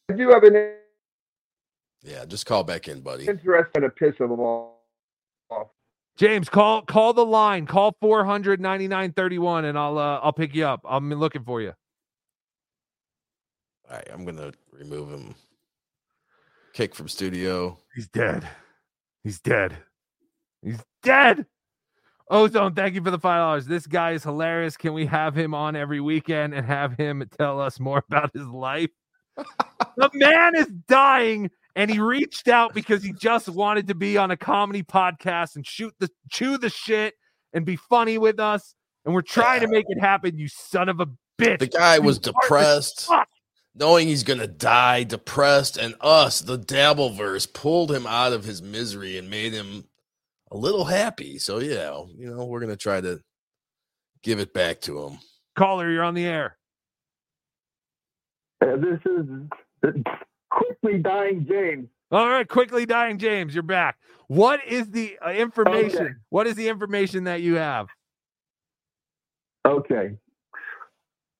[0.09, 0.73] I do have an
[2.03, 3.27] Yeah, just call back in, buddy.
[3.27, 4.77] interest in a piss of them all.
[6.17, 7.67] James, call call the line.
[7.67, 10.81] Call 400 9931 and I'll uh, I'll pick you up.
[10.84, 11.73] I'm looking for you.
[13.89, 15.35] All right, I'm gonna remove him.
[16.73, 17.77] Kick from studio.
[17.95, 18.47] He's dead.
[19.23, 19.77] He's dead.
[20.63, 21.45] He's dead.
[22.30, 23.66] Ozone, thank you for the five dollars.
[23.66, 24.76] This guy is hilarious.
[24.76, 28.48] Can we have him on every weekend and have him tell us more about his
[28.48, 28.90] life?
[29.98, 34.32] the man is dying, and he reached out because he just wanted to be on
[34.32, 37.14] a comedy podcast and shoot the chew the shit
[37.54, 38.74] and be funny with us.
[39.06, 40.38] And we're trying to make it happen.
[40.38, 41.08] You son of a
[41.40, 41.60] bitch.
[41.60, 43.10] The guy You was depressed,
[43.74, 49.18] knowing he's gonna die, depressed, and us, the Dabbleverse, pulled him out of his misery
[49.18, 49.86] and made him
[50.52, 51.38] a little happy.
[51.40, 53.22] So yeah, you know, we're gonna try to
[54.24, 55.19] give it back to him.
[55.57, 56.57] Caller, you're on the air.
[58.61, 59.94] Uh, this is
[60.49, 61.88] quickly dying James.
[62.11, 63.98] All right, quickly dying James, you're back.
[64.28, 66.02] What is the uh, information?
[66.02, 66.14] Okay.
[66.30, 67.88] What is the information that you have?
[69.65, 70.18] Okay.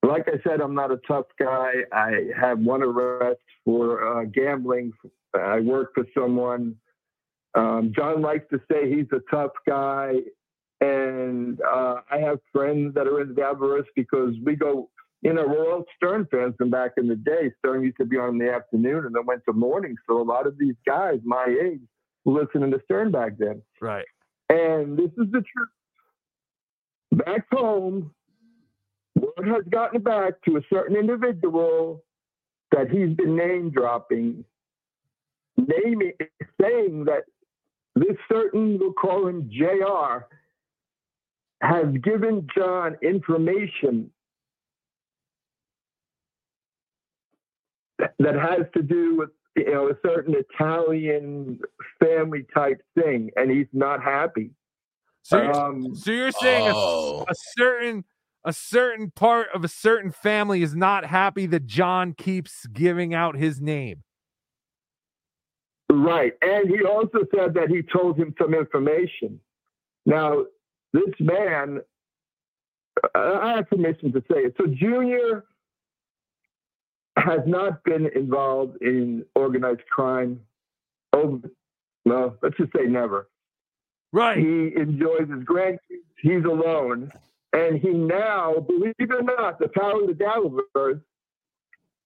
[0.04, 1.72] Like I said, I'm not a tough guy.
[1.92, 4.94] I have one arrest for uh, gambling.
[5.34, 6.76] I work for someone.
[7.56, 10.14] Um, John likes to say he's a tough guy,
[10.82, 14.90] and uh, I have friends that are in the Dabbleverse because we go.
[15.24, 17.52] You know, we're all Stern fans from back in the day.
[17.58, 19.96] Stern used to be on in the afternoon and then went to morning.
[20.08, 21.82] So a lot of these guys my age
[22.24, 23.64] were listening to Stern back then.
[23.82, 24.06] Right.
[24.50, 25.70] And this is the truth.
[27.12, 28.12] Back home,
[29.16, 32.04] word has gotten back to a certain individual
[32.72, 34.46] that he's been name dropping,
[35.58, 36.14] naming,
[36.62, 37.24] saying that
[38.00, 40.26] this certain, we'll call him JR,
[41.62, 44.12] has given John information
[48.00, 51.60] that, that has to do with you know a certain Italian
[52.00, 54.52] family type thing, and he's not happy.
[55.24, 57.26] So you're, Um, so you're saying a- Oh.
[57.28, 58.06] a, certain
[58.46, 63.36] a certain part of a certain family is not happy that John keeps giving out
[63.36, 64.04] his name.
[65.90, 66.34] Right.
[66.42, 69.40] And he also said that he told him some information.
[70.06, 70.46] Now,
[70.94, 71.82] this man,
[73.16, 74.56] I have permission to say it.
[74.58, 75.46] So, Junior
[77.18, 80.40] has not been involved in organized crime.
[81.14, 81.42] Oh,
[82.06, 83.28] no, let's just say never.
[84.14, 84.38] Right.
[84.38, 85.80] He enjoys his grandkids.
[86.22, 87.12] He's alone.
[87.54, 91.02] And he now, believe it or not, the power of the Dabbleverse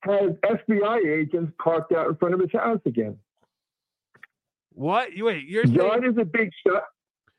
[0.02, 3.18] has FBI agents parked out in front of his house again.
[4.74, 5.14] What?
[5.14, 6.84] You wait, you're John saying is a big shot.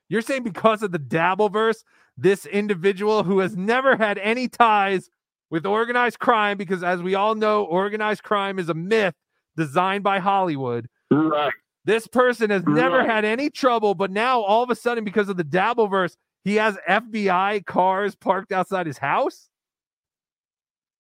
[0.09, 1.85] you're saying because of the Dabbleverse,
[2.17, 5.11] this individual who has never had any ties
[5.51, 9.15] with organized crime, because as we all know, organized crime is a myth
[9.57, 10.89] designed by Hollywood.
[11.11, 11.53] Right.
[11.85, 15.37] This person has never had any trouble, but now all of a sudden, because of
[15.37, 19.49] the Dabbleverse, he has FBI cars parked outside his house.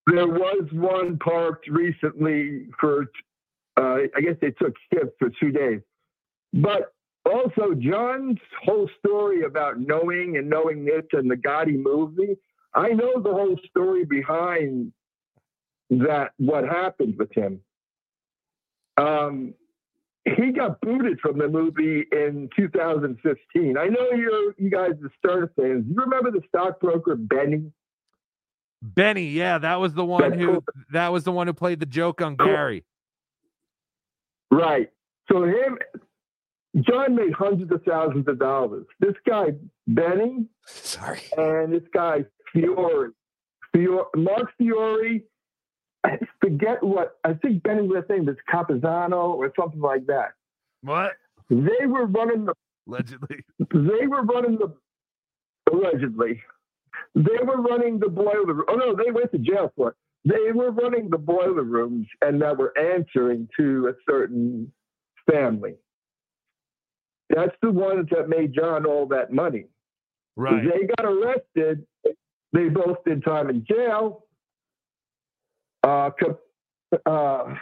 [0.06, 3.06] There was one parked recently for,
[3.76, 5.80] uh, I guess they took shifts for two days.
[6.52, 6.92] But
[7.24, 12.36] also, John's whole story about knowing and knowing this and the Gotti movie,
[12.74, 14.92] I know the whole story behind
[15.90, 17.60] that, what happened with him.
[18.96, 19.54] Um,
[20.24, 23.76] he got booted from the movie in 2015.
[23.76, 25.84] I know you're, you guys are Stern fans.
[25.88, 27.72] You remember the stockbroker Benny?
[28.82, 30.64] Benny, yeah, that was the one That's who cool.
[30.92, 32.84] that was the one who played the joke on Gary.
[34.50, 34.90] Right.
[35.30, 35.78] So him,
[36.80, 38.86] John made hundreds of thousands of dollars.
[39.00, 39.48] This guy
[39.86, 43.10] Benny, sorry, and this guy Fiore,
[43.74, 45.22] Fiore Mark Fiore.
[46.04, 50.32] I forget what I think Benny's last name was Capizano or something like that.
[50.82, 51.12] What?
[51.48, 52.54] They were running the
[52.88, 53.44] Allegedly.
[53.58, 54.74] they were running the
[55.70, 56.42] allegedly.
[57.14, 58.64] They were running the boiler room.
[58.68, 59.96] Oh no, they went to jail for it.
[60.24, 64.72] They were running the boiler rooms and that were answering to a certain
[65.30, 65.74] family.
[67.34, 69.64] That's the ones that made John all that money.
[70.36, 70.62] Right.
[70.62, 71.86] They got arrested.
[72.52, 74.24] They both did time in jail.
[75.82, 76.10] Uh,
[77.06, 77.54] uh,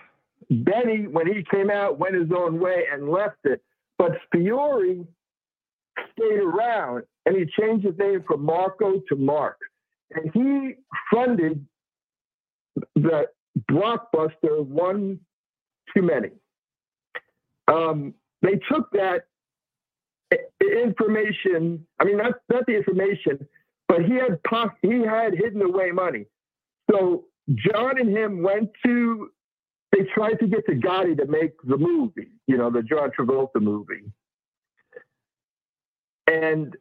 [0.51, 3.63] Benny, when he came out, went his own way and left it.
[3.99, 5.05] But Fiore
[6.13, 9.59] stayed around and he changed his name from Marco to Mark.
[10.13, 10.75] And he
[11.13, 11.65] funded
[12.97, 13.27] the
[13.71, 15.21] blockbuster One
[15.95, 16.31] Too Many.
[17.69, 19.27] Um, they took that
[20.61, 21.87] information.
[21.99, 23.47] I mean, not not the information,
[23.89, 24.39] but he had
[24.83, 26.27] he had hidden away money.
[26.91, 27.25] So
[27.55, 29.31] John and him went to.
[29.93, 33.61] They tried to get to Gotti to make the movie, you know, the John Travolta
[33.61, 34.05] movie,
[36.29, 36.77] and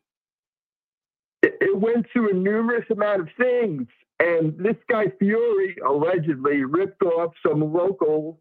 [1.42, 3.88] it, it went through a numerous amount of things.
[4.20, 8.40] And this guy Fiore allegedly ripped off some local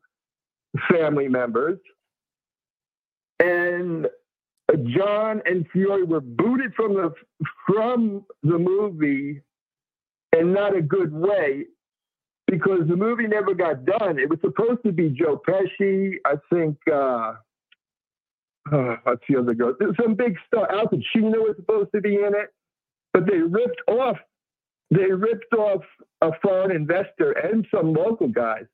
[0.90, 1.78] family members,
[3.40, 4.06] and
[4.76, 7.14] John and Fiore were booted from the
[7.66, 9.42] from the movie
[10.36, 11.64] in not a good way
[12.46, 14.18] because the movie never got done.
[14.18, 16.76] It was supposed to be Joe Pesci, I think.
[16.90, 17.34] Uh,
[18.70, 19.74] uh, what's the other girl?
[20.00, 20.66] Some big stuff.
[20.70, 22.52] Al Pacino was supposed to be in it,
[23.12, 24.18] but they ripped off.
[24.90, 25.82] They ripped off
[26.20, 28.64] a foreign investor and some local guys.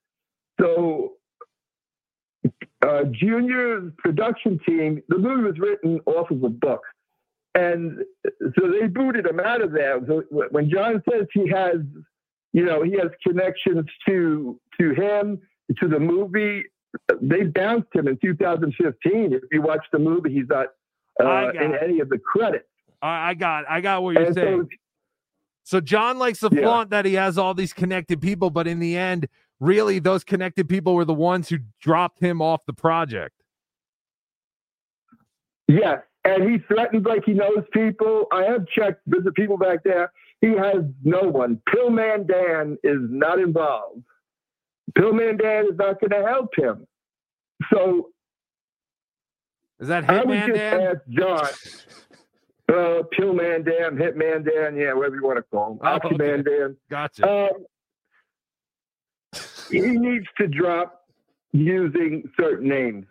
[0.61, 1.15] So
[2.87, 6.83] uh, Junior's production team, the movie was written off of a book.
[7.57, 7.99] And
[8.59, 10.01] so they booted him out of there.
[10.07, 11.77] So when John says he has,
[12.53, 15.41] you know, he has connections to to him,
[15.81, 16.65] to the movie,
[17.23, 19.33] they bounced him in 2015.
[19.33, 20.67] If you watch the movie, he's not
[21.23, 21.81] uh, in it.
[21.83, 22.67] any of the credits.
[23.01, 24.69] I, got I got what you're And so- saying.
[25.67, 26.61] So John likes to Yeah.
[26.63, 29.29] flaunt that he has all these connected people, but in the end,
[29.65, 33.35] really those connected people were the ones who dropped him off the project.
[35.67, 38.27] Yes, and he threatens like he knows people.
[38.33, 40.13] I have checked with the people back there.
[40.41, 41.61] He has no one.
[41.69, 44.03] Pillman Dan is not involved.
[44.99, 46.87] Pillman Dan is not going to help him.
[47.73, 48.11] So
[49.81, 50.81] Is that I would Hitman Dan?
[50.83, 51.49] ask John.
[52.67, 55.79] Uh, Pillman Dan, Hitman Dan, yeah, whatever you want to call him.
[55.83, 56.75] Oh, Oxyman Dan.
[56.91, 57.29] Gotcha.
[57.31, 57.67] Um,
[59.71, 61.05] he needs to drop
[61.53, 63.07] using certain names,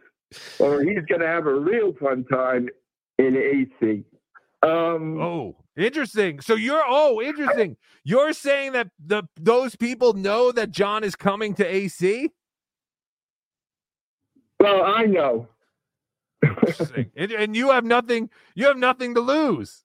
[0.59, 2.69] or he's going to have a real fun time
[3.17, 4.03] in AC.
[4.61, 6.39] Um, oh, interesting.
[6.39, 7.77] So you're oh, interesting.
[8.03, 12.29] You're saying that the those people know that John is coming to AC?
[14.59, 15.47] Well, I know.
[16.43, 17.11] Interesting.
[17.15, 18.29] and, and you have nothing.
[18.55, 19.83] You have nothing to lose.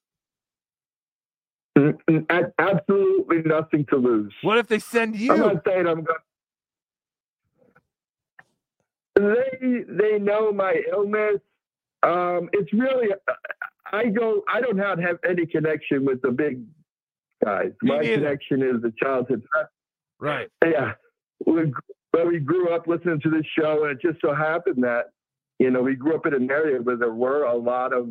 [2.59, 4.33] Absolutely nothing to lose.
[4.41, 5.31] What if they send you?
[5.33, 6.17] I'm not saying I'm going.
[9.19, 11.41] They they know my illness.
[12.03, 13.09] Um, it's really
[13.91, 14.43] I go.
[14.51, 16.63] I don't have, have any connection with the big
[17.43, 17.71] guys.
[17.81, 18.15] Me My neither.
[18.15, 19.43] connection is the childhood.
[20.19, 20.49] Right.
[20.63, 20.93] Yeah,
[21.45, 21.73] we,
[22.13, 25.11] well, we grew up listening to this show, and it just so happened that
[25.59, 28.09] you know we grew up in an area where there were a lot of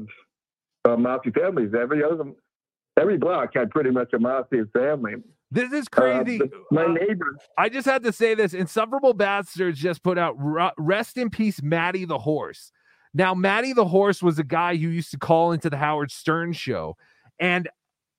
[0.84, 1.72] uh, mafia families.
[1.78, 2.24] Every other,
[2.98, 5.16] every block had pretty much a mafia family.
[5.50, 6.38] This is Uh, crazy.
[6.38, 7.38] the- my neighbors.
[7.56, 8.52] I just had to say this.
[8.54, 10.34] Insufferable Bastards just put out
[10.78, 12.70] Rest in Peace, Matty the Horse.
[13.14, 16.52] Now, Matty the Horse was a guy who used to call into the Howard Stern
[16.52, 16.96] show.
[17.40, 17.68] And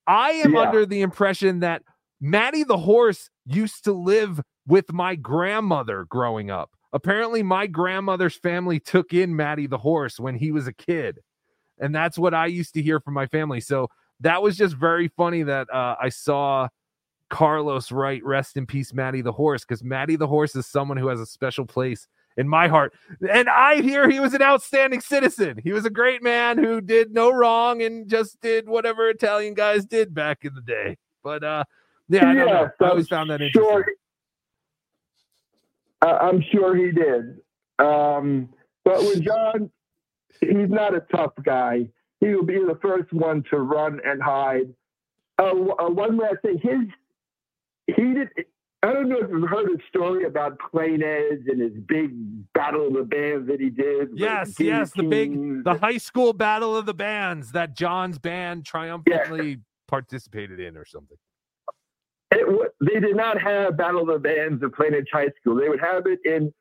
[0.08, 0.62] I am Yeah.
[0.62, 1.84] under the impression that
[2.20, 6.72] Matty the Horse used to live with my grandmother growing up.
[6.92, 11.20] Apparently, my grandmother's family took in Matty the Horse when he was a kid.
[11.80, 13.62] And that's what I used to hear from my family.
[13.62, 13.88] So
[14.20, 16.68] that was just very funny that uh, I saw
[17.30, 21.08] Carlos write "Rest in peace, Matty the horse," because Matty the horse is someone who
[21.08, 22.08] has a special place
[22.38, 22.94] in my heart.
[23.30, 25.60] And I hear he was an outstanding citizen.
[25.64, 29.86] He was a great man who did no wrong and just did whatever Italian guys
[29.86, 30.98] did back in the day.
[31.24, 31.64] But uh,
[32.08, 32.62] yeah, I don't know.
[32.62, 33.62] Yes, I always found that interesting.
[33.64, 33.86] Sure,
[36.02, 37.40] I- I'm sure he did.
[37.80, 38.50] Um,
[38.86, 39.70] but with John,
[40.40, 41.90] he's not a tough guy.
[42.20, 44.74] He will be the first one to run and hide.
[45.38, 46.80] Uh, uh, one last thing, his
[47.96, 48.30] he did.
[48.82, 52.14] I don't know if you've heard his story about Plainedge and his big
[52.54, 54.10] battle of the bands that he did.
[54.14, 59.60] Yes, yes, the big, the high school battle of the bands that John's band triumphantly
[59.90, 61.18] participated in, or something.
[62.32, 65.56] It, they did not have Battle of the Bands at Plainedge High School.
[65.56, 66.54] They would have it in,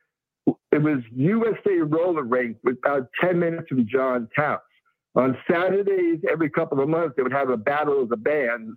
[0.72, 4.60] it was USA Roller Rink, with about 10 minutes from John's house.
[5.14, 8.76] On Saturdays, every couple of months, they would have a Battle of the Bands.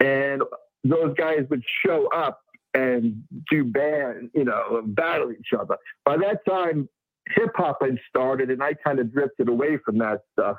[0.00, 0.42] And
[0.84, 2.40] those guys would show up
[2.74, 5.76] and do band, you know, battle each other.
[6.04, 6.88] By that time,
[7.34, 10.56] hip hop had started, and I kind of drifted away from that stuff.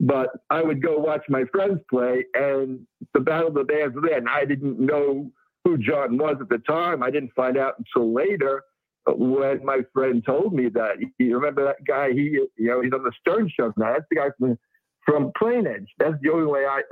[0.00, 4.02] But I would go watch my friends play, and the Battle of the Bands were
[4.02, 5.30] there, and I didn't know
[5.64, 7.02] who John was at the time.
[7.02, 8.62] I didn't find out until later
[9.06, 10.96] when my friend told me that.
[11.18, 12.12] You remember that guy?
[12.12, 13.94] He, you know, he's on the Stern Show now.
[13.94, 14.56] That's the guy from
[15.08, 15.86] from Plainedge.
[15.98, 16.82] That's the only way I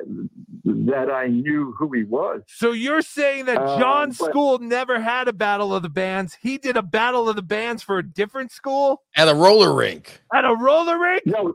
[0.65, 2.41] that I knew who he was.
[2.49, 6.37] So you're saying that Um, John's but- school never had a battle of the bands?
[6.41, 10.23] He did a battle of the bands for a different school At a roller rink.
[10.35, 11.23] at a roller rink?
[11.27, 11.55] No,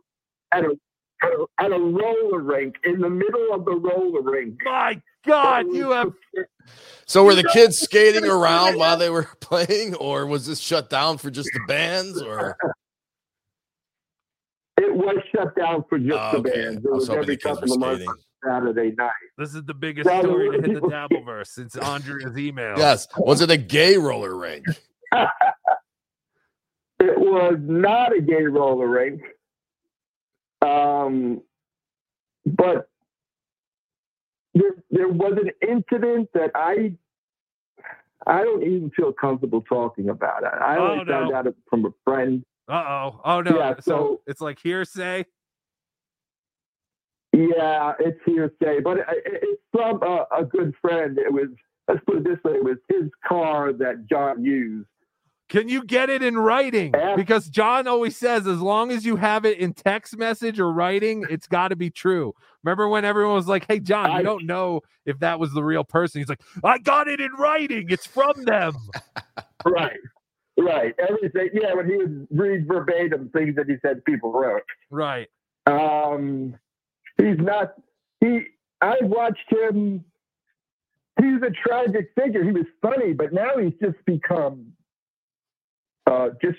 [0.54, 0.78] at a
[1.24, 4.56] at a, at a roller rink in the middle of the roller rink.
[4.64, 6.14] My God, you have
[7.06, 11.18] So were the kids skating around while they were playing, or was this shut down
[11.20, 12.20] for just the bands?
[12.22, 12.72] Or It
[15.02, 16.62] was shut down for just Oh, the okay.
[16.64, 16.86] bands.
[16.86, 19.12] I It was was every couple of months on Saturday night.
[19.38, 22.78] This is the biggest Yeah, story to hit the Dabbleverse since Andrea's email.
[22.78, 24.66] yes, was it a gay roller rink?
[27.04, 29.22] It was not a gay roller rink.
[30.62, 31.42] Um,
[32.46, 32.90] but
[34.54, 36.94] there, there was an incident that I
[38.28, 40.44] I don't even feel comfortable talking about.
[40.44, 42.46] I, I Oh, only found out it from a friend.
[42.72, 43.22] Uh oh.
[43.26, 43.58] Oh no.
[43.60, 45.26] Yeah, so, so- it's like hearsay.
[47.34, 51.18] Yeah, it's hearsay, but it, it- it's from a, a good friend.
[51.18, 51.48] It was
[51.88, 54.88] let's put it this way: it was his car that John used.
[55.50, 56.94] Can you get it in writing?
[57.18, 61.26] Because John always says, as long as you have it in text message or writing,
[61.30, 62.34] it's got to be true.
[62.64, 65.84] Remember when everyone was like, "Hey, John, you don't know if that was the real
[65.84, 67.88] person?" He's like, "I got it in writing.
[67.90, 68.74] It's from them."
[69.66, 70.00] Right,
[70.62, 70.96] right.
[71.00, 71.50] Everything.
[71.54, 74.64] Yeah, when he would read verbatim things that he said people wrote.
[74.90, 75.28] Right.
[75.66, 76.56] Um,
[77.18, 77.74] he's not.
[78.20, 78.42] He.
[78.82, 80.04] I watched him.
[81.20, 82.44] He's a tragic figure.
[82.44, 84.74] He was funny, but now he's just become
[86.08, 86.58] uh, just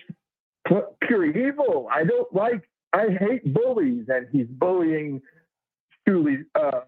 [0.69, 1.89] pu- pure evil.
[1.93, 5.23] I don't like I hate bullies, and he's bullying
[6.07, 6.81] Julie, uh,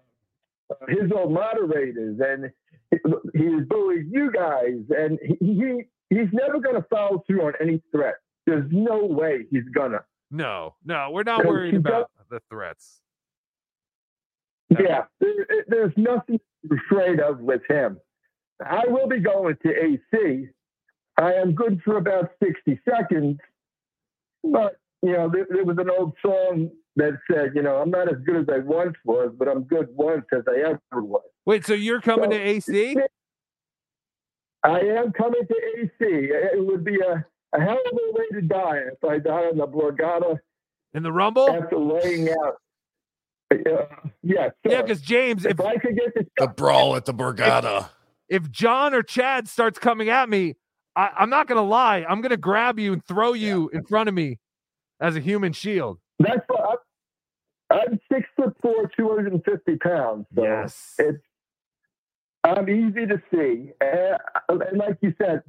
[0.87, 2.51] his old moderators, and
[3.33, 7.81] he's bullying you guys, and he, he he's never going to follow through on any
[7.91, 8.15] threat.
[8.45, 10.03] There's no way he's gonna.
[10.31, 13.01] No, no, we're not worried about the threats.
[14.69, 17.99] Yeah, there, there's nothing to be afraid of with him.
[18.65, 20.47] I will be going to AC.
[21.17, 23.37] I am good for about 60 seconds,
[24.43, 28.09] but, you know, there, there was an old song that said, you know, I'm not
[28.09, 31.23] as good as I once was, but I'm good once as I ever was.
[31.45, 32.95] Wait, so you're coming to AC?
[34.65, 35.91] I am coming to AC.
[35.99, 39.57] It would be a, a hell of a way to die if I die on
[39.57, 40.39] the Borgata
[40.95, 42.55] in the Rumble after laying out.
[43.53, 43.85] Uh,
[44.23, 47.89] yeah, Yeah, because James, if, I could get this The brawl at the Borgata.
[48.27, 50.55] if John or Chad starts coming at me,
[50.95, 52.03] I, I'm not gonna lie.
[52.09, 54.39] I'm gonna grab you and throw you in front of me
[54.99, 55.99] as a human shield.
[56.17, 56.79] That's what
[57.69, 60.25] I'm, I'm six foot four, 250 pounds.
[60.33, 60.95] So yes.
[60.97, 61.23] It's,
[62.45, 63.71] I'm easy to see.
[63.81, 65.41] And, and like you said,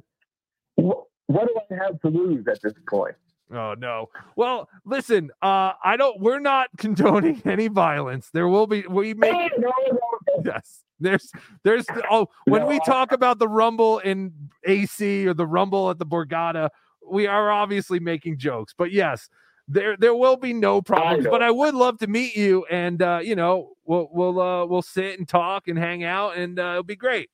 [0.75, 3.15] what, what do I have to lose at this point?
[3.53, 4.09] Oh no.
[4.35, 8.29] Well, listen, uh I don't we're not condoning any violence.
[8.33, 10.83] There will be we make no, no, Yes.
[10.99, 11.31] There's
[11.63, 14.33] there's oh when we talk about the rumble in
[14.65, 16.69] AC or the rumble at the Borgata,
[17.09, 18.73] we are obviously making jokes.
[18.77, 19.29] But yes,
[19.67, 21.25] there there will be no problems.
[21.25, 21.31] know.
[21.31, 24.81] But I would love to meet you and uh, you know, we'll we'll uh we'll
[24.81, 27.29] sit and talk and hang out and uh, it'll be great.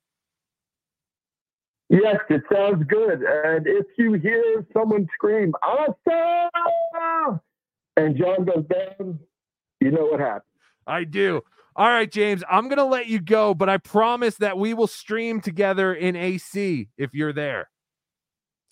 [1.90, 3.22] Yes, it sounds good.
[3.22, 7.40] And if you hear someone scream, awesome,
[7.96, 9.20] and John goes down,
[9.80, 10.42] you know what happened.
[10.86, 11.42] I do.
[11.76, 14.86] All right, James, I'm going to let you go, but I promise that we will
[14.86, 17.68] stream together in AC if you're there.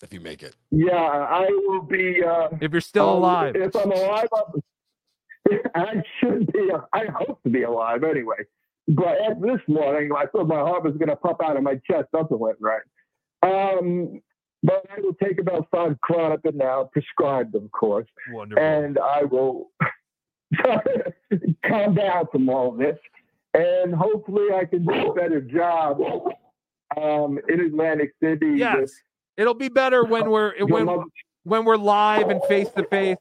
[0.02, 0.56] If you make it.
[0.70, 2.22] Yeah, I will be.
[2.24, 3.56] Uh, If you're still um, alive.
[3.56, 4.54] If I'm alive, I'll-
[5.74, 6.70] I should be.
[6.92, 8.36] I hope to be alive anyway.
[8.88, 11.76] But at this morning, I thought my heart was going to pop out of my
[11.88, 12.08] chest.
[12.14, 12.82] Something went right.
[13.44, 14.20] Um,
[14.64, 18.06] but I will take about five Klonopin now, prescribed, of course.
[18.32, 18.62] Wonderful.
[18.62, 19.70] And I will
[21.64, 22.98] calm down from all of this.
[23.54, 26.00] And hopefully I can do a better job
[27.00, 28.54] um, in Atlantic City.
[28.56, 28.92] Yes.
[29.36, 31.04] It'll be better when we're when
[31.44, 33.18] when we're live and face to face.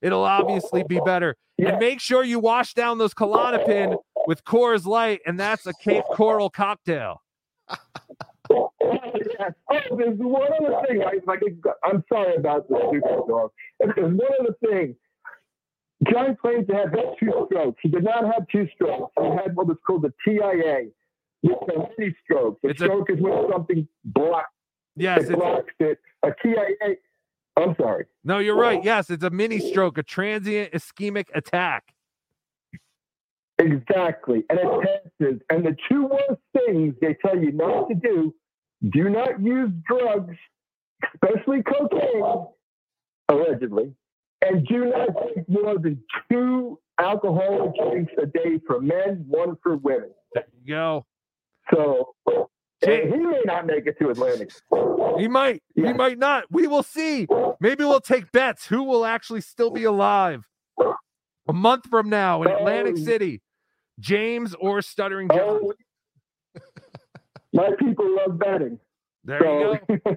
[0.00, 1.36] It'll obviously be better.
[1.58, 6.04] And make sure you wash down those Klonopin with Coors Light, and that's a Cape
[6.12, 7.22] Coral cocktail.
[8.50, 8.70] Oh,
[9.96, 11.02] there's one other thing.
[11.02, 13.50] I, could, I'm sorry about the stupid dog.
[13.78, 14.96] There's one other thing.
[16.12, 17.78] John claims to have had two strokes.
[17.82, 19.12] He did not have two strokes.
[19.20, 20.88] He had what was called the TIA,
[21.42, 22.60] which are many strokes.
[22.64, 24.50] A stroke is when something blocks.
[24.96, 25.98] Yes, it it's- blocks it.
[26.22, 26.96] A TIA.
[27.56, 28.06] I'm sorry.
[28.24, 28.82] No, you're right.
[28.82, 31.92] Yes, it's a mini stroke, a transient ischemic attack.
[33.58, 34.44] Exactly.
[34.48, 34.66] And it
[35.20, 35.40] passes.
[35.50, 38.34] And the two worst things they tell you not to do
[38.90, 40.36] do not use drugs,
[41.14, 42.46] especially cocaine,
[43.28, 43.92] allegedly,
[44.40, 49.76] and do not take more than two alcoholic drinks a day for men, one for
[49.76, 50.10] women.
[50.34, 51.06] There you go.
[51.72, 52.14] So
[52.84, 54.50] he may not make it to Atlantic.
[55.18, 55.62] He might.
[55.74, 56.44] He might not.
[56.50, 57.26] We will see.
[57.60, 60.44] Maybe we'll take bets who will actually still be alive
[61.48, 63.04] a month from now in Atlantic Oh.
[63.04, 63.40] City.
[64.00, 65.60] James or Stuttering John.
[67.52, 68.78] My people love betting.
[69.24, 70.16] There you go.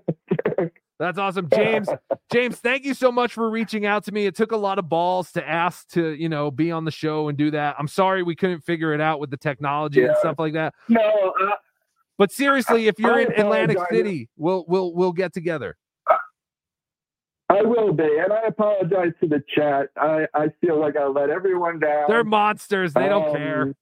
[0.99, 1.89] That's awesome, James.
[2.31, 4.25] James, thank you so much for reaching out to me.
[4.27, 7.27] It took a lot of balls to ask to, you know, be on the show
[7.27, 7.75] and do that.
[7.77, 10.73] I'm sorry we couldn't figure it out with the technology and stuff like that.
[10.87, 11.01] No,
[11.43, 11.49] uh,
[12.17, 13.77] But seriously, if you're I in Atlantic.
[13.91, 15.75] City, we'll we'll we'll get together.
[17.49, 19.89] I will be, and I apologize to the chat.
[19.97, 22.05] I, I feel like I let everyone down.
[22.07, 22.93] They're monsters.
[22.93, 23.73] They don't Um, care.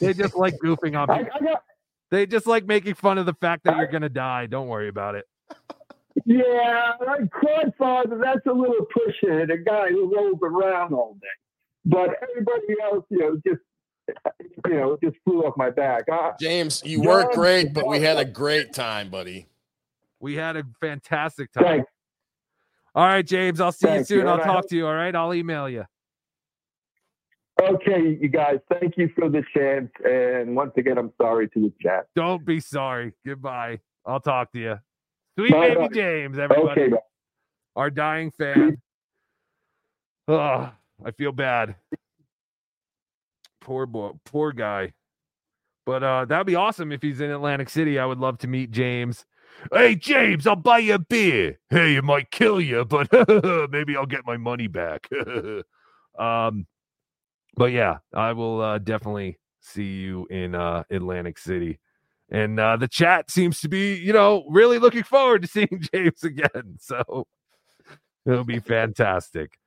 [0.00, 1.38] They just like goofing on I- people.
[1.40, 1.62] I got-
[2.10, 4.46] They just like making fun of the fact that you're gonna die.
[4.46, 5.24] Don't worry about it.
[6.26, 9.50] Yeah, like Godfather, that's a little pushing it.
[9.50, 11.28] A guy who rolls around all day.
[11.84, 13.60] But everybody else, you know, just
[14.66, 16.04] you know, it just flew off my back.
[16.10, 19.46] I, James, you John- weren't great, but we had a great time, buddy.
[20.20, 21.64] We had a fantastic time.
[21.64, 21.90] Thanks.
[22.94, 23.60] All right, James.
[23.60, 24.20] I'll see you soon.
[24.20, 24.86] you, I'll talk hope- to you.
[24.86, 25.14] All right.
[25.14, 25.84] I'll email you.
[27.60, 29.90] Okay, you guys, thank you for the chance.
[30.02, 32.06] And once again, I'm sorry to the chat.
[32.16, 33.12] Don't be sorry.
[33.26, 33.80] Goodbye.
[34.06, 34.78] I'll talk to you.
[35.38, 35.88] Sweet Bye, baby bye.
[35.92, 36.80] James, everybody.
[36.80, 36.98] Okay, bye.
[37.76, 38.78] Our dying fan.
[40.28, 40.70] Ugh,
[41.04, 41.74] I feel bad.
[43.60, 44.92] Poor boy, poor guy.
[45.86, 47.98] But uh that'd be awesome if he's in Atlantic City.
[47.98, 49.24] I would love to meet James.
[49.72, 51.58] Hey James, I'll buy you a beer.
[51.70, 53.08] Hey, it might kill you, but
[53.70, 55.08] maybe I'll get my money back.
[56.18, 56.66] Um,
[57.56, 61.78] but yeah, I will uh, definitely see you in uh, Atlantic City.
[62.30, 66.22] And uh, the chat seems to be, you know, really looking forward to seeing James
[66.24, 66.76] again.
[66.78, 67.26] So
[68.26, 69.58] it'll be fantastic.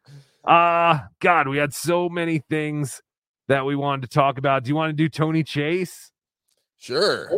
[0.44, 3.02] Uh God, we had so many things
[3.48, 4.64] that we wanted to talk about.
[4.64, 6.12] Do you want to do Tony Chase?
[6.78, 7.30] Sure.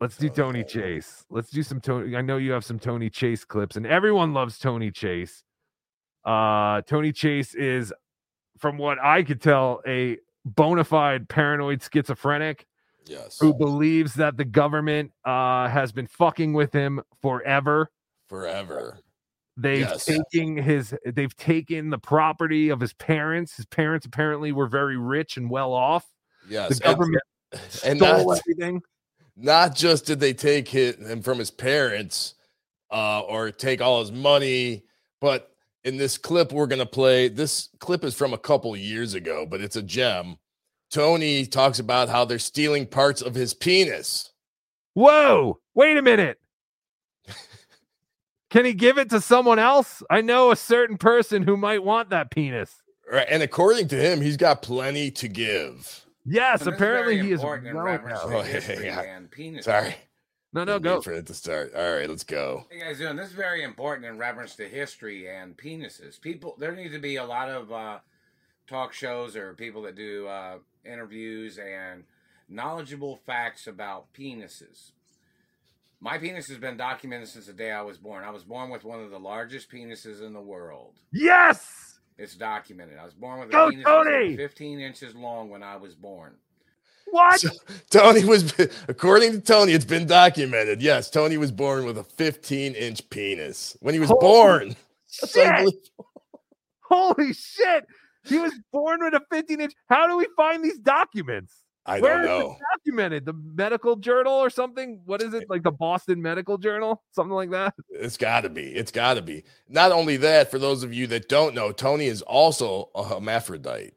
[0.00, 1.24] Let's do Tony Chase.
[1.30, 2.16] Let's do some Tony.
[2.16, 5.42] I know you have some Tony Chase clips, and everyone loves Tony Chase.
[6.24, 7.92] Uh, Tony Chase is,
[8.58, 12.66] from what I could tell, a bona fide paranoid schizophrenic
[13.06, 13.38] Yes.
[13.38, 17.90] who believes that the government uh, has been fucking with him forever.
[18.28, 18.98] Forever.
[19.56, 20.04] They've Yes.
[20.04, 23.56] taken his they've taken the property of his parents.
[23.56, 26.04] His parents apparently were very rich and well off.
[26.48, 26.78] Yes.
[26.78, 27.22] The government
[27.84, 28.82] and stole not- everything.
[29.38, 32.34] Not just did they take hi- him from his parents
[32.90, 34.84] uh, or take all his money,
[35.20, 35.50] but
[35.84, 39.44] in this clip we're going to play, this clip is from a couple years ago,
[39.44, 40.36] but it's a gem.
[40.90, 44.32] Tony talks about how they're stealing parts of his penis.
[44.94, 46.38] Whoa, wait a minute.
[48.56, 50.02] Can he give it to someone else?
[50.08, 52.76] I know a certain person who might want that penis.
[53.12, 56.06] Right, And according to him, he's got plenty to give.
[56.24, 57.40] Yes, And this is apparently he is.
[57.42, 58.46] important in well reference endowed.
[58.46, 59.18] to Oh, yeah, yeah.
[59.30, 59.66] penis.
[59.66, 59.94] Sorry.
[60.54, 60.92] No, no, Didn't go.
[60.94, 61.74] mean for it to start.
[61.74, 62.64] All right, let's go.
[62.70, 66.18] Hey guys, doing this is very important in reference to history and penises.
[66.18, 67.98] People, there need to be a lot of uh,
[68.66, 72.04] talk shows or people that do uh, interviews and
[72.48, 74.92] knowledgeable facts about penises.
[76.00, 78.22] My penis has been documented since the day I was born.
[78.22, 80.94] I was born with one of the largest penises in the world.
[81.12, 81.98] Yes.
[82.18, 82.98] It's documented.
[82.98, 84.36] I was born with a Go, penis Tony!
[84.36, 86.34] 15 inches long when I was born.
[87.10, 87.42] What?
[87.90, 88.52] Tony was,
[88.88, 90.82] according to Tony, it's been documented.
[90.82, 94.76] Yes, Tony was born with a 15 inch penis when he was Holy born.
[95.08, 95.74] Shit.
[96.80, 97.86] Holy shit.
[98.24, 99.72] He was born with a 15 inch.
[99.88, 101.62] How do we find these documents?
[101.86, 102.56] I Where don't is it know.
[102.74, 103.24] documented?
[103.26, 105.00] The medical journal or something?
[105.04, 105.42] What is it?
[105.42, 107.02] Eh like the Boston Medical Journal?
[107.12, 107.74] Something like that?
[107.90, 108.62] It's got to be.
[108.64, 109.44] It's got to be.
[109.68, 113.92] Not only that, for those of you that don't know, Tony is also a hermaphrodite.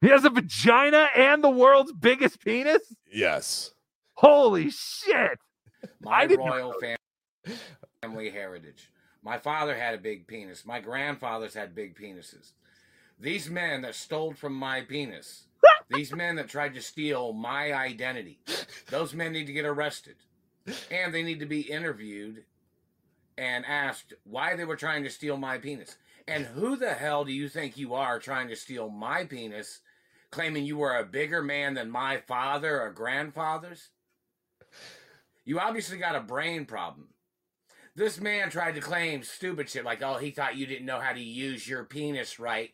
[0.00, 2.80] He has a vagina and the world's biggest penis?
[3.12, 3.72] Yes.
[4.14, 5.38] Holy shit.
[6.00, 6.96] My royal fam-
[8.02, 8.90] family heritage.
[9.22, 10.64] My father had a big penis.
[10.64, 12.52] My grandfathers had big penises.
[13.18, 15.44] These men that stole from my penis,
[15.90, 18.38] these men that tried to steal my identity,
[18.88, 20.16] those men need to get arrested.
[20.90, 22.44] And they need to be interviewed
[23.36, 25.96] and asked why they were trying to steal my penis.
[26.28, 29.80] And who the hell do you think you are trying to steal my penis,
[30.30, 33.88] claiming you were a bigger man than my father or grandfathers?
[35.44, 37.08] You obviously got a brain problem.
[37.96, 41.12] This man tried to claim stupid shit like, oh, he thought you didn't know how
[41.12, 42.70] to use your penis right.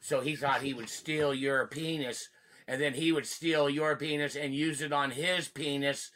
[0.00, 2.28] So he thought he would steal your penis,
[2.68, 6.10] and then he would steal your penis and use it on his penis,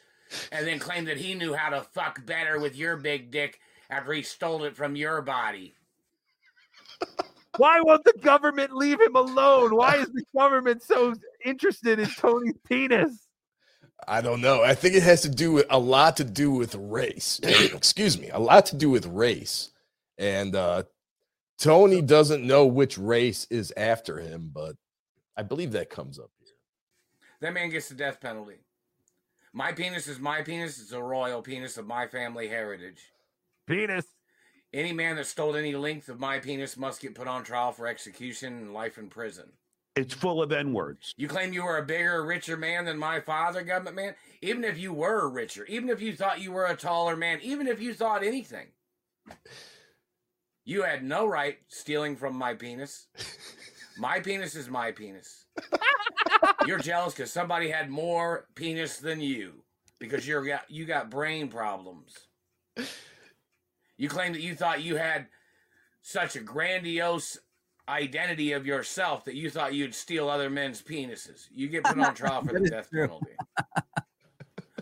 [0.51, 3.59] and then claim that he knew how to fuck better with your big dick
[3.89, 5.75] after he stole it from your body.
[7.57, 9.75] Why won't the government leave him alone?
[9.75, 11.13] Why is the government so
[11.43, 13.27] interested in Tony's penis?
[14.07, 14.63] I don't know.
[14.63, 17.39] I think it has to do with a lot to do with race.
[17.43, 19.71] Excuse me, a lot to do with race.
[20.17, 20.83] And uh
[21.57, 24.77] Tony doesn't know which race is after him, but
[25.35, 26.38] I believe that comes up here.
[27.41, 28.57] That man gets the death penalty.
[29.53, 30.79] My penis is my penis.
[30.79, 33.01] It's a royal penis of my family heritage.
[33.65, 34.05] Penis.
[34.73, 37.87] Any man that stole any length of my penis must get put on trial for
[37.87, 39.51] execution and life in prison.
[39.95, 41.13] It's full of N words.
[41.17, 44.15] You claim you were a bigger, richer man than my father, government man?
[44.41, 47.67] Even if you were richer, even if you thought you were a taller man, even
[47.67, 48.67] if you thought anything,
[50.63, 53.07] you had no right stealing from my penis.
[53.99, 55.45] My penis is my penis.
[56.65, 59.63] You're jealous because somebody had more penis than you
[59.99, 62.27] because you're got you got brain problems.
[63.97, 65.27] You claim that you thought you had
[66.01, 67.37] such a grandiose
[67.87, 71.47] identity of yourself that you thought you'd steal other men's penises.
[71.51, 73.01] You get put on trial for the death true.
[73.07, 73.31] penalty.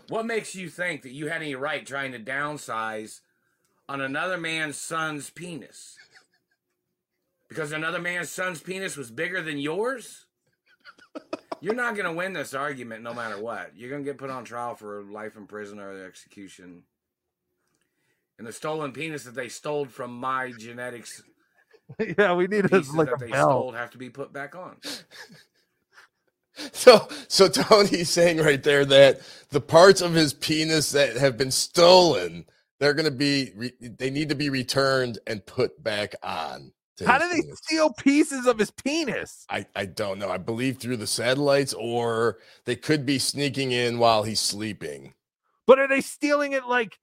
[0.09, 3.21] what makes you think that you had any right trying to downsize
[3.89, 5.95] on another man's son's penis?
[7.49, 10.26] Because another man's son's penis was bigger than yours?
[11.61, 13.71] You're not going to win this argument no matter what.
[13.75, 16.83] You're going to get put on trial for life in prison or execution.
[18.37, 21.23] And the stolen penis that they stole from my genetics
[22.17, 23.49] yeah, we need a, pieces like that a they bell.
[23.49, 24.77] stole have to be put back on.
[26.71, 31.51] So, so Tony's saying right there that the parts of his penis that have been
[31.51, 32.45] stolen,
[32.79, 36.71] they're going to be, re- they need to be returned and put back on.
[37.05, 37.59] How do they penis.
[37.63, 39.45] steal pieces of his penis?
[39.49, 40.29] I, I don't know.
[40.29, 45.13] I believe through the satellites, or they could be sneaking in while he's sleeping.
[45.67, 46.97] But are they stealing it like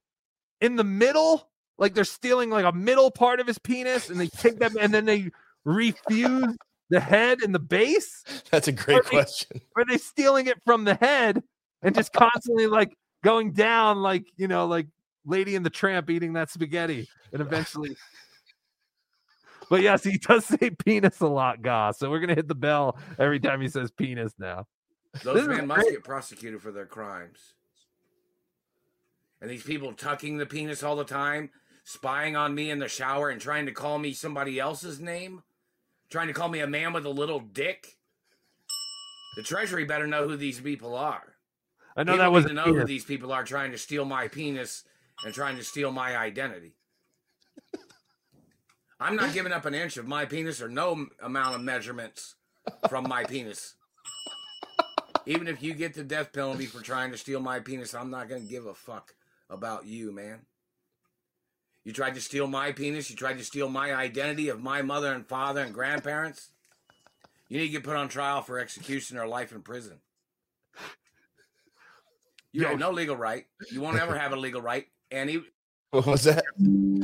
[0.61, 1.49] in the middle?
[1.79, 4.93] Like they're stealing like a middle part of his penis and they take them and
[4.95, 5.31] then they
[5.65, 6.57] refuse
[6.91, 8.25] the head and the base?
[8.51, 9.61] That's a great Are they- question.
[9.77, 11.43] Are they stealing it from the head
[11.83, 14.87] and just constantly like going down like, you know, like
[15.27, 17.97] Lady and the Tramp eating that spaghetti and eventually
[19.71, 21.99] But yes, he does say penis a lot, Goss.
[21.99, 24.67] So we're gonna hit the bell every time he says penis now.
[25.23, 27.55] Those men must get prosecuted for their crimes.
[29.41, 31.51] And these people tucking the penis all the time,
[31.85, 35.43] spying on me in the shower and trying to call me somebody else's name,
[36.11, 37.99] trying to call me a man with a little dick.
[39.37, 41.35] The Treasury better know who these people are.
[41.97, 43.79] I know People that was need to a know who these people are trying to
[43.79, 44.85] steal my penis
[45.25, 46.75] and trying to steal my identity.
[49.01, 52.37] I'm not giving up an inch of my penis or no amount of measurements
[52.89, 53.75] from my penis.
[55.27, 58.29] Even if you get the death penalty for trying to steal my penis, I'm not
[58.29, 59.15] going to give a fuck
[59.49, 60.41] about you, man.
[61.85, 63.11] You tried to steal my penis.
[63.11, 66.51] You tried to steal my identity of my mother and father and grandparents.
[67.49, 69.99] You need to get put on trial for execution or life in prison.
[72.53, 72.69] You Yo.
[72.69, 73.47] have no legal right.
[73.71, 74.87] You won't ever have a legal right.
[75.11, 75.43] And he,
[75.95, 76.45] What was that?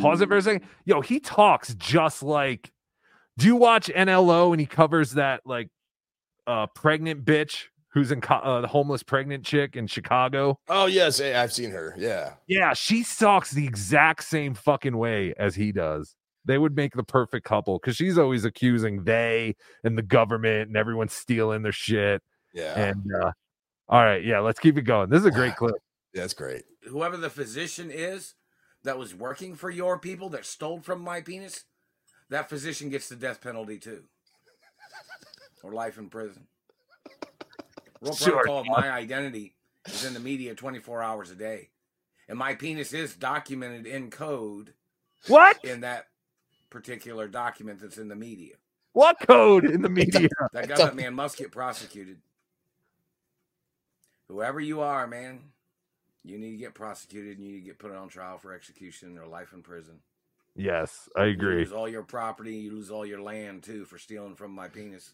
[0.01, 0.62] Pause it for a second.
[0.85, 2.73] Yo, he talks just like.
[3.39, 5.69] Do you watch NLO and he covers that like
[6.47, 10.59] uh pregnant bitch who's in co- uh, the homeless pregnant chick in Chicago?
[10.69, 11.95] Oh yes, yeah, I've seen her.
[11.97, 12.35] Yeah.
[12.49, 16.15] Yeah, she talks the exact same fucking way as he does.
[16.45, 19.55] They would make the perfect couple because she's always accusing they
[19.85, 22.23] and the government and everyone stealing their shit.
[22.53, 22.79] Yeah.
[22.79, 23.31] And uh,
[23.89, 25.09] all right, yeah, let's keep it going.
[25.11, 25.77] This is a great clip.
[26.12, 26.65] That's great.
[26.89, 28.35] whoever the physician is
[28.82, 31.65] that was working for your people that stole from my penis,
[32.28, 34.05] that physician gets the death penalty too,
[35.62, 36.47] or life in prison.
[38.01, 39.55] Real Sure, protocol of my identity
[39.86, 41.69] is in the media 24 hours a day,
[42.28, 44.74] and my penis is documented in code.
[45.27, 45.62] What?
[45.62, 46.07] in that
[46.70, 48.55] particular document that's in the media?
[48.93, 50.28] What code in the media?
[50.52, 52.19] That government man must get prosecuted.
[54.28, 55.40] Whoever you are, man,
[56.24, 59.18] you need to get prosecuted and you need to get put on trial for execution
[59.18, 60.01] or life in prison.
[60.55, 61.56] Yes, I You agree.
[61.59, 65.12] lose all your property, you lose all your land too for stealing from my penis.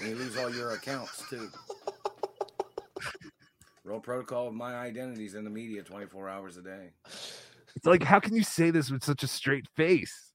[0.00, 1.48] And you lose all your accounts too.
[3.84, 6.90] Real protocol of my identities in the media 24 hours a day.
[7.76, 10.32] It's like, how can you say this with such a straight face?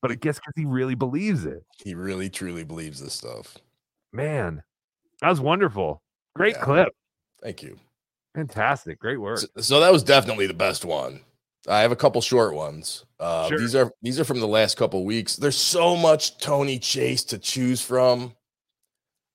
[0.00, 1.64] But I guess because he really believes it.
[1.84, 3.58] He really truly believes this stuff.
[4.12, 4.62] Man,
[5.20, 6.00] that was wonderful.
[6.36, 6.64] Great Yeah.
[6.64, 6.88] clip.
[7.42, 7.78] Thank you.
[8.38, 9.00] Fantastic.
[9.00, 9.38] Great work.
[9.38, 11.22] So, so that was definitely the best one.
[11.68, 13.04] I have a couple short ones.
[13.18, 13.58] Uh, Sure.
[13.58, 15.34] These are these are from the last couple weeks.
[15.34, 18.32] There's so much Tony Chase to choose from.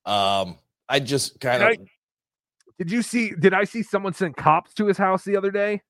[0.06, 0.58] Um,
[0.88, 1.78] I just kind of
[2.78, 3.32] did you see?
[3.38, 5.82] Did I see someone send cops to his house the other day?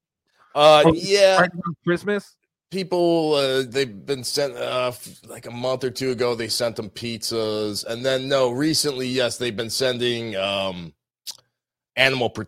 [0.55, 1.39] uh Oh, yeah.
[1.39, 1.51] right
[1.83, 2.35] Christmas.
[2.71, 4.91] people uh, they've been sent uh,
[5.27, 9.37] like a month or two ago they sent them pizzas and then no recently yes
[9.37, 10.93] they've been sending um
[11.95, 12.45] animal Pro-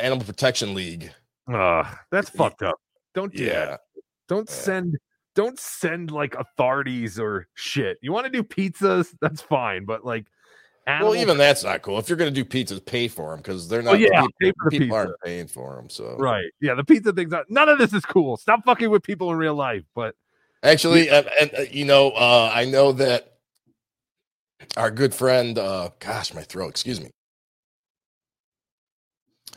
[0.00, 1.12] animal protection league
[1.52, 2.76] Ugh, that's fucked up.
[3.14, 3.80] Don't do yeah that.
[4.28, 4.96] Don't send.
[5.34, 7.98] Don't send like authorities or shit.
[8.02, 9.08] You want to do pizzas?
[9.20, 10.26] That's fine, but like,
[10.86, 13.68] animal well even that's not cool if you're gonna do pizzas pay for them because
[13.68, 16.50] they're not Oh, yeah, people, pay for the people aren't paying for them so Right.
[16.60, 16.74] Yeah.
[16.74, 18.36] The pizza thing's not, none of this is cool.
[18.36, 19.84] Stop fucking with people in real life.
[19.94, 20.14] But
[20.62, 23.34] Actually, uh, and uh, you know, uh, I know that
[24.76, 27.10] our good friend, uh, gosh, my throat, excuse me,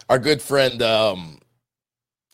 [0.09, 1.39] our good friend um,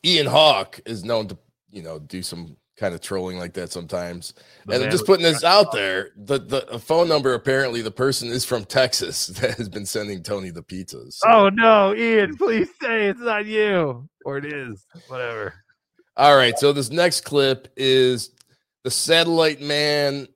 [0.05, 1.37] Ian Hawk is known to,
[1.71, 4.33] you know, do some kind of trolling like that sometimes.
[4.65, 6.11] The and I'm just putting this out there.
[6.15, 10.49] The the phone number apparently the person is from Texas that has been sending Tony
[10.49, 11.13] the pizzas.
[11.13, 14.85] So- oh no, Ian, please say it's not you or it is.
[15.07, 15.53] Whatever.
[16.17, 18.31] All right, so this next clip is
[18.83, 20.27] the satellite man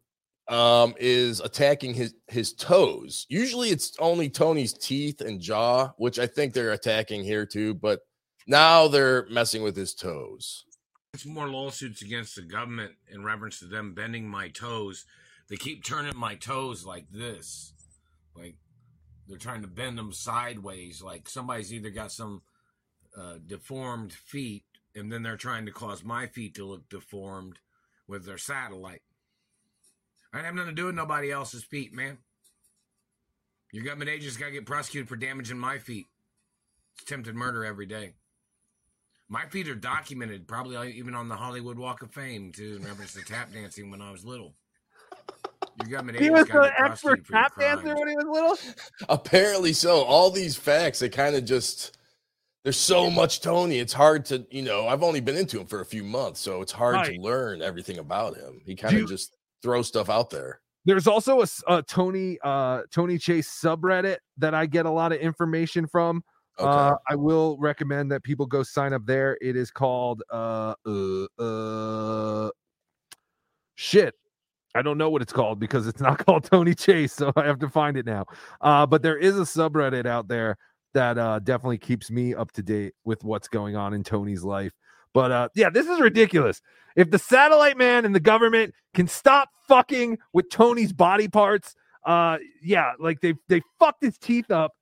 [0.50, 3.26] um is attacking his his toes.
[3.30, 8.02] Usually it's only Tony's teeth and jaw, which I think they're attacking here too, but
[8.46, 10.66] now they're messing with his toes.
[11.14, 15.06] It's more lawsuits against the government in reference to them bending my toes.
[15.48, 17.74] They keep turning my toes like this.
[18.36, 18.56] Like
[19.28, 21.02] they're trying to bend them sideways.
[21.02, 22.42] Like somebody's either got some
[23.16, 24.66] uh, deformed feet
[24.96, 27.60] and then they're trying to cause my feet to look deformed
[28.08, 29.02] with their satellite.
[30.34, 32.18] I have nothing to do with nobody else's feet, man.
[33.72, 36.08] Your government agents got to get prosecuted for damaging my feet.
[36.96, 38.14] It's attempted murder every day.
[39.30, 43.14] My feet are documented, probably even on the Hollywood Walk of Fame, too, in reference
[43.14, 44.54] to tap dancing when I was little.
[45.82, 48.76] Your government He was gotta the get prosecuted expert tap dancer when he was little.
[49.10, 50.04] Apparently so.
[50.04, 51.98] All these facts, they kind of just
[52.64, 53.80] there's so much Tony.
[53.80, 56.62] It's hard to, you know, I've only been into him for a few months, so
[56.62, 57.16] it's hard Right.
[57.16, 58.62] to learn everything about him.
[58.66, 60.60] He kind of just throws stuff out there.
[60.86, 65.88] There's also a Tony uh Tony Chase subreddit that I get a lot of information
[65.88, 66.24] from.
[66.60, 69.38] Uh, I will recommend that people go sign up there.
[69.42, 72.50] It is called uh uh uh
[73.76, 74.14] shit.
[74.76, 77.60] I don't know what it's called because it's not called Tony Chase, so I have
[77.60, 78.26] to find it now.
[78.60, 80.58] Uh, but there is a subreddit out there
[80.94, 84.74] that uh definitely keeps me up to date with what's going on in Tony's life.
[85.14, 86.62] But uh yeah, this is ridiculous.
[86.96, 91.76] If the satellite man and the government can stop fucking with Tony's body parts,
[92.06, 94.74] uh yeah, like they they fucked his teeth up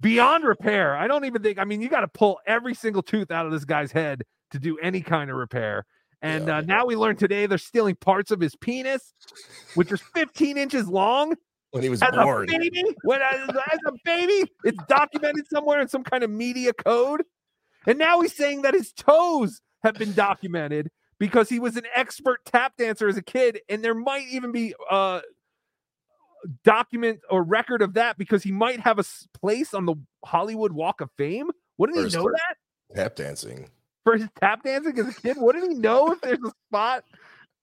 [0.00, 0.96] beyond repair.
[0.96, 3.52] I don't even think I mean you got to pull every single tooth out of
[3.52, 5.84] this guy's head to do any kind of repair.
[6.22, 9.12] And uh, now we learned today they're stealing parts of his penis,
[9.74, 11.34] which is 15 inches long.
[11.72, 12.44] When he was as born.
[12.48, 16.72] a baby, when as, as a baby, it's documented somewhere in some kind of media
[16.72, 17.24] code.
[17.86, 22.44] And now he's saying that his toes have been documented because he was an expert
[22.44, 25.20] tap dancer as a kid, and there might even be uh
[26.62, 29.04] document or record of that because he might have a
[29.38, 29.94] place on the
[30.24, 31.50] Hollywood Walk of Fame.
[31.76, 32.56] What did he know that
[32.94, 33.70] Tap dancing.
[34.04, 35.36] for his tap dancing as a kid?
[35.38, 37.04] What did he know if there's a spot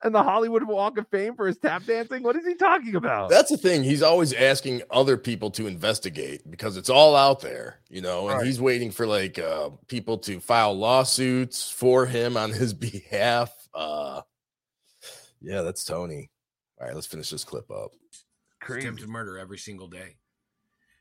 [0.03, 2.23] in the Hollywood Walk of Fame for his tap dancing?
[2.23, 3.29] What is he talking about?
[3.29, 3.83] That's the thing.
[3.83, 8.37] He's always asking other people to investigate because it's all out there, you know, and
[8.37, 8.45] Right.
[8.45, 13.51] he's waiting for like uh people to file lawsuits for him on his behalf.
[13.73, 14.21] Uh
[15.41, 16.29] yeah, that's Tony.
[16.79, 17.91] All right, let's finish this clip up.
[18.67, 20.17] attempted murder every single day.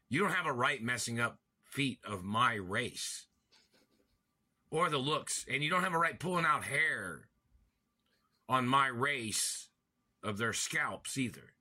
[0.09, 3.27] You don't have a right messing up feet of my race
[4.71, 7.29] or the looks, and you don't have a right pulling out hair
[8.51, 9.69] on my race
[10.25, 11.55] of their scalps either.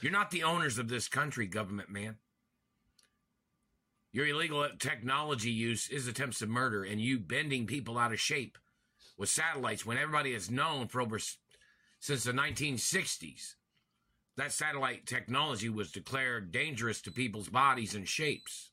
[0.00, 2.16] You're not the owners of this country, government man.
[4.10, 8.56] Your illegal technology use is attempts of murder, and you bending people out of shape
[9.18, 11.18] with satellites when everybody has known for over
[12.00, 13.56] since the 1960s
[14.38, 18.70] that satellite technology was declared dangerous to people's bodies and shapes.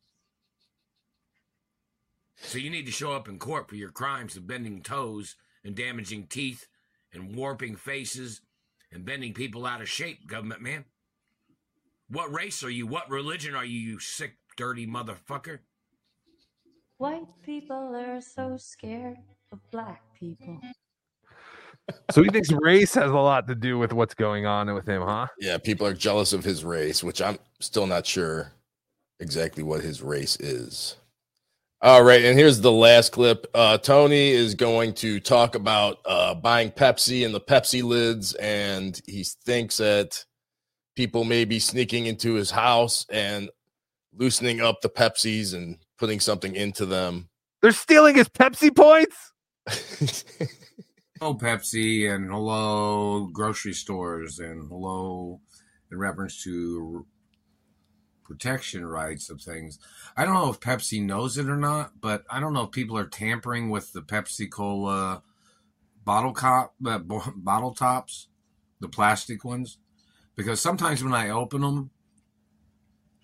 [2.38, 5.35] So you need to show up in court for your crimes of bending toes
[5.65, 6.67] and damaging teeth
[7.14, 8.41] and warping faces
[8.91, 10.85] and bending people out of shape, government man.
[12.10, 12.85] What race are you?
[12.85, 15.60] What religion are you, you sick, dirty motherfucker?
[16.98, 19.18] White people are so scared
[19.52, 20.60] of black people.
[22.11, 25.02] So he thinks race has a lot to do with what's going on with him,
[25.02, 25.27] huh?
[25.40, 28.53] Yeah, people are jealous of his race, which I'm still not sure
[29.19, 30.95] exactly what his race is.
[31.84, 33.45] All right, and here's the last clip.
[33.53, 39.01] Uh, Tony is going to talk about uh, buying Pepsi and the Pepsi lids, and
[39.05, 40.23] he thinks that
[40.95, 43.49] people may be sneaking into his house and
[44.18, 47.27] loosening up the Pepsis and putting something into them.
[47.61, 49.34] They're stealing his Pepsi points.
[51.19, 55.41] Hello, Pepsi, and hello, grocery stores, and hello,
[55.91, 57.03] in reference to r-
[58.23, 59.79] protection rights of things.
[60.15, 62.97] I don't know if Pepsi knows it or not, but I don't know if people
[62.97, 65.23] are tampering with the Pepsi Cola
[66.05, 68.27] bottle cop uh, bottle tops,
[68.79, 69.77] the plastic ones,
[70.35, 71.91] because sometimes when I open them,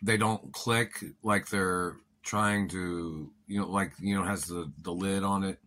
[0.02, 4.92] they don't click like they're trying to, you know, like you know, has the the
[4.92, 5.60] lid on it.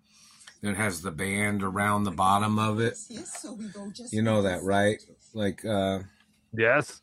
[0.63, 2.97] It has the band around the bottom of it.
[4.13, 5.03] You know that, right?
[5.35, 6.01] Like, uh,
[6.53, 7.01] yes.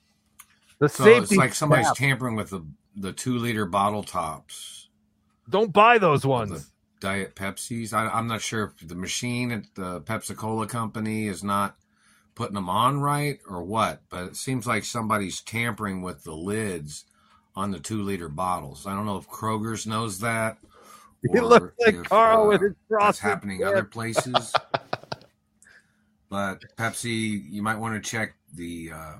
[0.79, 1.97] The so safety it's like somebody's cap.
[1.97, 2.65] tampering with the
[2.95, 4.89] the two liter bottle tops.
[5.49, 6.71] Don't buy those ones.
[6.99, 7.93] Diet Pepsis.
[7.93, 11.75] I, I'm not sure if the machine at the Pepsi Cola company is not
[12.35, 17.05] putting them on right or what, but it seems like somebody's tampering with the lids
[17.55, 18.85] on the two liter bottles.
[18.85, 20.57] I don't know if Kroger's knows that.
[21.23, 23.67] It looks like if, Carl uh, with his that's happening tip.
[23.67, 24.59] other places.
[26.29, 29.13] but Pepsi, you might want to check the uh,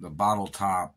[0.00, 0.94] the bottle top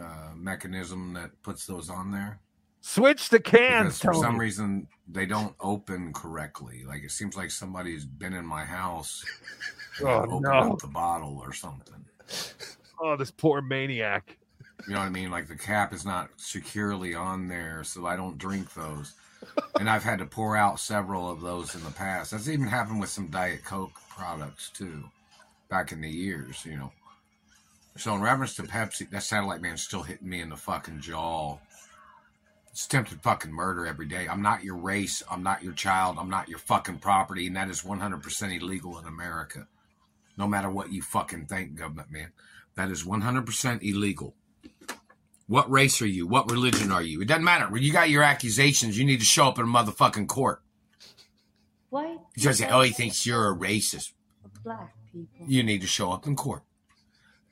[0.00, 2.40] uh, mechanism that puts those on there.
[2.80, 6.84] Switch the cans, Because for some reason they don't open correctly.
[6.86, 9.24] Like it seems like somebody's been in my house
[9.98, 10.72] and Oh, opened no.
[10.72, 12.04] up the bottle or something.
[13.00, 14.38] Oh, this poor maniac.
[14.86, 15.30] You know what I mean?
[15.30, 19.12] Like the cap is not securely on there, so I don't drink those.
[19.78, 22.30] And I've had to pour out several of those in the past.
[22.30, 25.04] That's even happened with some Diet Coke products too,
[25.68, 26.92] back in the years, you know.
[27.96, 31.58] So in reference to Pepsi, that satellite man's still hitting me in the fucking jaw.
[32.70, 34.28] It's attempted fucking murder every day.
[34.28, 35.22] I'm not your race.
[35.30, 36.16] I'm not your child.
[36.18, 39.66] I'm not your fucking property, and that is 100% illegal in America.
[40.36, 42.32] No matter what you fucking think, government man.
[42.76, 44.34] That is 100% illegal.
[45.48, 46.28] What race are you?
[46.28, 47.20] What religion are you?
[47.20, 47.68] It doesn't matter.
[47.68, 50.62] When you got your accusations, you need to show up in a motherfucking court.
[52.38, 54.12] Just say, oh, he thinks you're a racist.
[54.62, 55.46] black people.
[55.48, 56.62] You need to show up in court.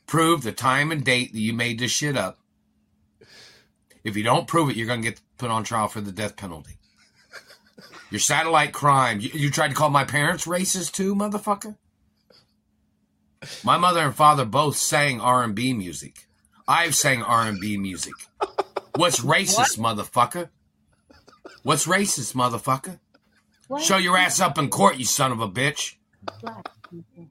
[0.09, 2.39] Prove the time and date that you made this shit up.
[4.03, 6.35] If you don't prove it, you're going to get put on trial for the death
[6.35, 6.79] penalty.
[8.11, 9.21] Your satellite crime.
[9.21, 11.77] You, you tried to call my parents racist too, motherfucker?
[13.63, 16.27] My mother and father both sang R&B music.
[16.67, 18.15] I've sang R&B music.
[18.97, 20.49] What's racist, motherfucker?
[21.63, 22.99] What's racist, motherfucker?
[23.69, 25.97] White Show your ass up in court, you son of a bitch.
[26.91, 27.29] people.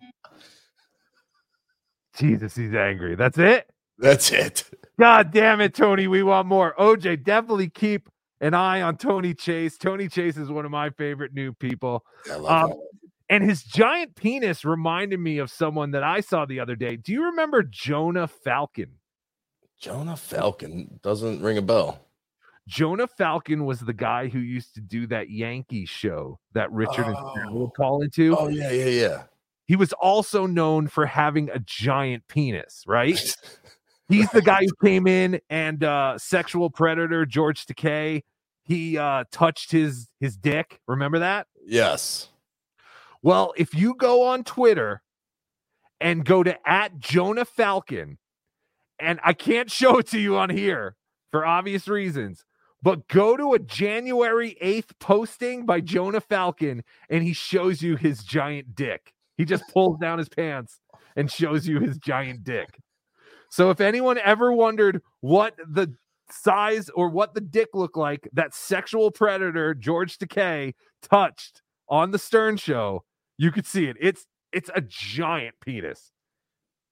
[2.17, 3.15] Jesus, he's angry.
[3.15, 3.69] That's it.
[3.99, 4.63] That's it.
[4.99, 6.07] God damn it, Tony.
[6.07, 6.75] We want more.
[6.79, 8.09] OJ, definitely keep
[8.41, 9.77] an eye on Tony Chase.
[9.77, 12.03] Tony Chase is one of my favorite new people.
[12.31, 12.79] I love Um,
[13.29, 16.95] and his giant penis reminded me of someone that I saw the other day.
[16.95, 18.91] Do you remember Jonah Falcon?
[19.79, 21.99] Jonah Falcon doesn't ring a bell.
[22.67, 27.15] Jonah Falcon was the guy who used to do that Yankee show that Richard and
[27.15, 28.35] Sarah would call into.
[28.37, 29.23] Oh yeah, yeah, yeah.
[29.67, 33.19] He was also known for having a giant penis, right?
[34.09, 38.23] He's the guy who came in and uh sexual predator George Takei.
[38.63, 40.79] He uh touched his his dick.
[40.87, 41.47] Remember that?
[41.65, 42.29] Yes.
[43.21, 45.01] Well, if you go on Twitter
[45.99, 48.17] and go to at Jonah Falcon,
[48.99, 50.95] and I can't show it to you on here
[51.29, 52.45] for obvious reasons,
[52.81, 58.23] but go to a January 8th posting by Jonah Falcon and he shows you his
[58.23, 59.13] giant dick.
[59.37, 60.79] He just pulls down his pants
[61.15, 62.69] and shows you his giant dick.
[63.49, 65.93] So if anyone ever wondered what the
[66.29, 72.19] size or what the dick looked like that sexual predator George Takei touched on the
[72.19, 73.03] Stern show,
[73.37, 73.95] you could see it.
[73.99, 76.11] It's it's a giant penis.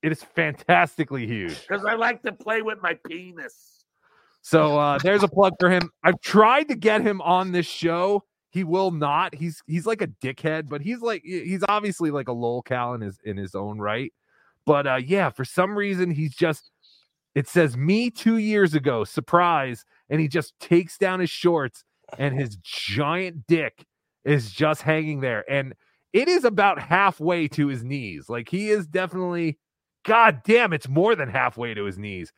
[0.02, 1.60] It is fantastically huge.
[1.66, 3.84] Because I like to play with my penis.
[4.40, 5.90] So uh there's a plug for him.
[6.02, 8.24] I've tried to get him on this show.
[8.50, 9.34] He will not.
[9.34, 13.18] He's he's like a dickhead, but he's like he's obviously like a lolcow in his
[13.24, 14.12] in his own right.
[14.64, 16.70] But uh yeah, for some reason he's just
[17.34, 21.84] it says me 2 years ago, surprise, and he just takes down his shorts
[22.18, 23.84] and his giant dick
[24.24, 25.74] is just hanging there and
[26.12, 28.30] it is about halfway to his knees.
[28.30, 29.58] Like he is definitely
[30.04, 32.32] god damn, it's more than halfway to his knees.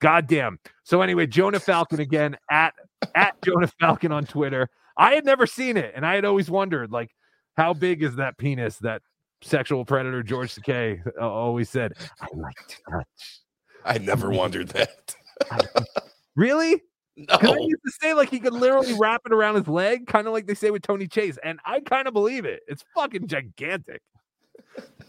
[0.00, 0.58] God damn.
[0.84, 2.74] So anyway, Jonah Falcon again at
[3.14, 4.70] at Jonah Falcon on Twitter.
[4.96, 7.10] I had never seen it, and I had always wondered, like,
[7.56, 9.02] how big is that penis that
[9.42, 13.40] sexual predator George Takei uh, always said, I like to touch.
[13.84, 15.14] I never wondered that.
[16.36, 16.82] Really?
[17.16, 20.26] Because I used to say like he could literally wrap it around his leg, kind
[20.26, 22.62] of like they say with Tony Chase, and I kind of believe it.
[22.66, 24.02] It's fucking gigantic.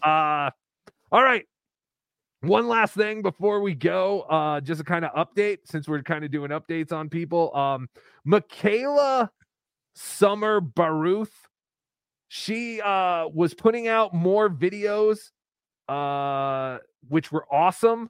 [0.03, 0.52] Uh,
[1.12, 1.45] all right.
[2.41, 6.24] One last thing before we go, uh, just a kind of update since we're kind
[6.24, 7.56] of doing updates on people.
[7.56, 7.90] Um,
[8.24, 9.32] Michaela
[9.95, 11.47] Summer Baruth,
[12.27, 15.31] she uh was putting out more videos,
[15.88, 18.09] uh, which were awesome,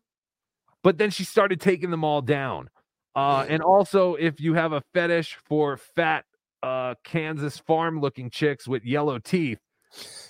[0.83, 2.69] but then she started taking them all down.
[3.15, 6.25] Uh, and also, if you have a fetish for fat
[6.63, 9.59] uh, Kansas farm looking chicks with yellow teeth,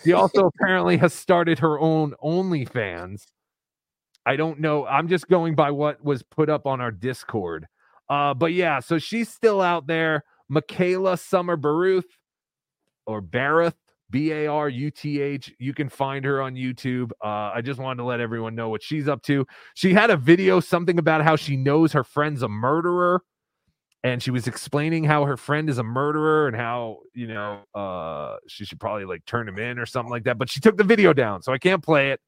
[0.03, 3.23] she also apparently has started her own OnlyFans.
[4.25, 4.85] I don't know.
[4.85, 7.67] I'm just going by what was put up on our Discord.
[8.09, 10.23] Uh, but yeah, so she's still out there.
[10.49, 12.17] Michaela Summer Baruth
[13.05, 13.75] or Baruth,
[14.09, 15.53] B A R U T H.
[15.59, 17.11] You can find her on YouTube.
[17.23, 19.45] Uh, I just wanted to let everyone know what she's up to.
[19.73, 23.23] She had a video, something about how she knows her friend's a murderer.
[24.03, 28.35] And she was explaining how her friend is a murderer and how, you know, uh,
[28.47, 30.37] she should probably like turn him in or something like that.
[30.37, 32.21] But she took the video down, so I can't play it.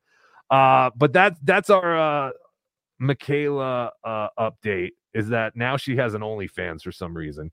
[0.50, 2.32] Uh, but that's that's our uh
[3.00, 7.52] Michaela uh update is that now she has an OnlyFans for some reason.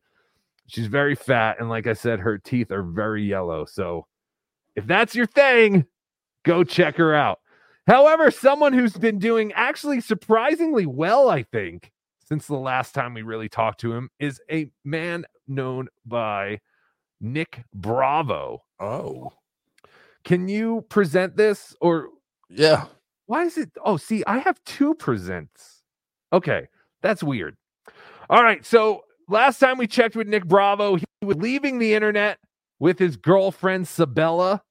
[0.67, 3.65] She's very fat, and like I said, her teeth are very yellow.
[3.67, 4.07] So
[4.77, 5.85] if that's your thing,
[6.45, 7.39] go check her out.
[7.87, 11.93] However, someone who's been doing actually surprisingly well, I think,
[12.27, 16.61] since the last time we really talked to him, is a man known by
[17.21, 18.63] Nick Bravo.
[18.81, 19.33] Oh.
[20.25, 22.09] Can you present this or
[22.49, 22.87] Yeah.
[23.27, 23.71] why is it?
[23.85, 25.83] Oh, see, I have two presents.
[26.33, 26.69] Okay,
[27.03, 27.57] that's weird.
[28.31, 32.39] All right, so last time we checked with Nick Bravo, he was leaving the internet
[32.79, 34.63] with his girlfriend Sabella.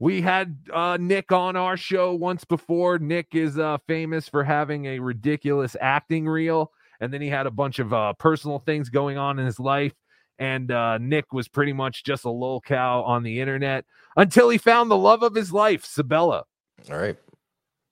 [0.00, 2.98] We had uh, Nick on our show once before.
[2.98, 7.52] Nick is uh, famous for having a ridiculous acting reel, and then he had a
[7.52, 9.92] bunch of uh, personal things going on in his life.
[10.38, 13.84] And uh, Nick was pretty much just a lol cow on the internet
[14.16, 16.44] until he found the love of his life, Sabella.
[16.90, 17.16] All right.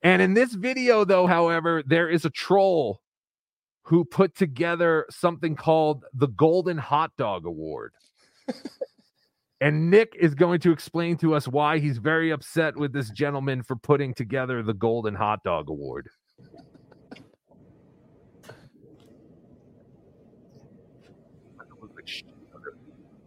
[0.02, 3.00] And in this video, though, however, there is a troll
[3.90, 7.92] who put together something called the Golden Hot Dog Award.
[9.60, 13.64] and Nick is going to explain to us why he's very upset with this gentleman
[13.64, 16.08] for putting together the Golden Hot Dog Award.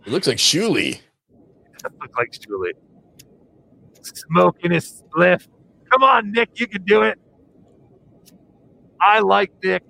[0.06, 1.02] It looks like Shuli.
[1.84, 2.72] Look like Julie.
[4.02, 5.46] Smoking his spliff.
[5.92, 7.20] Come on, Nick, you can do it.
[9.02, 9.84] I like Nick.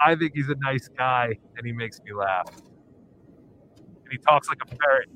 [0.00, 2.46] I think he's a nice guy and he makes me laugh.
[2.56, 5.10] And he talks like a parrot.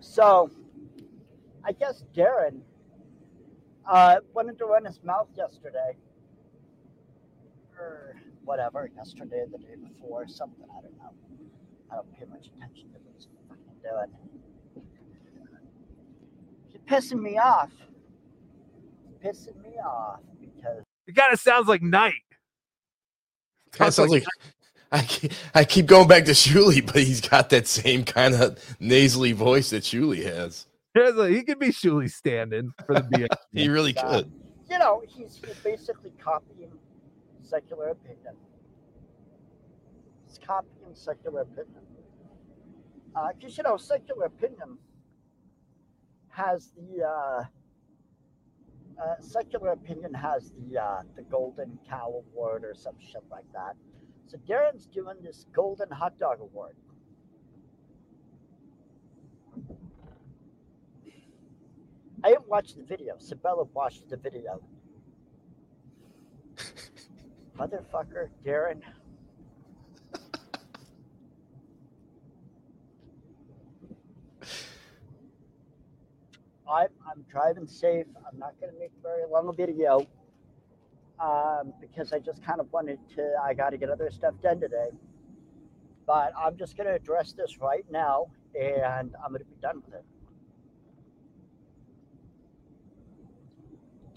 [0.00, 0.50] So,
[1.64, 2.60] I guess Darren
[3.88, 5.96] uh, wanted to run his mouth yesterday,
[7.78, 10.66] or whatever, yesterday, the day before, something.
[10.76, 11.14] I don't know.
[11.90, 14.84] I don't pay much attention to what he's fucking doing.
[16.66, 17.70] He's pissing me off.
[19.24, 20.20] Pissing me off
[21.06, 22.14] It kind of sounds like night.
[23.78, 24.24] That sounds like
[24.92, 28.58] I keep, I keep going back to Shuli, but he's got that same kind of
[28.78, 30.66] nasally voice that Shuli has.
[30.94, 33.28] Here's He could be Shuli standing for the BX.
[33.52, 34.30] He really could.
[34.70, 36.70] you know he's, he's basically copying
[37.42, 38.34] secular opinion.
[40.28, 41.80] He's copying secular opinion.
[43.36, 44.78] Because you know secular opinion
[46.28, 47.44] has the uh,
[49.00, 53.74] uh, secular opinion has the uh, the golden cow award or some shit like that.
[54.26, 56.76] So Darren's doing this golden hot dog award.
[62.24, 63.14] I didn't watch the video.
[63.18, 64.62] Sabella watched the video.
[67.58, 68.80] Motherfucker, Darren.
[76.72, 78.06] I'm, I'm driving safe.
[78.30, 80.06] I'm not going to make very long a video
[81.20, 84.60] um, because I just kind of wanted to, I got to get other stuff done
[84.60, 84.88] today.
[86.06, 88.26] But I'm just going to address this right now
[88.58, 90.04] and I'm going to be done with it.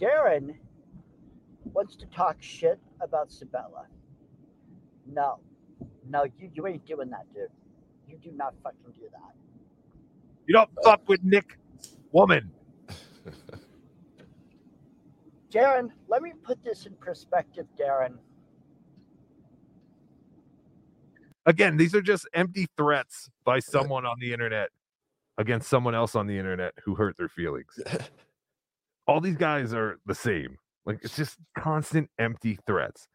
[0.02, 0.56] Darren
[1.64, 3.86] wants to talk shit about Sabella.
[5.06, 5.40] No,
[6.10, 7.48] no, you, you ain't doing that, dude.
[8.08, 9.36] You do not fucking do that.
[10.48, 11.58] You don't fuck with Nick,
[12.16, 12.50] woman.
[15.52, 18.16] Darren, let me put this in perspective, Darren.
[21.46, 24.70] Again, these are just empty threats by uh, someone on the internet
[25.38, 27.78] against someone else on the internet who hurt their feelings.
[29.08, 30.58] All these guys are the same.
[30.86, 33.08] Like it's just constant empty threats.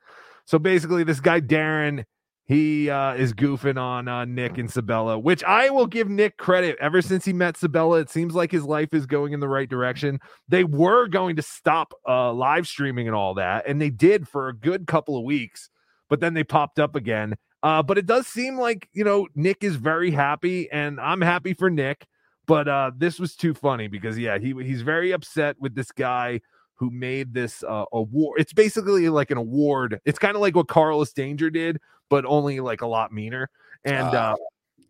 [0.44, 2.05] So basically, this guy Darren,
[2.51, 6.77] he uh, is goofing on uh, Nick and Sabella, which I will give Nick credit.
[6.81, 9.68] Ever since he met Sabella, it seems like his life is going in the right
[9.68, 10.18] direction.
[10.48, 14.48] They were going to stop uh, live streaming and all that, and they did for
[14.48, 15.70] a good couple of weeks,
[16.09, 17.36] but then they popped up again.
[17.62, 21.55] Uh, but it does seem like you know Nick is very happy, and I'm happy
[21.55, 22.05] for Nick.
[22.48, 26.40] But uh, this was too funny because yeah, he he's very upset with this guy
[26.81, 28.40] who made this uh, award.
[28.40, 30.01] It's basically like an award.
[30.07, 31.78] It's kind of like what Carlos Danger did,
[32.09, 33.51] but only like a lot meaner.
[33.85, 34.35] And uh,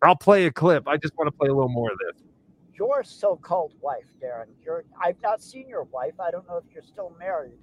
[0.01, 0.87] I'll play a clip.
[0.87, 2.23] I just want to play a little more of this.
[2.73, 4.45] Your so-called wife, Darren.
[4.63, 6.13] You're, I've not seen your wife.
[6.17, 7.59] I don't know if you're still married.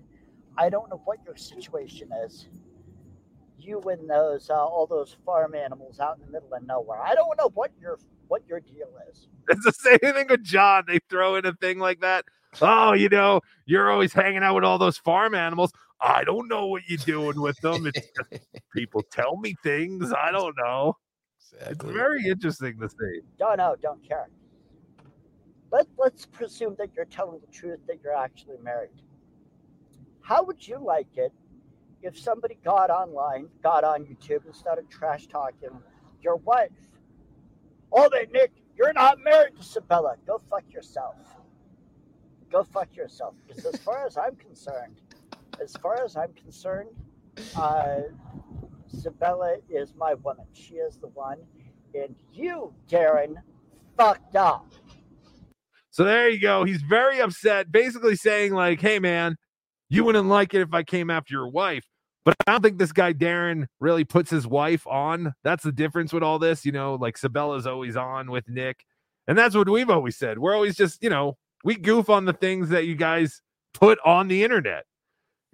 [0.59, 2.49] I don't know what your situation is.
[3.59, 7.01] You and those uh, all those farm animals out in the middle of nowhere.
[7.03, 7.99] I don't know what your
[8.29, 9.27] what your deal is.
[9.49, 10.85] It's the same thing with John.
[10.87, 12.27] They throw in a thing like that.
[12.61, 15.73] Oh, you know, you're always hanging out with all those farm animals.
[16.01, 17.87] I don't know what you're doing with them.
[17.87, 18.45] It's just
[18.75, 20.13] people tell me things.
[20.13, 20.97] I don't know.
[21.61, 23.21] It's very interesting to see.
[23.39, 23.75] Don't know.
[23.81, 24.29] Don't care.
[25.73, 27.81] Let Let's presume that you're telling the truth.
[27.87, 29.03] That you're actually married.
[30.21, 31.33] How would you like it
[32.03, 35.71] if somebody got online, got on YouTube, and started trash talking
[36.23, 36.71] your wife?
[37.93, 40.17] Oh, they Nick, you're not married to Sabella.
[40.27, 41.17] Go fuck yourself.
[42.51, 43.35] Go fuck yourself.
[43.47, 45.01] Because as far as I'm concerned,
[45.62, 46.91] as far as I'm concerned,
[47.57, 48.01] uh,
[49.70, 50.47] is my woman.
[50.53, 51.39] She is the one.
[51.95, 53.35] And you, Darren,
[53.97, 54.66] fucked up.
[55.91, 56.65] So there you go.
[56.65, 59.37] He's very upset, basically saying, like, hey, man,
[59.89, 61.85] you wouldn't like it if I came after your wife.
[62.25, 65.33] But I don't think this guy, Darren, really puts his wife on.
[65.45, 66.66] That's the difference with all this.
[66.66, 68.85] You know, like Sabella's always on with Nick.
[69.27, 70.39] And that's what we've always said.
[70.39, 73.43] We're always just, you know, we goof on the things that you guys
[73.75, 74.85] put on the internet.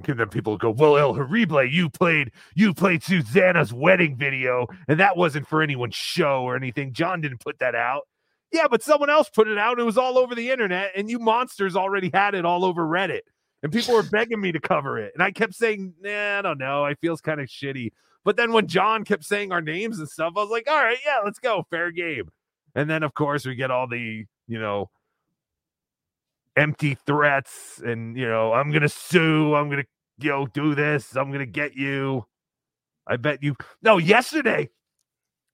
[0.07, 4.99] And then people go, well, El Horrible, you played you played Susanna's wedding video, and
[4.99, 6.93] that wasn't for anyone's show or anything.
[6.93, 8.03] John didn't put that out.
[8.51, 9.79] Yeah, but someone else put it out.
[9.79, 13.21] It was all over the internet, and you monsters already had it all over Reddit.
[13.63, 15.13] And people were begging me to cover it.
[15.15, 16.85] And I kept saying, nah, I don't know.
[16.85, 17.93] I feels kind of shitty.
[18.23, 20.99] But then when John kept saying our names and stuff, I was like, all right,
[21.05, 21.65] yeah, let's go.
[21.71, 22.29] Fair game.
[22.75, 24.91] And then, of course, we get all the, you know,
[26.57, 29.55] empty threats and, you know, I'm to sue.
[29.55, 31.17] I'm to, you know, do this.
[31.17, 32.27] I'm to get you.
[33.07, 33.57] I bet you.
[33.83, 34.71] No, yesterday.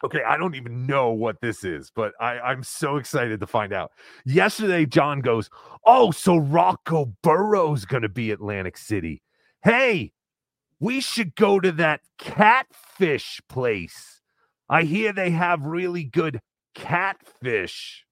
[0.02, 3.72] Okay, I don't even know what this is, but I, I'm so excited to find
[3.72, 3.92] out.
[4.24, 5.50] Yesterday, John goes,
[5.84, 9.22] Oh, so Rocco Burrow's to be Atlantic City.
[9.62, 10.12] Hey,
[10.78, 14.22] we should go to that catfish place.
[14.70, 16.40] I hear they have really good
[16.74, 18.06] catfish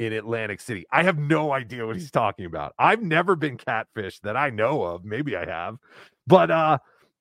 [0.00, 0.86] in Atlantic City.
[0.90, 2.72] I have no idea what he's talking about.
[2.78, 5.04] I've never been catfish that I know of.
[5.04, 5.76] Maybe I have.
[6.26, 6.78] But uh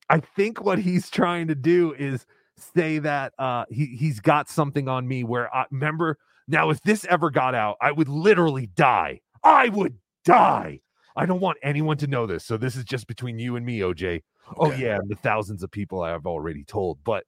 [0.10, 2.26] I think what he's trying to do is
[2.58, 7.04] say that uh he he's got something on me where I remember now if this
[7.06, 9.20] ever got out, I would literally die.
[9.44, 10.80] I would die.
[11.18, 12.46] I don't want anyone to know this.
[12.46, 14.22] So this is just between you and me, OJ.
[14.58, 17.04] Oh yeah, and the thousands of people I have already told.
[17.04, 17.26] But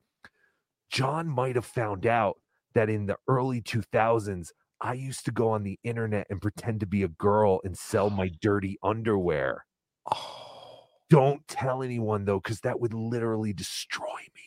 [0.90, 2.38] John might have found out
[2.74, 4.52] that in the early 2000s,
[4.82, 8.10] I used to go on the internet and pretend to be a girl and sell
[8.10, 9.66] my dirty underwear.
[10.12, 10.48] Oh.
[11.12, 14.44] Don't tell anyone though, because that would literally destroy me.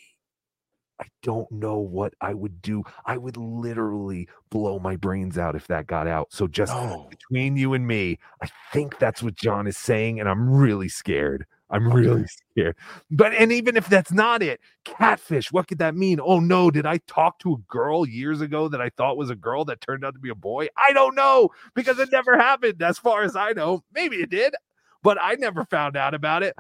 [0.99, 2.85] I don't know what I would do.
[3.05, 6.29] I would literally blow my brains out if that got out.
[6.31, 6.73] So just
[7.11, 11.45] between you and me, I think that's what John is saying, and I'm really scared.
[11.71, 12.77] I'm really scared.
[13.11, 16.21] But and even if that's not it, catfish, what could that mean?
[16.23, 19.35] Oh no, did I talk to a girl years ago that I thought was a
[19.37, 20.69] girl that turned out to be a boy?
[20.77, 23.83] I don't know because it never happened as far as I know.
[23.95, 24.55] Maybe it did,
[25.03, 26.55] but I never found out about it.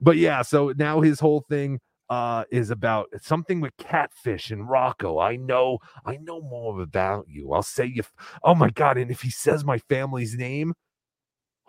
[0.00, 5.20] But yeah, so now his whole thing uh is about something with catfish and Rocco.
[5.20, 7.52] I know, I know more about you.
[7.52, 8.12] I'll say if
[8.42, 10.74] oh my god, and if he says my family's name,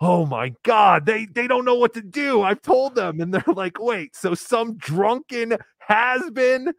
[0.00, 2.42] oh my god, they they don't know what to do.
[2.42, 6.72] I've told them, and they're like, wait, so some drunken has been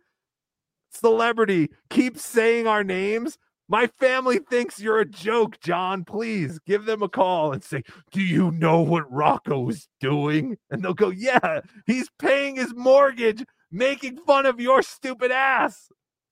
[0.91, 3.37] celebrity keeps saying our names.
[3.67, 6.05] My family thinks you're a joke, John.
[6.05, 10.57] Please give them a call and say, Do you know what Rocco is doing?
[10.69, 15.89] And they'll go, Yeah, he's paying his mortgage, making fun of your stupid ass.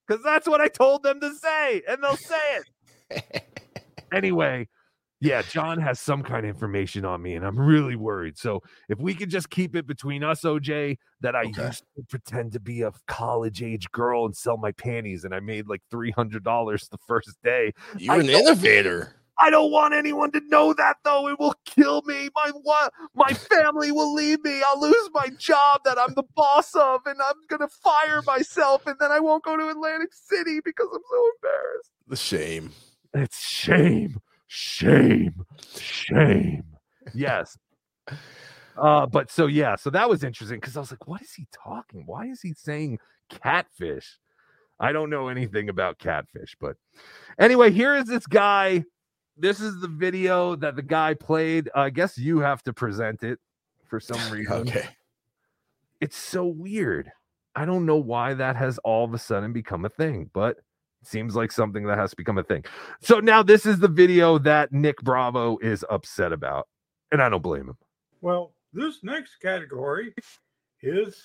[0.07, 1.81] Because that's what I told them to say.
[1.87, 2.59] And they'll say
[3.09, 3.43] it.
[4.13, 4.67] anyway,
[5.23, 8.37] yeah, John has some kind of information on me, and I'm really worried.
[8.37, 12.51] So if we could just keep it between us, OJ, that I used to pretend
[12.53, 16.11] to be a college age girl and sell my panties, and I made like three
[16.11, 17.73] hundred dollars the first day.
[17.97, 19.15] You're I an innovator.
[19.39, 21.27] I don't want anyone to know that though.
[21.29, 22.29] It will kill me.
[22.35, 22.93] My what?
[23.15, 24.61] My family will leave me.
[24.67, 28.97] I'll lose my job that I'm the boss of, and I'm gonna fire myself, and
[28.99, 31.91] then I won't go to Atlantic City because I'm so embarrassed.
[32.07, 32.71] The shame.
[33.15, 34.19] It's shame,
[34.53, 35.45] shame,
[35.79, 36.63] shame.
[37.15, 37.57] Yes.
[38.77, 41.47] Uh, but so yeah, so that was interesting because I was like, what is he
[41.51, 42.03] talking?
[42.05, 42.99] Why is he saying
[43.29, 44.19] catfish?
[44.79, 46.75] I don't know anything about catfish, but
[47.39, 48.83] anyway, here is this guy.
[49.35, 51.69] This is the video that the guy played.
[51.73, 53.39] I guess you have to present it
[53.87, 54.53] for some reason.
[54.53, 54.85] Okay.
[55.99, 57.11] It's so weird.
[57.55, 60.57] I don't know why that has all of a sudden become a thing, but
[61.05, 62.63] seems like something that has to become a thing.
[63.01, 66.67] So now this is the video that Nick Bravo is upset about,
[67.11, 67.77] and I don't blame him.
[68.21, 70.13] Well, this next category
[70.81, 71.23] is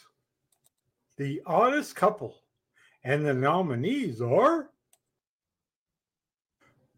[1.16, 2.36] the oddest couple,
[3.04, 4.70] and the nominees are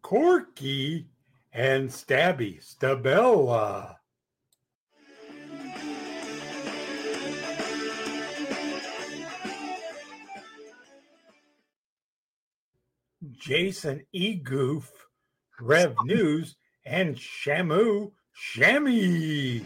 [0.02, 1.08] Corky
[1.52, 3.99] and Stabby Stabella.
[13.32, 14.34] Jason E.
[14.34, 14.90] Goof,
[15.60, 16.56] Rev News,
[16.86, 19.64] and Shamu Shammy.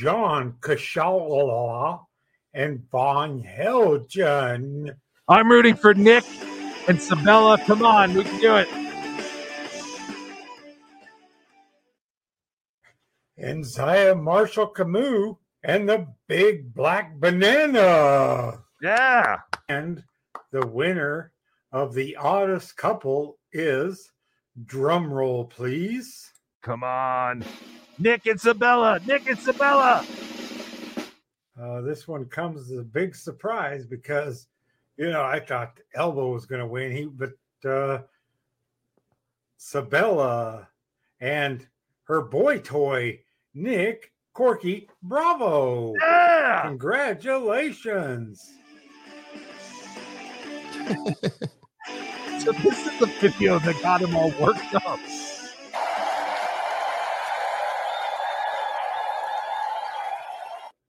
[0.00, 2.00] John Kashala
[2.54, 4.96] and Von Helgen.
[5.28, 6.24] I'm rooting for Nick
[6.88, 7.58] and Sabella.
[7.58, 8.68] Come on, we can do it.
[13.42, 18.62] and Zaya Marshall Camus and the Big Black Banana.
[18.80, 19.38] Yeah.
[19.68, 20.02] And
[20.50, 21.32] the winner
[21.70, 24.10] of the oddest couple is
[24.66, 26.32] drum roll, please.
[26.62, 27.44] Come on.
[27.98, 29.00] Nick and Sabella.
[29.06, 30.04] Nick and Sabella.
[31.60, 34.48] Uh, this one comes as a big surprise because,
[34.96, 36.92] you know, I thought Elbow was going to win.
[36.92, 37.32] He, but
[37.68, 38.02] uh,
[39.58, 40.68] Sabella
[41.20, 41.66] and
[42.04, 43.20] her boy toy
[43.54, 45.94] Nick Corky, bravo!
[46.00, 46.62] Yeah!
[46.62, 48.52] Congratulations!
[52.44, 54.98] So this is the video that got him all worked up.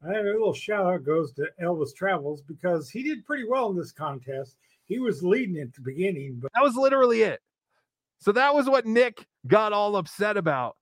[0.02, 3.78] And a little shout out goes to Elvis Travels because he did pretty well in
[3.78, 4.58] this contest.
[4.86, 7.40] He was leading at the beginning, but That was literally it.
[8.18, 10.76] So that was what Nick got all upset about.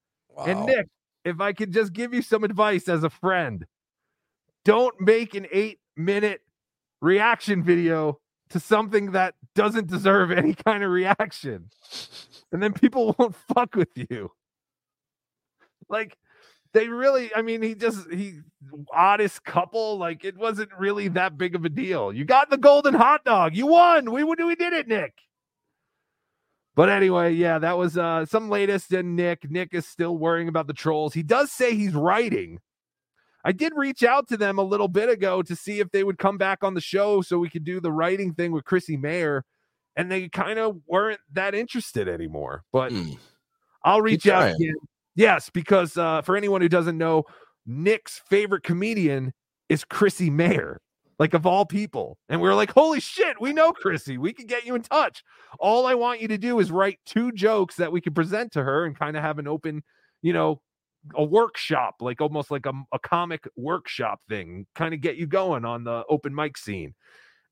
[0.48, 0.88] And Nick,
[1.24, 3.66] if I could just give you some advice as a friend,
[4.66, 6.42] don't make an eight minute
[7.02, 8.20] reaction video
[8.50, 11.70] to something that doesn't deserve any kind of reaction.
[12.52, 14.32] And then people won't fuck with you.
[15.90, 16.18] Like,
[16.74, 18.40] they really, I mean, he just, he,
[18.94, 22.14] oddest couple, like, it wasn't really that big of a deal.
[22.14, 23.56] You got the golden hot dog.
[23.56, 24.12] You won.
[24.12, 25.14] We, we did it, Nick.
[26.76, 29.50] But anyway, yeah, that was uh some latest in Nick.
[29.50, 31.14] Nick is still worrying about the trolls.
[31.14, 32.60] He does say he's writing.
[33.44, 36.18] I did reach out to them a little bit ago to see if they would
[36.18, 39.44] come back on the show so we could do the writing thing with Chrissy Mayr,
[39.96, 42.64] and they kind of weren't that interested anymore.
[42.72, 42.94] But
[43.84, 44.56] I'll reach out trying.
[44.56, 44.76] again.
[45.16, 47.24] Yes, because uh, for anyone who doesn't know,
[47.66, 49.34] Nick's favorite comedian
[49.70, 50.80] is Chrissy Mayr,
[51.22, 52.18] like of all people.
[52.30, 54.18] And we are like, holy shit, we know Chrissy.
[54.18, 55.24] We can get you in touch.
[55.60, 58.64] All I want you to do is write two jokes that we can present to
[58.64, 59.84] her and kind of have an open,
[60.24, 60.62] you know,
[61.14, 65.64] a workshop, like almost like a, a comic workshop thing, kind of get you going
[65.64, 66.96] on the open mic scene.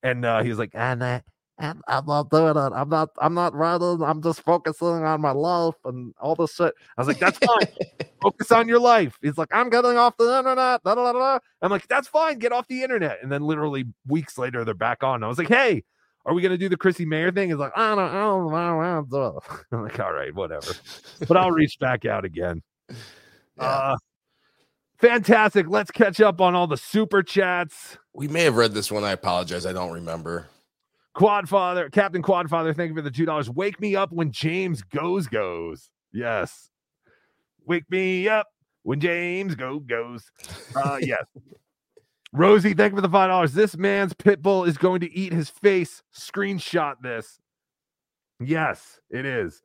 [0.02, 1.22] And uh, he was like, and uh,
[1.60, 2.74] I'm, I'm not doing it.
[2.74, 3.10] I'm not.
[3.18, 4.02] I'm not writing.
[4.02, 6.74] I'm just focusing on my life and all this shit.
[6.98, 7.68] I was like, that's fine.
[8.22, 9.18] Focus on your life.
[9.22, 10.84] He's like, I'm getting off the internet.
[10.84, 11.40] Da, da, da.
[11.62, 12.40] I'm like, that's fine.
[12.40, 13.20] Get off the internet.
[13.22, 15.24] And then literally weeks later, they're back on.
[15.24, 15.84] I was like, hey,
[16.26, 17.50] are we gonna do the Chrissy Mayr thing?
[17.50, 19.40] He's like, I don't, I don't, I don't, do
[19.72, 20.72] I'm like, all right, whatever.
[21.28, 22.62] But I'll reach back out again.
[23.58, 23.98] Uh,
[25.00, 25.68] fantastic.
[25.68, 27.98] Let's catch up on all the super chats.
[28.14, 29.04] We may have read this one.
[29.04, 29.66] I apologize.
[29.66, 30.48] I don't remember.
[31.20, 33.50] Quadfather, Captain Quadfather, thank you for the two dollars.
[33.50, 35.92] Wake me up when James goes goes.
[36.14, 36.70] Yes.
[37.66, 38.48] Wake me up
[38.84, 40.32] when James go goes.
[40.74, 41.26] Uh yes.
[42.32, 43.54] Rosie, thank you for the five dollars.
[43.54, 46.04] This man's pit bull is going to eat his face.
[46.18, 47.38] Screenshot this.
[48.40, 49.62] Yes, it is.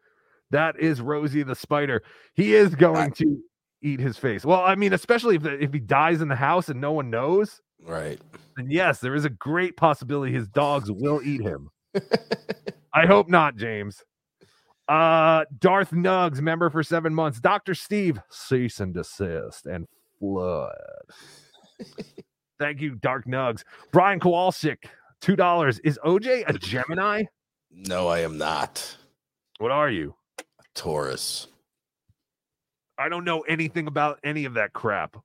[0.50, 2.02] That is Rosie the spider.
[2.34, 3.38] He is going to
[3.80, 4.44] eat his face.
[4.44, 7.10] Well, I mean, especially if the, if he dies in the house and no one
[7.10, 7.60] knows.
[7.84, 8.20] Right.
[8.56, 11.70] And yes, there is a great possibility his dogs will eat him.
[12.94, 14.02] I hope not, James.
[14.88, 17.40] Uh Darth Nugs, member for seven months.
[17.40, 17.74] Dr.
[17.74, 19.86] Steve, cease and desist and
[20.18, 20.72] flood.
[22.58, 23.62] Thank you, Dark Nugs.
[23.92, 24.84] Brian Kowalczyk,
[25.20, 25.78] two dollars.
[25.80, 27.24] Is OJ a Gemini?
[27.70, 28.96] No, I am not.
[29.58, 30.14] What are you?
[30.74, 31.48] Taurus.
[32.98, 35.16] I don't know anything about any of that crap.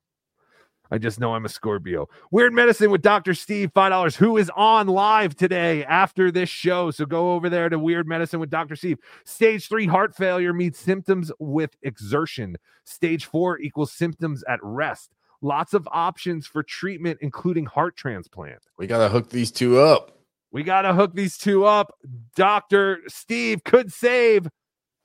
[0.90, 2.08] I just know I'm a Scorpio.
[2.30, 3.34] Weird Medicine with Dr.
[3.34, 6.90] Steve, $5, who is on live today after this show.
[6.90, 8.74] So go over there to Weird Medicine with Dr.
[8.74, 8.98] Steve.
[9.24, 12.56] Stage three heart failure meets symptoms with exertion.
[12.84, 15.14] Stage four equals symptoms at rest.
[15.42, 18.58] Lots of options for treatment, including heart transplant.
[18.76, 20.18] We got to hook these two up.
[20.52, 21.94] We got to hook these two up.
[22.34, 22.98] Dr.
[23.06, 24.48] Steve could save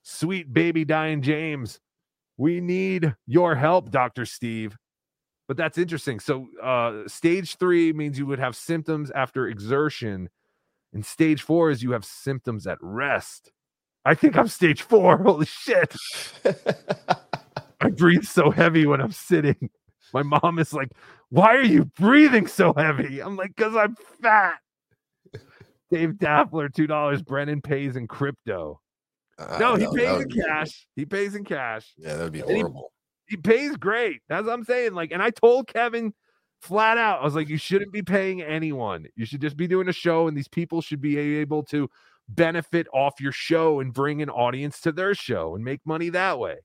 [0.02, 1.80] sweet baby dying James.
[2.36, 4.26] We need your help, Dr.
[4.26, 4.76] Steve.
[5.48, 6.18] But that's interesting.
[6.18, 10.28] So, uh, stage three means you would have symptoms after exertion,
[10.92, 13.52] and stage four is you have symptoms at rest.
[14.04, 15.18] I think I'm stage four.
[15.22, 15.94] Holy shit.
[17.80, 19.70] I breathe so heavy when I'm sitting.
[20.12, 20.90] My mom is like,
[21.30, 23.20] Why are you breathing so heavy?
[23.20, 24.58] I'm like, Because I'm fat.
[25.90, 27.24] Dave Dappler, $2.
[27.24, 28.80] Brennan pays in crypto.
[29.60, 30.86] no, he no, pays in be- cash.
[30.96, 31.92] He pays in cash.
[31.96, 32.92] Yeah, that would be horrible.
[33.28, 34.20] He, pays great.
[34.28, 34.94] That's what I'm saying.
[34.94, 36.12] Like, and I told Kevin
[36.60, 39.06] flat out, I was like, you shouldn't be paying anyone.
[39.16, 41.88] You should just be doing a show, and these people should be able to
[42.28, 46.38] benefit off your show and bring an audience to their show and make money that
[46.38, 46.56] way.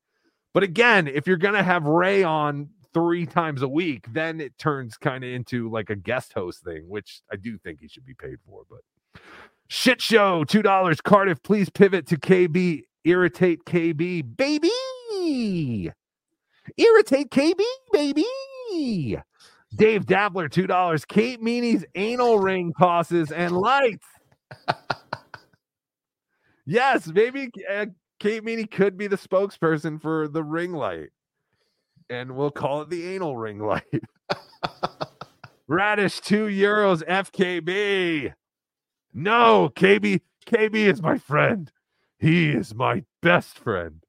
[0.54, 4.98] But again, if you're gonna have Ray on three times a week, then it turns
[4.98, 8.14] kind of into like a guest host thing, which I do think he should be
[8.14, 8.64] paid for.
[8.70, 9.22] But
[9.68, 11.00] shit show, two dollars.
[11.02, 12.84] Cardiff, please pivot to KB.
[13.04, 15.92] Irritate KB, baby.
[16.78, 17.62] Irritate KB,
[17.92, 18.26] baby.
[19.76, 21.06] Dave Dabbler, two dollars.
[21.06, 24.06] Kate Meany's anal ring tosses and lights.
[26.66, 27.86] yes, maybe uh,
[28.20, 31.10] Kate Meany could be the spokesperson for the ring light,
[32.10, 33.84] and we'll call it the anal ring light.
[35.68, 37.02] Radish, two euros.
[37.04, 38.34] FKB.
[39.14, 40.20] No, KB.
[40.46, 41.72] KB is my friend.
[42.20, 44.04] He is my best friend.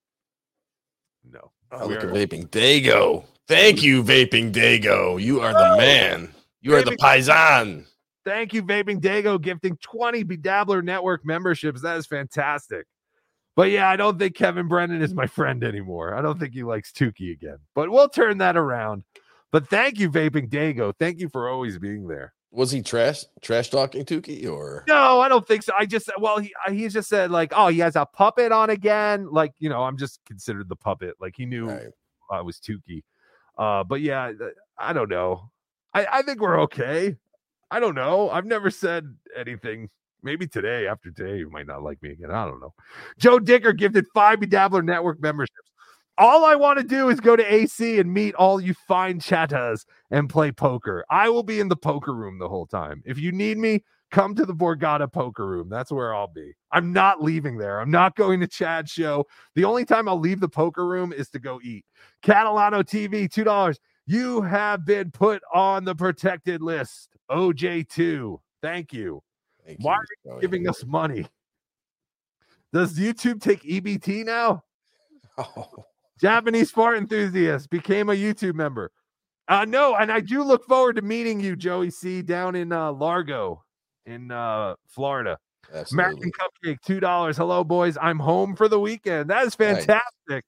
[1.25, 1.53] No.
[1.73, 2.49] Oh, look at vaping.
[2.49, 3.25] Dago.
[3.49, 5.21] Thank you, Vaping Dago.
[5.21, 6.33] You are the man.
[6.61, 7.87] You are the paisan.
[8.25, 11.83] Thank you, Vaping Dago, gifting 20 BeDabbler Network memberships.
[11.83, 12.87] That is fantastic.
[13.57, 16.15] But yeah, I don't think Kevin Brennan is my friend anymore.
[16.15, 17.59] I don't think he likes Tukey again.
[17.75, 19.03] But we'll turn that around.
[19.51, 20.95] But thank you, Vaping Dago.
[20.99, 22.33] Thank you for always being there.
[22.53, 25.73] Was he trash trash talking Tukey or No, I don't think so.
[25.79, 29.29] I just well, he he just said like, oh, he has a puppet on again.
[29.31, 31.15] Like you know, I'm just considered the puppet.
[31.19, 31.71] Like he knew
[32.31, 33.03] I was Tukey.
[33.57, 34.33] Uh, but yeah,
[34.79, 35.51] I don't know.
[35.95, 37.17] I I think we're okay.
[37.71, 38.29] I don't know.
[38.29, 39.89] I've never said anything.
[40.23, 42.31] Maybe today, after today, you might not like me again.
[42.31, 42.75] I don't know.
[43.19, 45.72] Joe Dicker gifted five BeDabbler Network memberships.
[46.19, 49.87] All I want to do is go to AC and meet all you fine chattas
[50.11, 51.05] and play poker.
[51.09, 53.03] I will be in the poker room the whole time.
[53.07, 55.71] If you need me, come to the Borgata poker room.
[55.71, 56.53] That's where I'll be.
[56.71, 57.81] I'm not leaving there.
[57.81, 59.25] I'm not going to Chad's show.
[59.55, 61.85] The only time I'll leave the poker room is to go eat.
[62.23, 63.79] Catalano TV, $2.
[64.07, 67.09] You have been put on the protected list.
[67.31, 68.39] OJ2.
[68.61, 69.23] Thank you.
[69.79, 71.27] Why are you giving us money?
[72.73, 74.63] Does YouTube take EBT now?
[76.23, 78.91] Japanese fart enthusiast became a YouTube member.
[79.49, 82.93] Uh no, and I do look forward to meeting you, Joey C, down in uh
[82.93, 83.63] Largo
[84.07, 85.37] in uh Florida.
[85.93, 87.37] American Cupcake, two dollars.
[87.37, 87.99] Hello, boys.
[88.01, 89.31] I'm home for the weekend.
[89.31, 89.85] That is Nice.
[89.85, 90.45] fantastic.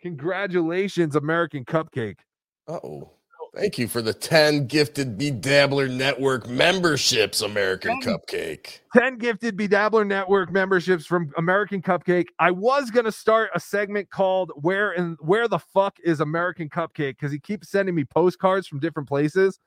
[0.00, 2.18] Congratulations, American Cupcake.
[2.66, 3.10] Uh oh.
[3.54, 8.78] Thank you for the 10 gifted BeDabbler Network memberships, American Cupcake.
[8.96, 12.28] 10 gifted BeDabbler Network memberships from American Cupcake.
[12.38, 16.70] I was going to start a segment called Where and Where the Fuck is American
[16.70, 19.60] Cupcake because he keeps sending me postcards from different places.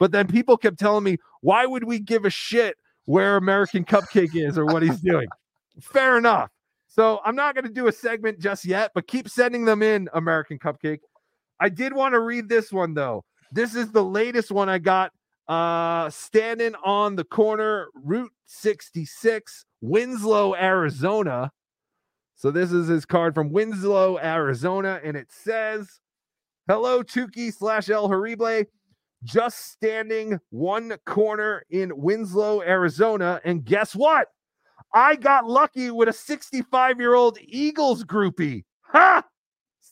[0.00, 4.34] But then people kept telling me, why would we give a shit where American Cupcake
[4.34, 5.28] is or what he's doing?
[5.80, 6.50] Fair enough.
[6.88, 10.08] So I'm not going to do a segment just yet, but keep sending them in,
[10.14, 11.00] American Cupcake.
[11.60, 13.24] I did want to read this one though.
[13.52, 15.12] This is the latest one I got.
[15.48, 21.50] Uh, standing on the corner, Route 66, Winslow, Arizona.
[22.36, 26.00] So this is his card from Winslow, Arizona, and it says,
[26.68, 28.64] "Hello, Tukey slash El Horrible.
[29.24, 34.28] Just standing one corner in Winslow, Arizona, and guess what?
[34.94, 38.64] I got lucky with a 65 year old Eagles groupie.
[38.92, 39.24] Ha!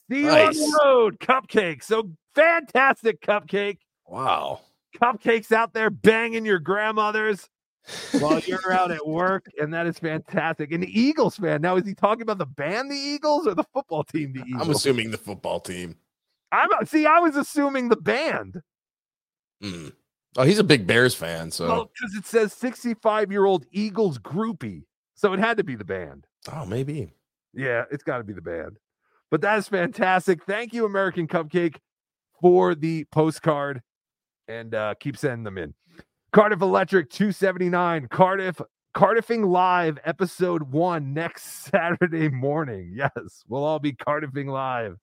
[0.09, 1.83] See you on the road, cupcake.
[1.83, 3.79] So fantastic, cupcake.
[4.07, 4.61] Wow.
[5.01, 7.49] Cupcakes out there banging your grandmothers
[8.19, 10.71] while you're out at work, and that is fantastic.
[10.71, 11.61] And the Eagles fan.
[11.61, 14.61] Now, is he talking about the band, the Eagles, or the football team, the Eagles?
[14.61, 15.95] I'm assuming the football team.
[16.51, 17.05] I'm see.
[17.05, 18.61] I was assuming the band.
[19.61, 19.89] Hmm.
[20.37, 24.19] Oh, he's a big Bears fan, so Well, because it says 65 year old Eagles
[24.19, 24.83] groupie,
[25.15, 26.27] so it had to be the band.
[26.53, 27.11] oh, maybe.
[27.53, 28.77] Yeah, it's got to be the band.
[29.29, 30.43] But that is fantastic.
[30.45, 31.77] Thank you, American Cupcake,
[32.41, 33.81] for the postcard
[34.47, 35.73] and uh, keep sending them in.
[36.31, 38.61] Cardiff Electric 279, Cardiff,
[38.93, 42.91] Cardiffing Live, episode one next Saturday morning.
[42.93, 44.97] Yes, we'll all be Cardiffing Live.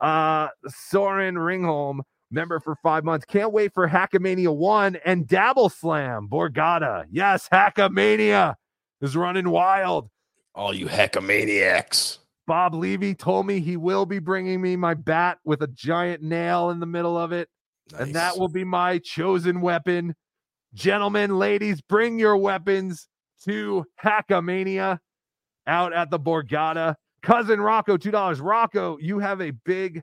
[0.00, 2.00] Uh, Soren Ringholm,
[2.30, 3.24] member for five months.
[3.26, 7.04] Can't wait for Hackamania 1 and Dabble Slam, Borgata.
[7.10, 8.54] Yes, Hackamania
[9.00, 10.08] is running wild.
[10.54, 12.18] All you heckamaniacs.
[12.48, 16.70] Bob Levy told me he will be bringing me my bat with a giant nail
[16.70, 17.48] in the middle of it,
[17.96, 20.14] and that will be my chosen weapon.
[20.72, 23.06] Gentlemen, ladies, bring your weapons
[23.44, 24.98] to Hackamania
[25.66, 26.94] out at the Borgata.
[27.22, 28.40] Cousin Rocco, two dollars.
[28.40, 30.00] Rocco, you have a big,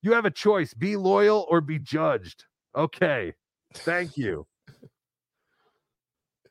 [0.00, 2.44] you have a choice: be loyal or be judged.
[2.76, 3.34] Okay,
[3.74, 4.46] thank you.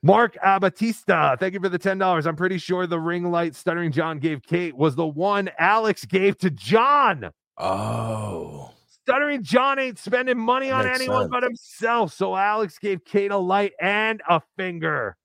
[0.01, 2.25] Mark Abatista, thank you for the $10.
[2.25, 6.37] I'm pretty sure the ring light Stuttering John gave Kate was the one Alex gave
[6.39, 7.31] to John.
[7.57, 8.71] Oh.
[8.87, 11.31] Stuttering John ain't spending money on Makes anyone sense.
[11.31, 12.13] but himself.
[12.13, 15.17] So Alex gave Kate a light and a finger.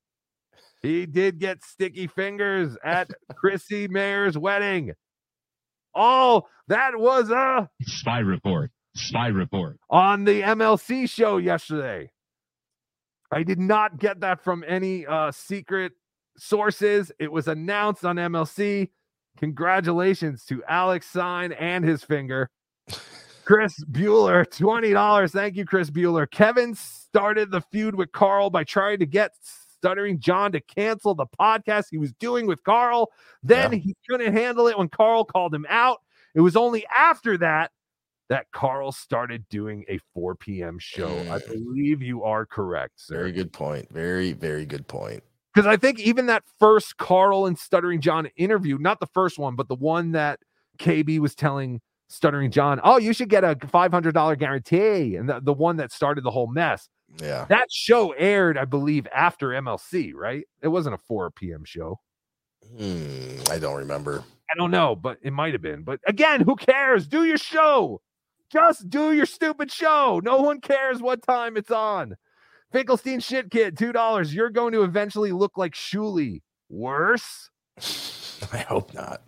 [0.82, 4.92] He did get sticky fingers at Chrissy Mayr's wedding.
[5.94, 8.72] Oh, that was a Spy report.
[8.96, 9.78] Spy report.
[9.88, 12.10] on the MLC show yesterday.
[13.34, 15.92] I did not get that from any uh, secret
[16.36, 17.10] sources.
[17.18, 18.90] It was announced on MLC.
[19.38, 22.48] Congratulations to Alex Stein and his finger.
[23.44, 25.32] Chris Bueller, $20.
[25.32, 26.30] Thank you, Chris Bueller.
[26.30, 31.26] Kevin started the feud with Carl by trying to get Stuttering John to cancel the
[31.26, 33.10] podcast he was doing with Carl.
[33.42, 36.02] Then he couldn't handle it when Carl called him out.
[36.36, 37.72] It was only after that
[38.28, 40.78] that Carl started doing a 4 p.m.
[40.78, 41.08] show.
[41.30, 43.16] I believe you are correct, sir.
[43.16, 43.90] Very good point.
[43.92, 45.22] Very, very good point.
[45.54, 49.54] Because I think even that first Carl and Stuttering John interview, not the first one,
[49.54, 50.40] but the one that
[50.78, 55.16] KB was telling Stuttering John, oh, you should get a $500 guarantee.
[55.16, 56.88] And the, the one that started the whole mess.
[57.22, 57.44] Yeah.
[57.48, 60.44] That show aired, I believe, after MLC, right?
[60.62, 61.64] It wasn't a 4 p.m.
[61.64, 62.00] show.
[62.76, 64.24] Hmm, I don't remember.
[64.50, 65.82] I don't know, but it might have been.
[65.82, 67.06] But again, who cares?
[67.06, 68.00] Do your show.
[68.50, 70.20] Just do your stupid show.
[70.22, 72.16] No one cares what time it's on.
[72.72, 74.34] Finkelstein shit kid, two dollars.
[74.34, 76.42] You're going to eventually look like Shuli.
[76.68, 77.50] Worse?
[78.52, 79.22] I hope not.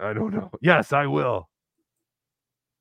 [0.00, 0.50] I don't know.
[0.60, 1.48] Yes, I will.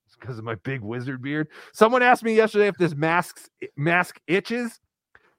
[0.07, 1.47] It's because of my big wizard beard.
[1.73, 3.41] Someone asked me yesterday if this mask
[3.77, 4.79] mask itches.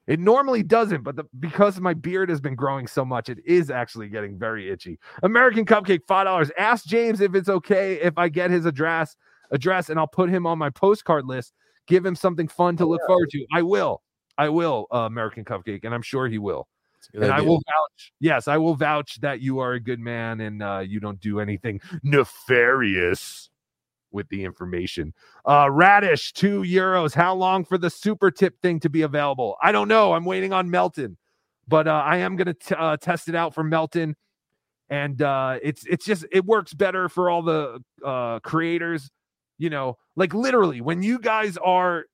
[0.07, 3.71] It normally doesn't, but the, because my beard has been growing so much, it is
[3.71, 4.99] actually getting very itchy.
[5.23, 6.51] American Cupcake, five dollars.
[6.57, 9.17] Ask James if it's okay if I get his address,
[9.51, 11.53] address, and I'll put him on my postcard list.
[11.87, 13.45] Give him something fun to look forward to.
[13.53, 14.01] I will,
[14.37, 16.67] I will, uh, American Cupcake, and I'm sure he will.
[17.13, 18.13] And I will vouch.
[18.19, 21.39] Yes, I will vouch that you are a good man and uh, you don't do
[21.39, 23.49] anything nefarious
[24.11, 25.13] with the information.
[25.45, 27.13] Uh, Radish, two euros.
[27.13, 29.57] How long for the super tip thing to be available?
[29.61, 30.13] I don't know.
[30.13, 31.17] I'm waiting on Melton,
[31.67, 34.15] but uh, I am going to uh, test it out for Melton.
[34.89, 39.09] And uh, it's it's just it works better for all the uh, creators.
[39.57, 42.05] You know, like literally when you guys are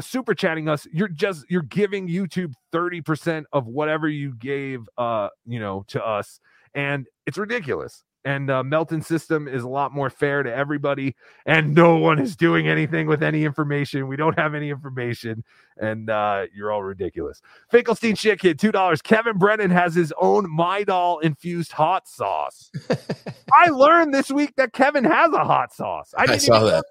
[0.00, 5.60] super chatting us, you're just you're giving YouTube 30% of whatever you gave uh, you
[5.60, 6.40] know, to us.
[6.74, 8.02] And it's ridiculous.
[8.24, 12.36] And uh, Melton system is a lot more fair to everybody, and no one is
[12.36, 14.06] doing anything with any information.
[14.06, 15.42] We don't have any information,
[15.76, 17.42] and uh, you're all ridiculous.
[17.68, 19.02] Finkelstein shit kid, two dollars.
[19.02, 22.70] Kevin Brennan has his own Midol infused hot sauce.
[23.52, 26.14] I learned this week that Kevin has a hot sauce.
[26.16, 26.84] I, I, saw even know that.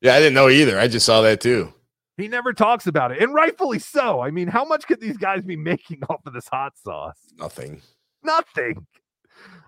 [0.00, 0.78] Yeah, I didn't know either.
[0.78, 1.72] I just saw that too.
[2.16, 4.20] He never talks about it, and rightfully so.
[4.20, 7.18] I mean, how much could these guys be making off of this hot sauce?
[7.36, 7.82] Nothing.
[8.22, 8.86] Nothing.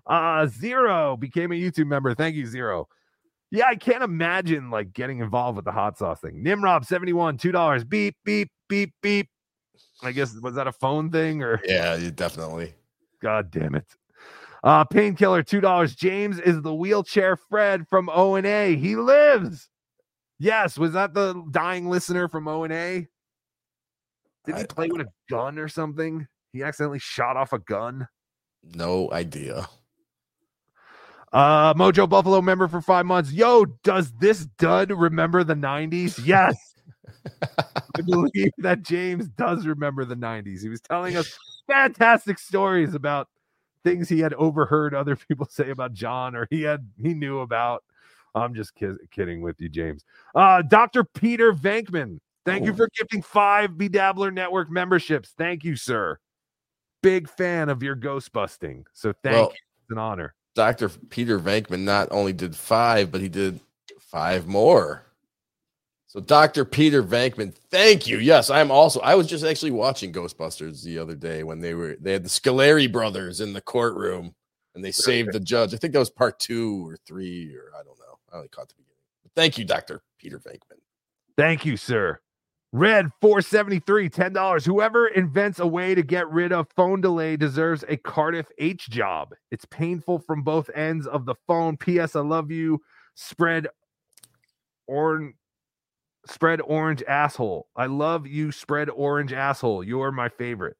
[0.06, 2.14] Uh, Zero became a YouTube member.
[2.14, 2.88] Thank you, Zero.
[3.51, 6.43] Yeah, I can't imagine like getting involved with the hot sauce thing.
[6.44, 7.84] Nimrob seventy one, two dollars.
[7.84, 9.28] Beep beep beep beep.
[10.02, 11.60] I guess was that a phone thing or?
[11.64, 12.74] Yeah, definitely.
[13.22, 13.86] God damn it.
[14.64, 15.94] Uh, painkiller, two dollars.
[15.94, 18.76] James is the wheelchair Fred from O and A.
[18.76, 19.69] He lives.
[20.38, 23.06] Yes, was that the dying listener from O and A?
[24.45, 26.27] Did he play with a gun or something?
[26.53, 28.06] He accidentally shot off a gun.
[28.62, 29.68] No idea.
[31.32, 33.32] Uh, Mojo Buffalo member for five months.
[33.32, 36.24] Yo, does this dud remember the 90s?
[36.24, 36.56] Yes.
[37.59, 40.62] I believe that James does remember the 90s.
[40.62, 41.36] He was telling us
[41.66, 43.28] fantastic stories about
[43.85, 47.85] things he had overheard other people say about John or he had he knew about.
[48.35, 50.04] I'm just kid- kidding with you, James.
[50.35, 51.04] Uh, Dr.
[51.04, 52.18] Peter Venkman.
[52.44, 55.35] Thank you for gifting five BeDabbler Network memberships.
[55.36, 56.18] Thank you, sir.
[57.06, 58.85] Big fan of your ghost busting.
[58.93, 59.59] So thank Well, you.
[59.82, 60.35] It's an honor.
[60.56, 60.88] Dr.
[60.88, 63.60] Peter Venkman not only did five, but he did
[64.01, 65.04] five more.
[66.09, 66.64] So Dr.
[66.64, 68.18] Peter Venkman, thank you.
[68.18, 71.96] Yes, I'm also I was just actually watching Ghostbusters the other day when they were
[72.01, 74.35] they had the Scoleri brothers in the courtroom
[74.74, 75.74] and they saved the judge.
[75.74, 78.18] I think that was part two or three, or I don't know.
[78.32, 78.96] I only caught the beginning.
[79.22, 80.02] But thank you, Dr.
[80.18, 80.80] Peter Venkman.
[81.36, 82.18] Thank you, sir.
[82.77, 84.66] Red 473, $10.
[84.66, 89.35] Whoever invents a way to get rid of phone delay deserves a Cardiff H job.
[89.51, 91.79] It's painful from both ends of the phone.
[91.79, 92.14] P.S.
[92.14, 92.82] I love you.
[93.14, 93.66] Spread
[94.87, 95.35] orange
[96.27, 97.66] spread orange asshole.
[97.77, 99.82] I love you, spread orange asshole.
[99.82, 100.77] You're my favorite.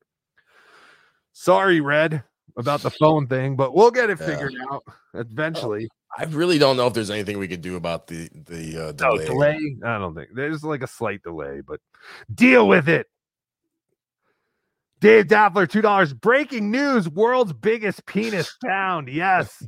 [1.33, 2.23] Sorry, Red,
[2.59, 4.27] about the phone thing, but we'll get it Yeah.
[4.27, 4.83] figured out
[5.15, 5.89] eventually.
[6.19, 9.27] I really don't know if there's anything we could do about the the uh, delay.
[9.27, 9.77] delay?
[9.85, 11.81] I don't think there's like a slight delay, but
[12.35, 13.07] deal with it.
[15.01, 16.15] Dave Daffler, two dollars.
[16.15, 19.09] Breaking news: world's biggest penis found.
[19.09, 19.63] Yes,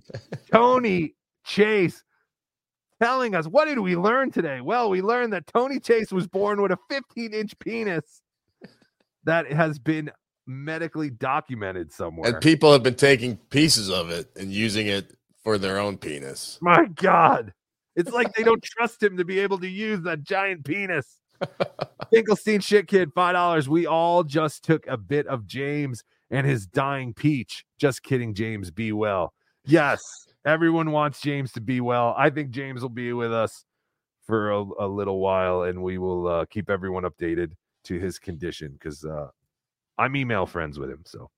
[0.53, 2.03] Tony Chase
[3.01, 3.47] telling us.
[3.47, 4.61] What did we learn today?
[4.61, 8.23] Well, we learned that Tony Chase was born with a 15-inch penis
[9.25, 10.11] that has been
[10.47, 12.33] medically documented somewhere.
[12.33, 16.59] And people have been taking pieces of it and using it for their own penis.
[16.61, 17.53] My God.
[17.97, 21.19] It's like they don't trust him to be able to use that giant penis.
[22.11, 23.69] Finkelstein shit kid, five dollars.
[23.69, 27.65] We all just took a bit of James and his dying peach.
[27.79, 28.71] Just kidding, James.
[28.71, 29.33] Be well.
[29.65, 30.01] Yes,
[30.45, 32.15] everyone wants James to be well.
[32.17, 33.65] I think James will be with us
[34.27, 37.53] for a, a little while, and we will uh, keep everyone updated
[37.85, 39.29] to his condition because uh,
[39.97, 41.03] I'm email friends with him.
[41.07, 41.31] So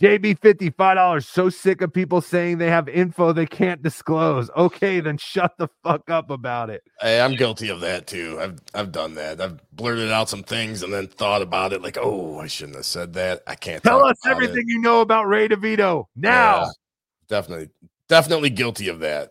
[0.00, 1.26] JB fifty five dollars.
[1.28, 4.50] So sick of people saying they have info they can't disclose.
[4.56, 6.82] Okay, then shut the fuck up about it.
[7.00, 8.38] Hey, I'm guilty of that too.
[8.40, 9.40] I've I've done that.
[9.40, 12.86] I've blurted out some things and then thought about it like, oh, I shouldn't have
[12.86, 13.42] said that.
[13.46, 14.44] I can't Tell us about it.
[14.44, 16.62] everything you know about Ray DeVito now.
[16.62, 16.70] Yeah,
[17.28, 17.68] definitely,
[18.08, 19.30] definitely guilty of that.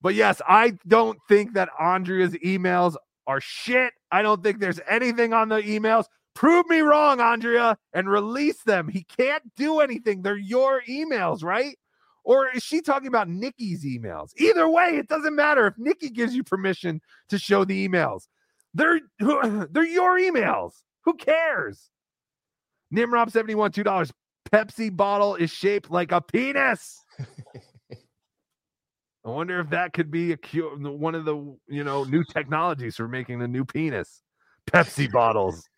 [0.00, 2.96] But yes, I don't think that Andrea's emails
[3.26, 3.92] are shit.
[4.10, 6.06] I don't think there's anything on the emails.
[6.34, 8.88] Prove me wrong, Andrea, and release them.
[8.88, 10.22] He can't do anything.
[10.22, 11.76] They're your emails, right?
[12.24, 14.30] Or is she talking about Nikki's emails?
[14.36, 18.28] Either way, it doesn't matter if Nikki gives you permission to show the emails.
[18.74, 20.72] They're they're your emails.
[21.04, 21.90] Who cares?
[22.94, 24.10] Nimrob 71, $2.
[24.52, 27.04] Pepsi bottle is shaped like a penis.
[29.24, 31.36] I wonder if that could be a cure, one of the
[31.68, 34.22] you know new technologies for making the new penis.
[34.66, 35.68] Pepsi bottles.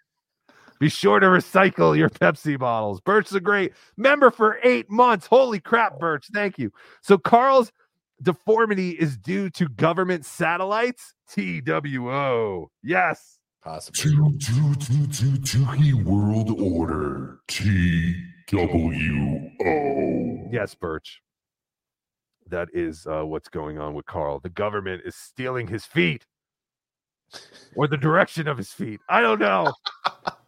[0.83, 3.01] Be sure to recycle your Pepsi bottles.
[3.01, 5.29] Birch is a great member for eight months.
[5.29, 6.27] Holy crap, Birch.
[6.35, 6.73] Thank you.
[7.03, 7.71] So Carl's
[8.21, 11.15] deformity is due to government satellites.
[11.31, 12.69] TWO.
[12.83, 13.39] Yes.
[13.63, 14.11] Possibly.
[14.11, 17.39] To, to, to, to he world order.
[17.47, 18.17] T
[18.51, 20.49] W O.
[20.51, 21.23] Yes, Birch.
[22.49, 24.41] That is uh, what's going on with Carl.
[24.41, 26.27] The government is stealing his feet
[27.77, 29.01] or the direction of his feet.
[29.09, 29.73] I don't know.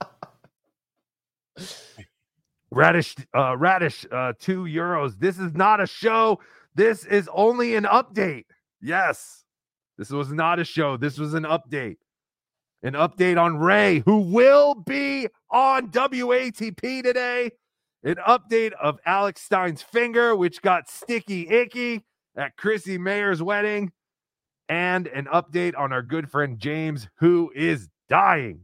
[2.71, 5.19] Radish, uh, Radish, uh, two euros.
[5.19, 6.41] This is not a show.
[6.75, 8.47] This is only an update.
[8.81, 9.45] Yes,
[9.97, 10.97] this was not a show.
[10.97, 11.99] This was an update.
[12.83, 17.53] An update on Ray, who will be on WATP today.
[18.03, 22.05] An update of Alex Stein's finger, which got sticky icky
[22.37, 23.93] at Chrissy Mayr's wedding.
[24.69, 28.64] And an update on our good friend James, who is dying.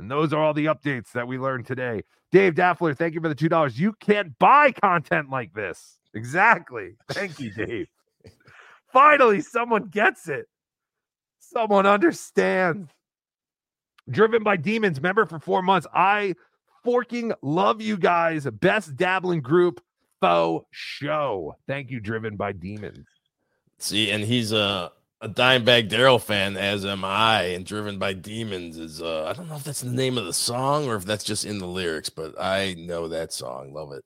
[0.00, 2.02] And those are all the updates that we learned today.
[2.32, 3.78] Dave Daffler, thank you for the $2.
[3.78, 5.98] You can't buy content like this.
[6.14, 6.96] Exactly.
[7.10, 7.88] Thank you, Dave.
[8.92, 10.46] Finally, someone gets it.
[11.38, 12.90] Someone understands.
[14.08, 15.86] Driven by Demons, member for four months.
[15.92, 16.34] I
[16.82, 18.46] forking love you guys.
[18.46, 19.82] Best dabbling group
[20.20, 21.56] faux show.
[21.66, 23.06] Thank you, Driven by Demons.
[23.78, 28.78] See, and he's a a Dimebag Darrell fan, as am I, and Driven by Demons
[28.78, 31.24] is uh I don't know if that's the name of the song or if that's
[31.24, 33.72] just in the lyrics, but I know that song.
[33.72, 34.04] Love it.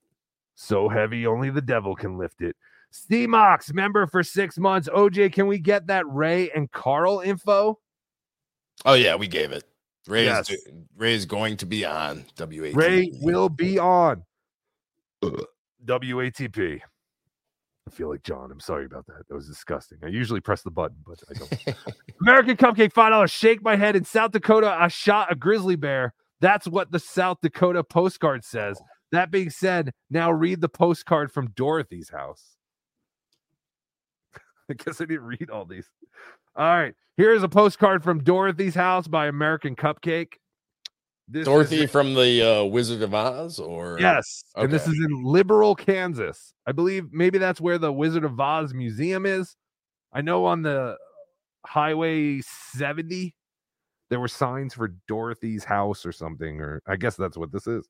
[0.57, 2.57] So heavy, only the devil can lift it.
[2.93, 4.89] Steamox, member for six months.
[4.89, 7.79] OJ, can we get that Ray and Carl info?
[8.85, 9.65] Oh yeah, we gave it.
[10.07, 10.51] Ray Yes.
[10.51, 12.75] is Ray is going to be on WAT.
[12.75, 14.25] Ray will be on
[15.85, 16.81] WATP.
[17.87, 18.51] I feel like John.
[18.51, 19.29] I'm sorry about that.
[19.29, 19.99] That was disgusting.
[20.03, 21.77] I usually press the button, but I don't.
[22.21, 23.31] American Cupcake, five dollars.
[23.31, 23.95] Shake my head.
[23.95, 26.15] In South Dakota, I shot a grizzly bear.
[26.41, 28.79] That's what the South Dakota postcard says.
[28.81, 28.87] Oh.
[29.13, 32.57] That being said, now read the postcard from Dorothy's house.
[34.71, 35.89] I guess I didn't read all these.
[36.57, 36.95] All right.
[37.17, 40.35] Here's a postcard from Dorothy's house by American Cupcake.
[41.29, 44.45] This is- Dorothy from the uh, Wizard of Oz, or Yes.
[44.57, 46.53] And this is in Liberal, Kansas.
[46.67, 49.57] I believe maybe that's where the Wizard of Oz Museum is.
[50.13, 50.97] I know on the
[51.67, 52.41] Highway
[52.73, 53.35] 70,
[54.11, 57.89] there were signs for Dorothy's house or something, or I guess that's what this is.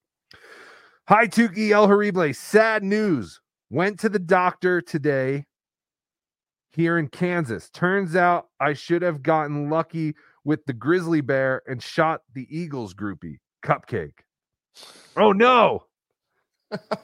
[1.08, 2.32] Hi, Tukey El Horrible.
[2.32, 3.40] Sad news.
[3.68, 5.44] Went to the doctor today
[6.72, 7.68] here in Kansas.
[7.70, 10.14] Turns out I should have gotten lucky
[10.44, 14.20] with the grizzly bear and shot the Eagles groupie, Cupcake.
[15.16, 15.84] Oh no.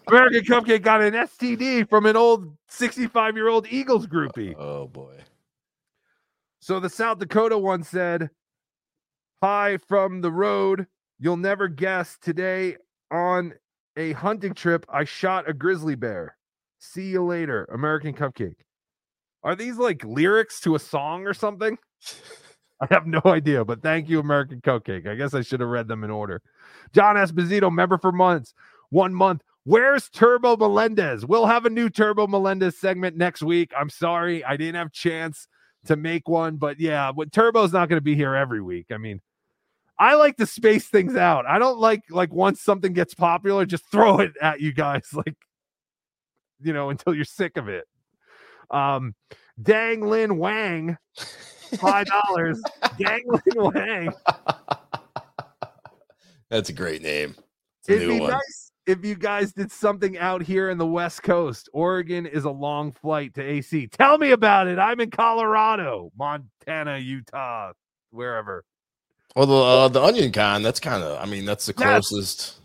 [0.09, 4.55] American Cupcake got an STD from an old 65 year old Eagles groupie.
[4.59, 5.17] Oh boy.
[6.61, 8.31] So the South Dakota one said,
[9.43, 10.87] Hi from the road.
[11.19, 12.77] You'll never guess today
[13.11, 13.55] on
[13.97, 16.37] a hunting trip, I shot a grizzly bear.
[16.79, 18.57] See you later, American Cupcake.
[19.43, 21.79] Are these like lyrics to a song or something?
[22.91, 25.07] I have no idea, but thank you, American Cupcake.
[25.07, 26.43] I guess I should have read them in order.
[26.93, 28.55] John Esposito, member for months,
[28.89, 29.43] one month.
[29.65, 31.27] Where's Turbo Melendez?
[31.27, 33.73] We'll have a new Turbo Melendez segment next week.
[33.77, 35.47] I'm sorry, I didn't have chance
[35.85, 38.87] to make one, but yeah, but Turbo's not going to be here every week.
[38.91, 39.21] I mean,
[39.99, 41.45] I like to space things out.
[41.47, 45.37] I don't like like once something gets popular, just throw it at you guys, like
[46.63, 47.87] you know, until you're sick of it.
[48.71, 49.15] Um,
[49.61, 50.97] Dang Lin Wang,
[51.79, 52.61] five dollars.
[52.99, 54.13] Dang Lin Wang.
[56.49, 57.35] That's a great name.
[57.89, 58.31] A It'd be one.
[58.31, 61.69] nice if you guys did something out here in the West Coast.
[61.73, 63.87] Oregon is a long flight to AC.
[63.89, 64.79] Tell me about it.
[64.79, 67.73] I'm in Colorado, Montana, Utah,
[68.11, 68.65] wherever.
[69.37, 70.63] Well, the uh, the Onion Con.
[70.63, 71.21] That's kind of.
[71.23, 72.09] I mean, that's the Yes.
[72.09, 72.57] closest.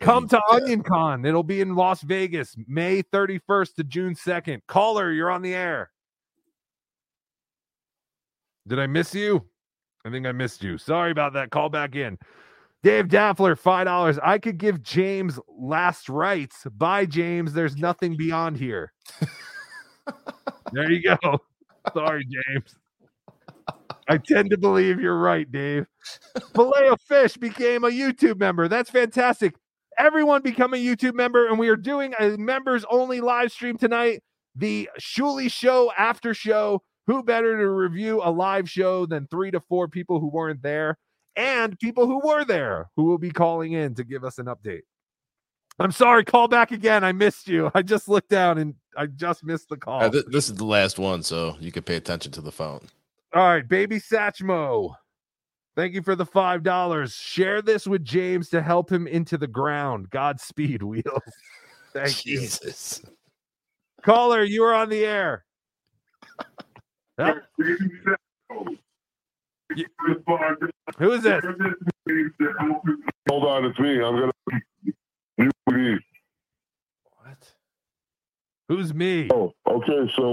[0.00, 1.24] Come to Onion Con.
[1.26, 4.60] It'll be in Las Vegas, May 31st to June 2nd.
[4.66, 5.90] Caller, you're on the air.
[8.70, 9.44] Did I miss you?
[10.06, 10.78] I think I missed you.
[10.78, 11.50] Sorry about that.
[11.50, 12.16] Call back in.
[12.84, 14.18] Dave Daffler, $5.
[14.22, 16.64] I could give James last rights.
[16.76, 17.52] Bye, James.
[17.52, 18.92] There's nothing beyond here.
[20.72, 21.38] there you go.
[21.92, 22.76] Sorry, James.
[24.08, 25.86] I tend to believe you're right, Dave.
[26.54, 28.68] Filet of Fish became a YouTube member.
[28.68, 29.56] That's fantastic.
[29.98, 34.22] Everyone become a YouTube member, and we are doing a members only live stream tonight.
[34.54, 36.82] The Shuli Show after show.
[37.10, 40.96] Who better to review a live show than three to four people who weren't there
[41.34, 44.82] and people who were there who will be calling in to give us an update?
[45.80, 47.02] I'm sorry, call back again.
[47.02, 47.68] I missed you.
[47.74, 50.04] I just looked down and I just missed the call.
[50.04, 52.86] Uh, th- this is the last one, so you can pay attention to the phone.
[53.34, 54.94] All right, baby Satchmo.
[55.74, 57.14] Thank you for the five dollars.
[57.14, 60.10] Share this with James to help him into the ground.
[60.10, 61.04] Godspeed, Wheels.
[61.92, 62.38] Thank you.
[62.38, 63.02] Jesus.
[63.04, 63.10] you.
[64.04, 65.44] Caller, you are on the air.
[70.98, 71.44] Who is this?
[73.28, 74.02] Hold on, it's me.
[74.02, 74.32] I'm gonna
[75.38, 75.98] mute me.
[78.68, 79.28] Who's me?
[79.32, 80.12] Oh, okay.
[80.14, 80.32] So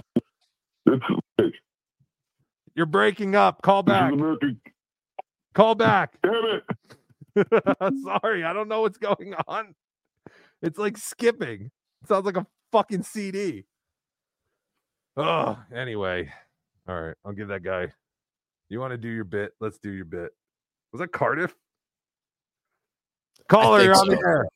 [0.85, 1.03] it's
[1.39, 1.53] like,
[2.75, 3.63] You're breaking up.
[3.63, 4.13] Call back.
[5.55, 6.13] Call back.
[6.21, 6.63] Damn it.
[8.03, 9.73] Sorry, I don't know what's going on.
[10.61, 11.71] It's like skipping.
[12.07, 13.65] sounds like a fucking CD.
[15.15, 16.31] Oh, anyway.
[16.87, 17.91] All right, I'll give that guy.
[18.69, 19.53] You want to do your bit?
[19.59, 20.31] Let's do your bit.
[20.91, 21.53] Was that Cardiff?
[23.49, 24.47] Caller, think you're on the air.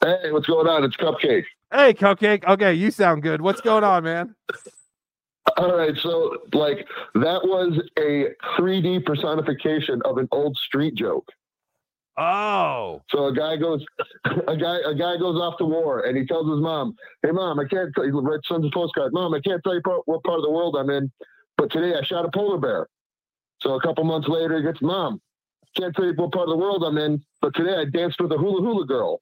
[0.00, 0.84] Hey, what's going on?
[0.84, 1.44] It's Cupcake.
[1.72, 2.44] Hey, Cupcake.
[2.46, 3.40] Okay, you sound good.
[3.40, 4.34] What's going on, man?
[5.56, 11.28] All right, so like that was a 3D personification of an old street joke.
[12.18, 13.00] Oh.
[13.10, 13.84] So a guy goes,
[14.24, 17.58] a guy, a guy goes off to war, and he tells his mom, "Hey, mom,
[17.58, 19.12] I can't tell you." He sends a postcard.
[19.12, 21.10] Mom, I can't tell you part, what part of the world I'm in,
[21.56, 22.86] but today I shot a polar bear.
[23.60, 25.20] So a couple months later, he gets, "Mom,
[25.76, 28.32] can't tell you what part of the world I'm in, but today I danced with
[28.32, 29.20] a hula hula girl."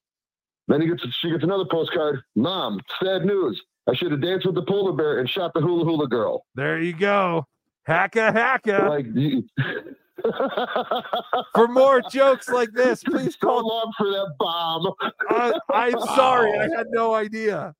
[0.66, 2.20] Then he gets, she gets another postcard.
[2.36, 3.60] Mom, sad news.
[3.88, 6.44] I should have danced with the polar bear and shot the hula hula girl.
[6.54, 7.46] There you go.
[7.88, 8.88] Hacka hacka.
[8.88, 9.06] Like,
[11.54, 13.68] For more jokes like this, please so call.
[13.68, 14.92] long for that bomb.
[15.30, 17.74] Uh, I'm sorry, I had no idea.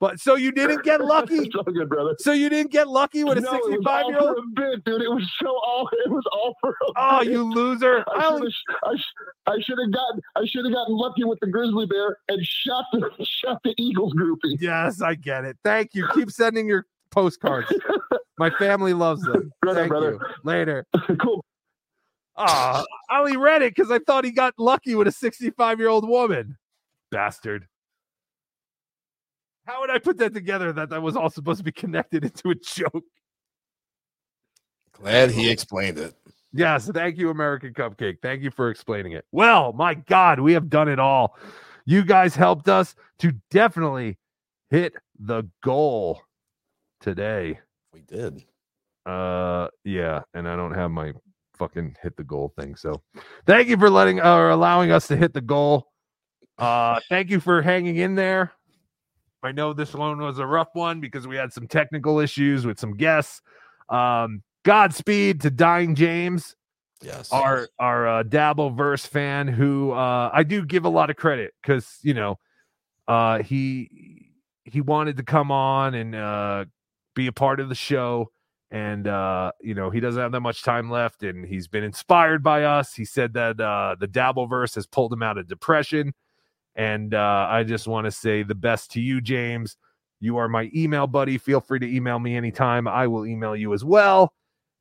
[0.00, 1.48] But so you didn't get lucky.
[1.56, 2.16] All good, brother.
[2.18, 5.00] So you didn't get lucky with a No, 65 year old bit, dude.
[5.00, 5.88] It was so all.
[5.92, 6.70] It was all for.
[6.70, 7.28] A Oh, bit.
[7.28, 8.04] you loser!
[8.08, 8.52] I I should have.
[8.84, 9.04] I, sh-
[9.46, 10.20] I should have gotten.
[10.34, 14.12] I should have gotten lucky with the grizzly bear and shot the shot the Eagles
[14.14, 14.56] groupie.
[14.58, 15.56] Yes, I get it.
[15.62, 16.08] Thank you.
[16.14, 17.72] Keep sending your postcards.
[18.38, 19.52] My family loves them.
[19.62, 20.12] Brother, Thank brother.
[20.12, 20.20] you.
[20.42, 20.86] Later.
[21.22, 21.44] cool.
[22.36, 25.88] Ah, I only read it because I thought he got lucky with a 65 year
[25.88, 26.56] old woman.
[27.10, 27.68] Bastard.
[29.66, 32.50] How would I put that together that that was all supposed to be connected into
[32.50, 33.04] a joke?
[34.92, 36.14] Glad he explained it.
[36.54, 38.18] Yes, thank you, American Cupcake.
[38.22, 39.24] Thank you for explaining it.
[39.32, 41.36] Well, my God, we have done it all.
[41.86, 44.18] You guys helped us to definitely
[44.70, 46.20] hit the goal
[47.02, 47.58] today.
[47.92, 48.44] We did.
[49.04, 51.12] Uh, yeah, and I don't have my
[51.54, 52.76] fucking hit the goal thing.
[52.76, 53.02] So,
[53.46, 55.88] thank you for letting or allowing us to hit the goal.
[56.58, 58.52] Uh, thank you for hanging in there.
[59.42, 62.78] I know this one was a rough one because we had some technical issues with
[62.78, 63.42] some guests.
[63.88, 66.54] Um, Godspeed to Dying James.
[67.02, 67.32] Yes.
[67.32, 71.98] Our our uh, Dabbleverse fan who uh, I do give a lot of credit because
[72.02, 72.38] you know
[73.08, 74.30] uh, he
[74.64, 76.64] he wanted to come on and uh,
[77.14, 78.30] be a part of the show
[78.70, 82.42] and uh, you know he doesn't have that much time left and he's been inspired
[82.42, 82.94] by us.
[82.94, 86.14] He said that uh, the dabbleverse has pulled him out of depression
[86.74, 89.76] and uh, i just want to say the best to you james.
[90.20, 91.36] You are my email buddy.
[91.36, 92.86] Feel free to email me anytime.
[92.86, 94.32] I will email you as well.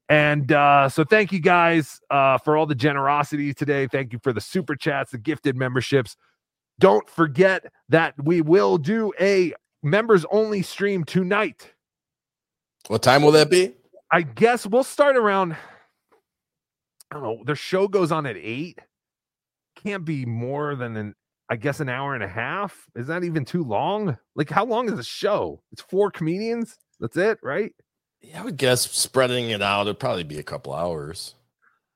[0.08, 3.88] And uh, so thank you guys uh, for all the generosity today.
[3.88, 6.16] Thank you for the super chats the gifted memberships.
[6.80, 11.74] Don't forget that we will do a members only stream tonight
[12.88, 13.74] What time will that be?
[14.11, 15.56] I guess we'll start around.
[17.11, 17.43] I don't know.
[17.45, 18.80] Their show goes on at eight.
[19.76, 21.16] Can't be more than an,
[21.50, 22.85] I guess, an hour and a half.
[22.95, 24.18] Is that even too long?
[24.35, 25.61] Like, how long is the show?
[25.72, 26.77] It's four comedians.
[27.00, 27.74] That's it, right?
[28.22, 31.35] Yeah, I would guess spreading it out, it'd probably be a couple hours.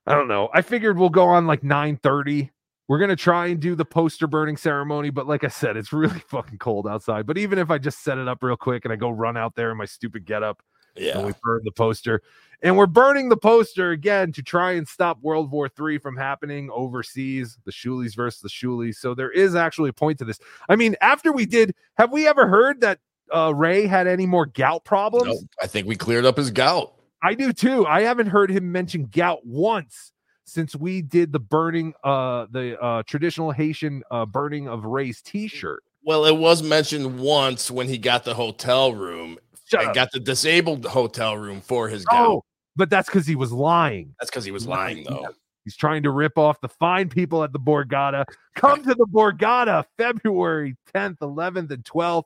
[0.06, 0.48] I don't know.
[0.52, 2.50] I figured we'll go on like nine thirty.
[2.88, 6.20] We're gonna try and do the poster burning ceremony, but like I said, it's really
[6.28, 7.26] fucking cold outside.
[7.26, 9.54] But even if I just set it up real quick and I go run out
[9.54, 10.60] there in my stupid getup,
[10.96, 11.24] Yeah.
[11.24, 12.22] we burn the poster,
[12.62, 16.70] and we're burning the poster again to try and stop World War III from happening
[16.72, 17.58] overseas.
[17.64, 18.96] The Shulis versus the Shulis.
[18.96, 20.38] So there is actually a point to this.
[20.68, 22.98] I mean, after we did, have we ever heard that
[23.34, 25.26] uh, Ray had any more gout problems?
[25.26, 25.50] Nope.
[25.62, 26.94] I think we cleared up his gout.
[27.22, 27.86] I do too.
[27.86, 30.12] I haven't heard him mention gout once
[30.44, 35.82] since we did the burning, uh, the uh, traditional Haitian uh, burning of Ray's T-shirt.
[36.04, 39.94] Well, it was mentioned once when he got the hotel room Shut and up.
[39.94, 42.28] got the disabled hotel room for his gout.
[42.28, 42.44] Oh,
[42.76, 44.14] but that's because he was lying.
[44.20, 45.28] That's because he was lying, though.
[45.64, 48.24] He's trying to rip off the fine people at the Borgata.
[48.54, 52.22] Come to the Borgata February 10th, 11th, and 12th,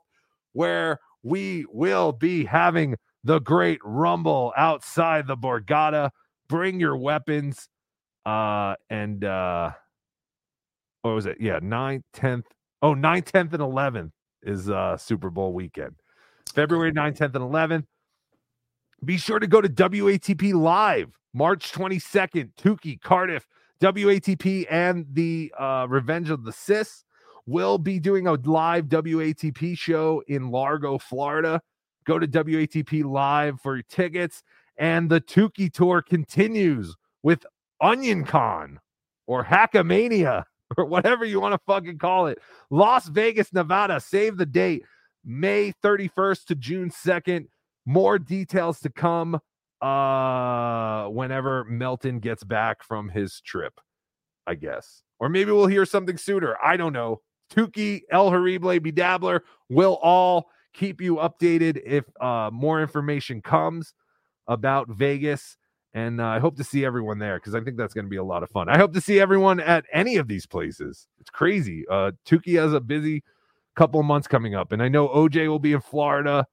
[0.52, 6.10] where we will be having the great rumble outside the Borgata.
[6.50, 7.66] Bring your weapons.
[8.26, 9.70] Uh, and uh,
[11.00, 11.38] what was it?
[11.40, 12.44] Yeah, 9th, 10th.
[12.82, 14.10] Oh, 9th, 10th, and 11th
[14.42, 15.99] is uh Super Bowl weekend.
[16.50, 17.84] February 9th, 10th, and 11th.
[19.04, 22.50] Be sure to go to WATP Live March 22nd.
[22.54, 23.46] Tukey, Cardiff,
[23.80, 27.04] WATP, and the uh, Revenge of the Cis
[27.46, 31.60] will be doing a live WATP show in Largo, Florida.
[32.04, 34.42] Go to WATP Live for tickets.
[34.76, 37.44] And the Tukey tour continues with
[37.80, 38.80] Onion Con
[39.26, 40.44] or Hackamania
[40.76, 42.38] or whatever you want to fucking call it.
[42.70, 44.00] Las Vegas, Nevada.
[44.00, 44.84] Save the date.
[45.24, 47.46] May 31st to June 2nd.
[47.86, 49.40] More details to come
[49.80, 53.80] uh whenever Melton gets back from his trip,
[54.46, 55.02] I guess.
[55.18, 56.56] Or maybe we'll hear something sooner.
[56.62, 57.22] I don't know.
[57.50, 59.40] Tukey, El Horrible, BeDabbler
[59.70, 63.94] will all keep you updated if uh more information comes
[64.46, 65.56] about Vegas.
[65.92, 68.16] And uh, I hope to see everyone there because I think that's going to be
[68.16, 68.68] a lot of fun.
[68.68, 71.08] I hope to see everyone at any of these places.
[71.18, 71.84] It's crazy.
[71.90, 73.24] Uh, Tukey has a busy
[73.80, 76.46] couple of months coming up, and I know OJ will be in Florida.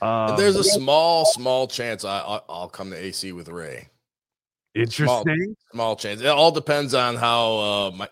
[0.00, 3.88] Uh, there's a small, small chance I, I, I'll come to AC with Ray.
[4.76, 5.56] Small, Interesting.
[5.72, 6.20] small chance.
[6.20, 8.08] It all depends on how uh, my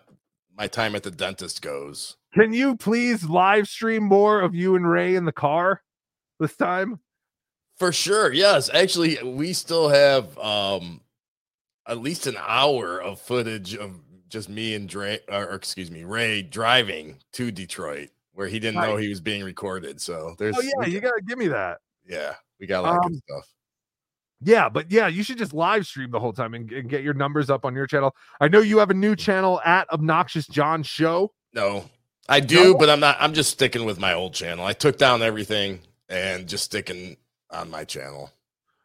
[0.59, 2.17] my time at the dentist goes.
[2.35, 5.83] Can you please live stream more of you and Ray in the car
[6.41, 6.99] this time?
[7.77, 8.33] For sure.
[8.33, 8.69] Yes.
[8.75, 11.03] Actually, we still have um
[11.87, 16.03] at least an hour of footage of just me and Dre or, or excuse me,
[16.03, 20.01] Ray driving to Detroit where he didn't know he was being recorded.
[20.01, 21.79] So there's Oh yeah, we you got- gotta give me that.
[22.09, 23.49] yeah, we got a lot of Um, good stuff.
[24.43, 27.15] Yeah, but yeah, you should just live stream the whole time and, and get your
[27.15, 28.15] numbers up on your channel.
[28.41, 31.33] I know you have a new channel at Obnoxious John Show.
[31.55, 31.89] No.
[32.29, 34.67] I do, but I'm not I'm just sticking with my old channel.
[34.67, 37.17] I took down everything and just sticking
[37.51, 38.31] on my channel.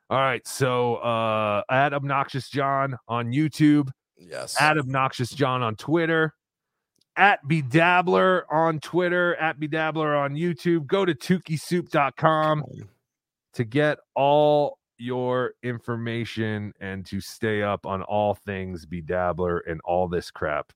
[0.10, 4.56] All right, so uh at Obnoxious John on YouTube, Yes.
[4.62, 6.34] at Obnoxious John on Twitter,
[7.16, 10.88] at BeDabbler on Twitter, at BeDabbler on YouTube.
[10.88, 12.64] Go to tukisoup.com
[13.54, 20.08] to get all your information and to stay up on all things BeDabbler and all
[20.08, 20.72] this crap.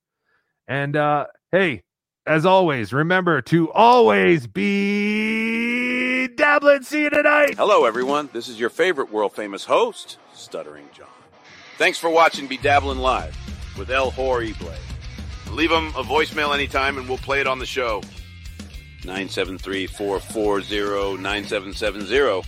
[0.67, 1.83] And uh hey,
[2.25, 6.81] as always, remember to always be dabbling.
[6.81, 7.55] See you tonight.
[7.55, 8.29] Hello, everyone.
[8.33, 11.07] This is your favorite world famous host, Stuttering John.
[11.77, 13.37] Thanks for watching Be Dabbling Live
[13.77, 14.71] with El Horrible.
[15.55, 18.01] Leave them a voicemail anytime and we'll play it on the show.
[19.05, 22.41] 973 440 9770.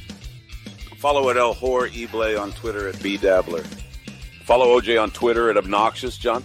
[0.98, 3.66] Follow at El Horrible on Twitter at BeDabbler.
[4.44, 6.44] Follow OJ on Twitter at Obnoxious John.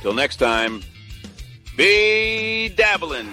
[0.00, 0.82] Till next time,
[1.76, 3.28] be dabbling.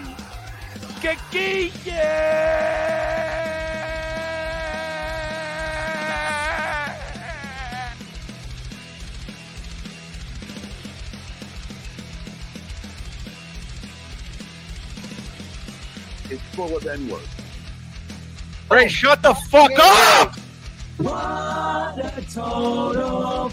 [16.30, 17.28] It's full of N words.
[18.70, 20.36] Ray, shut the fuck up!
[20.98, 23.52] What a total.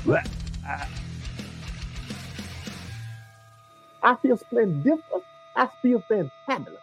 [4.03, 5.23] I feel splendiferous.
[5.57, 6.79] I feel fantabulous.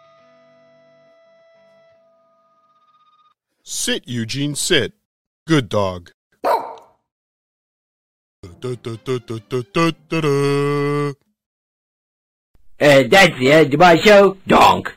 [3.62, 4.92] Sit, Eugene, sit.
[5.46, 6.10] Good dog.
[6.42, 6.48] Uh,
[12.80, 14.36] that's the end of my show.
[14.46, 14.94] Donk.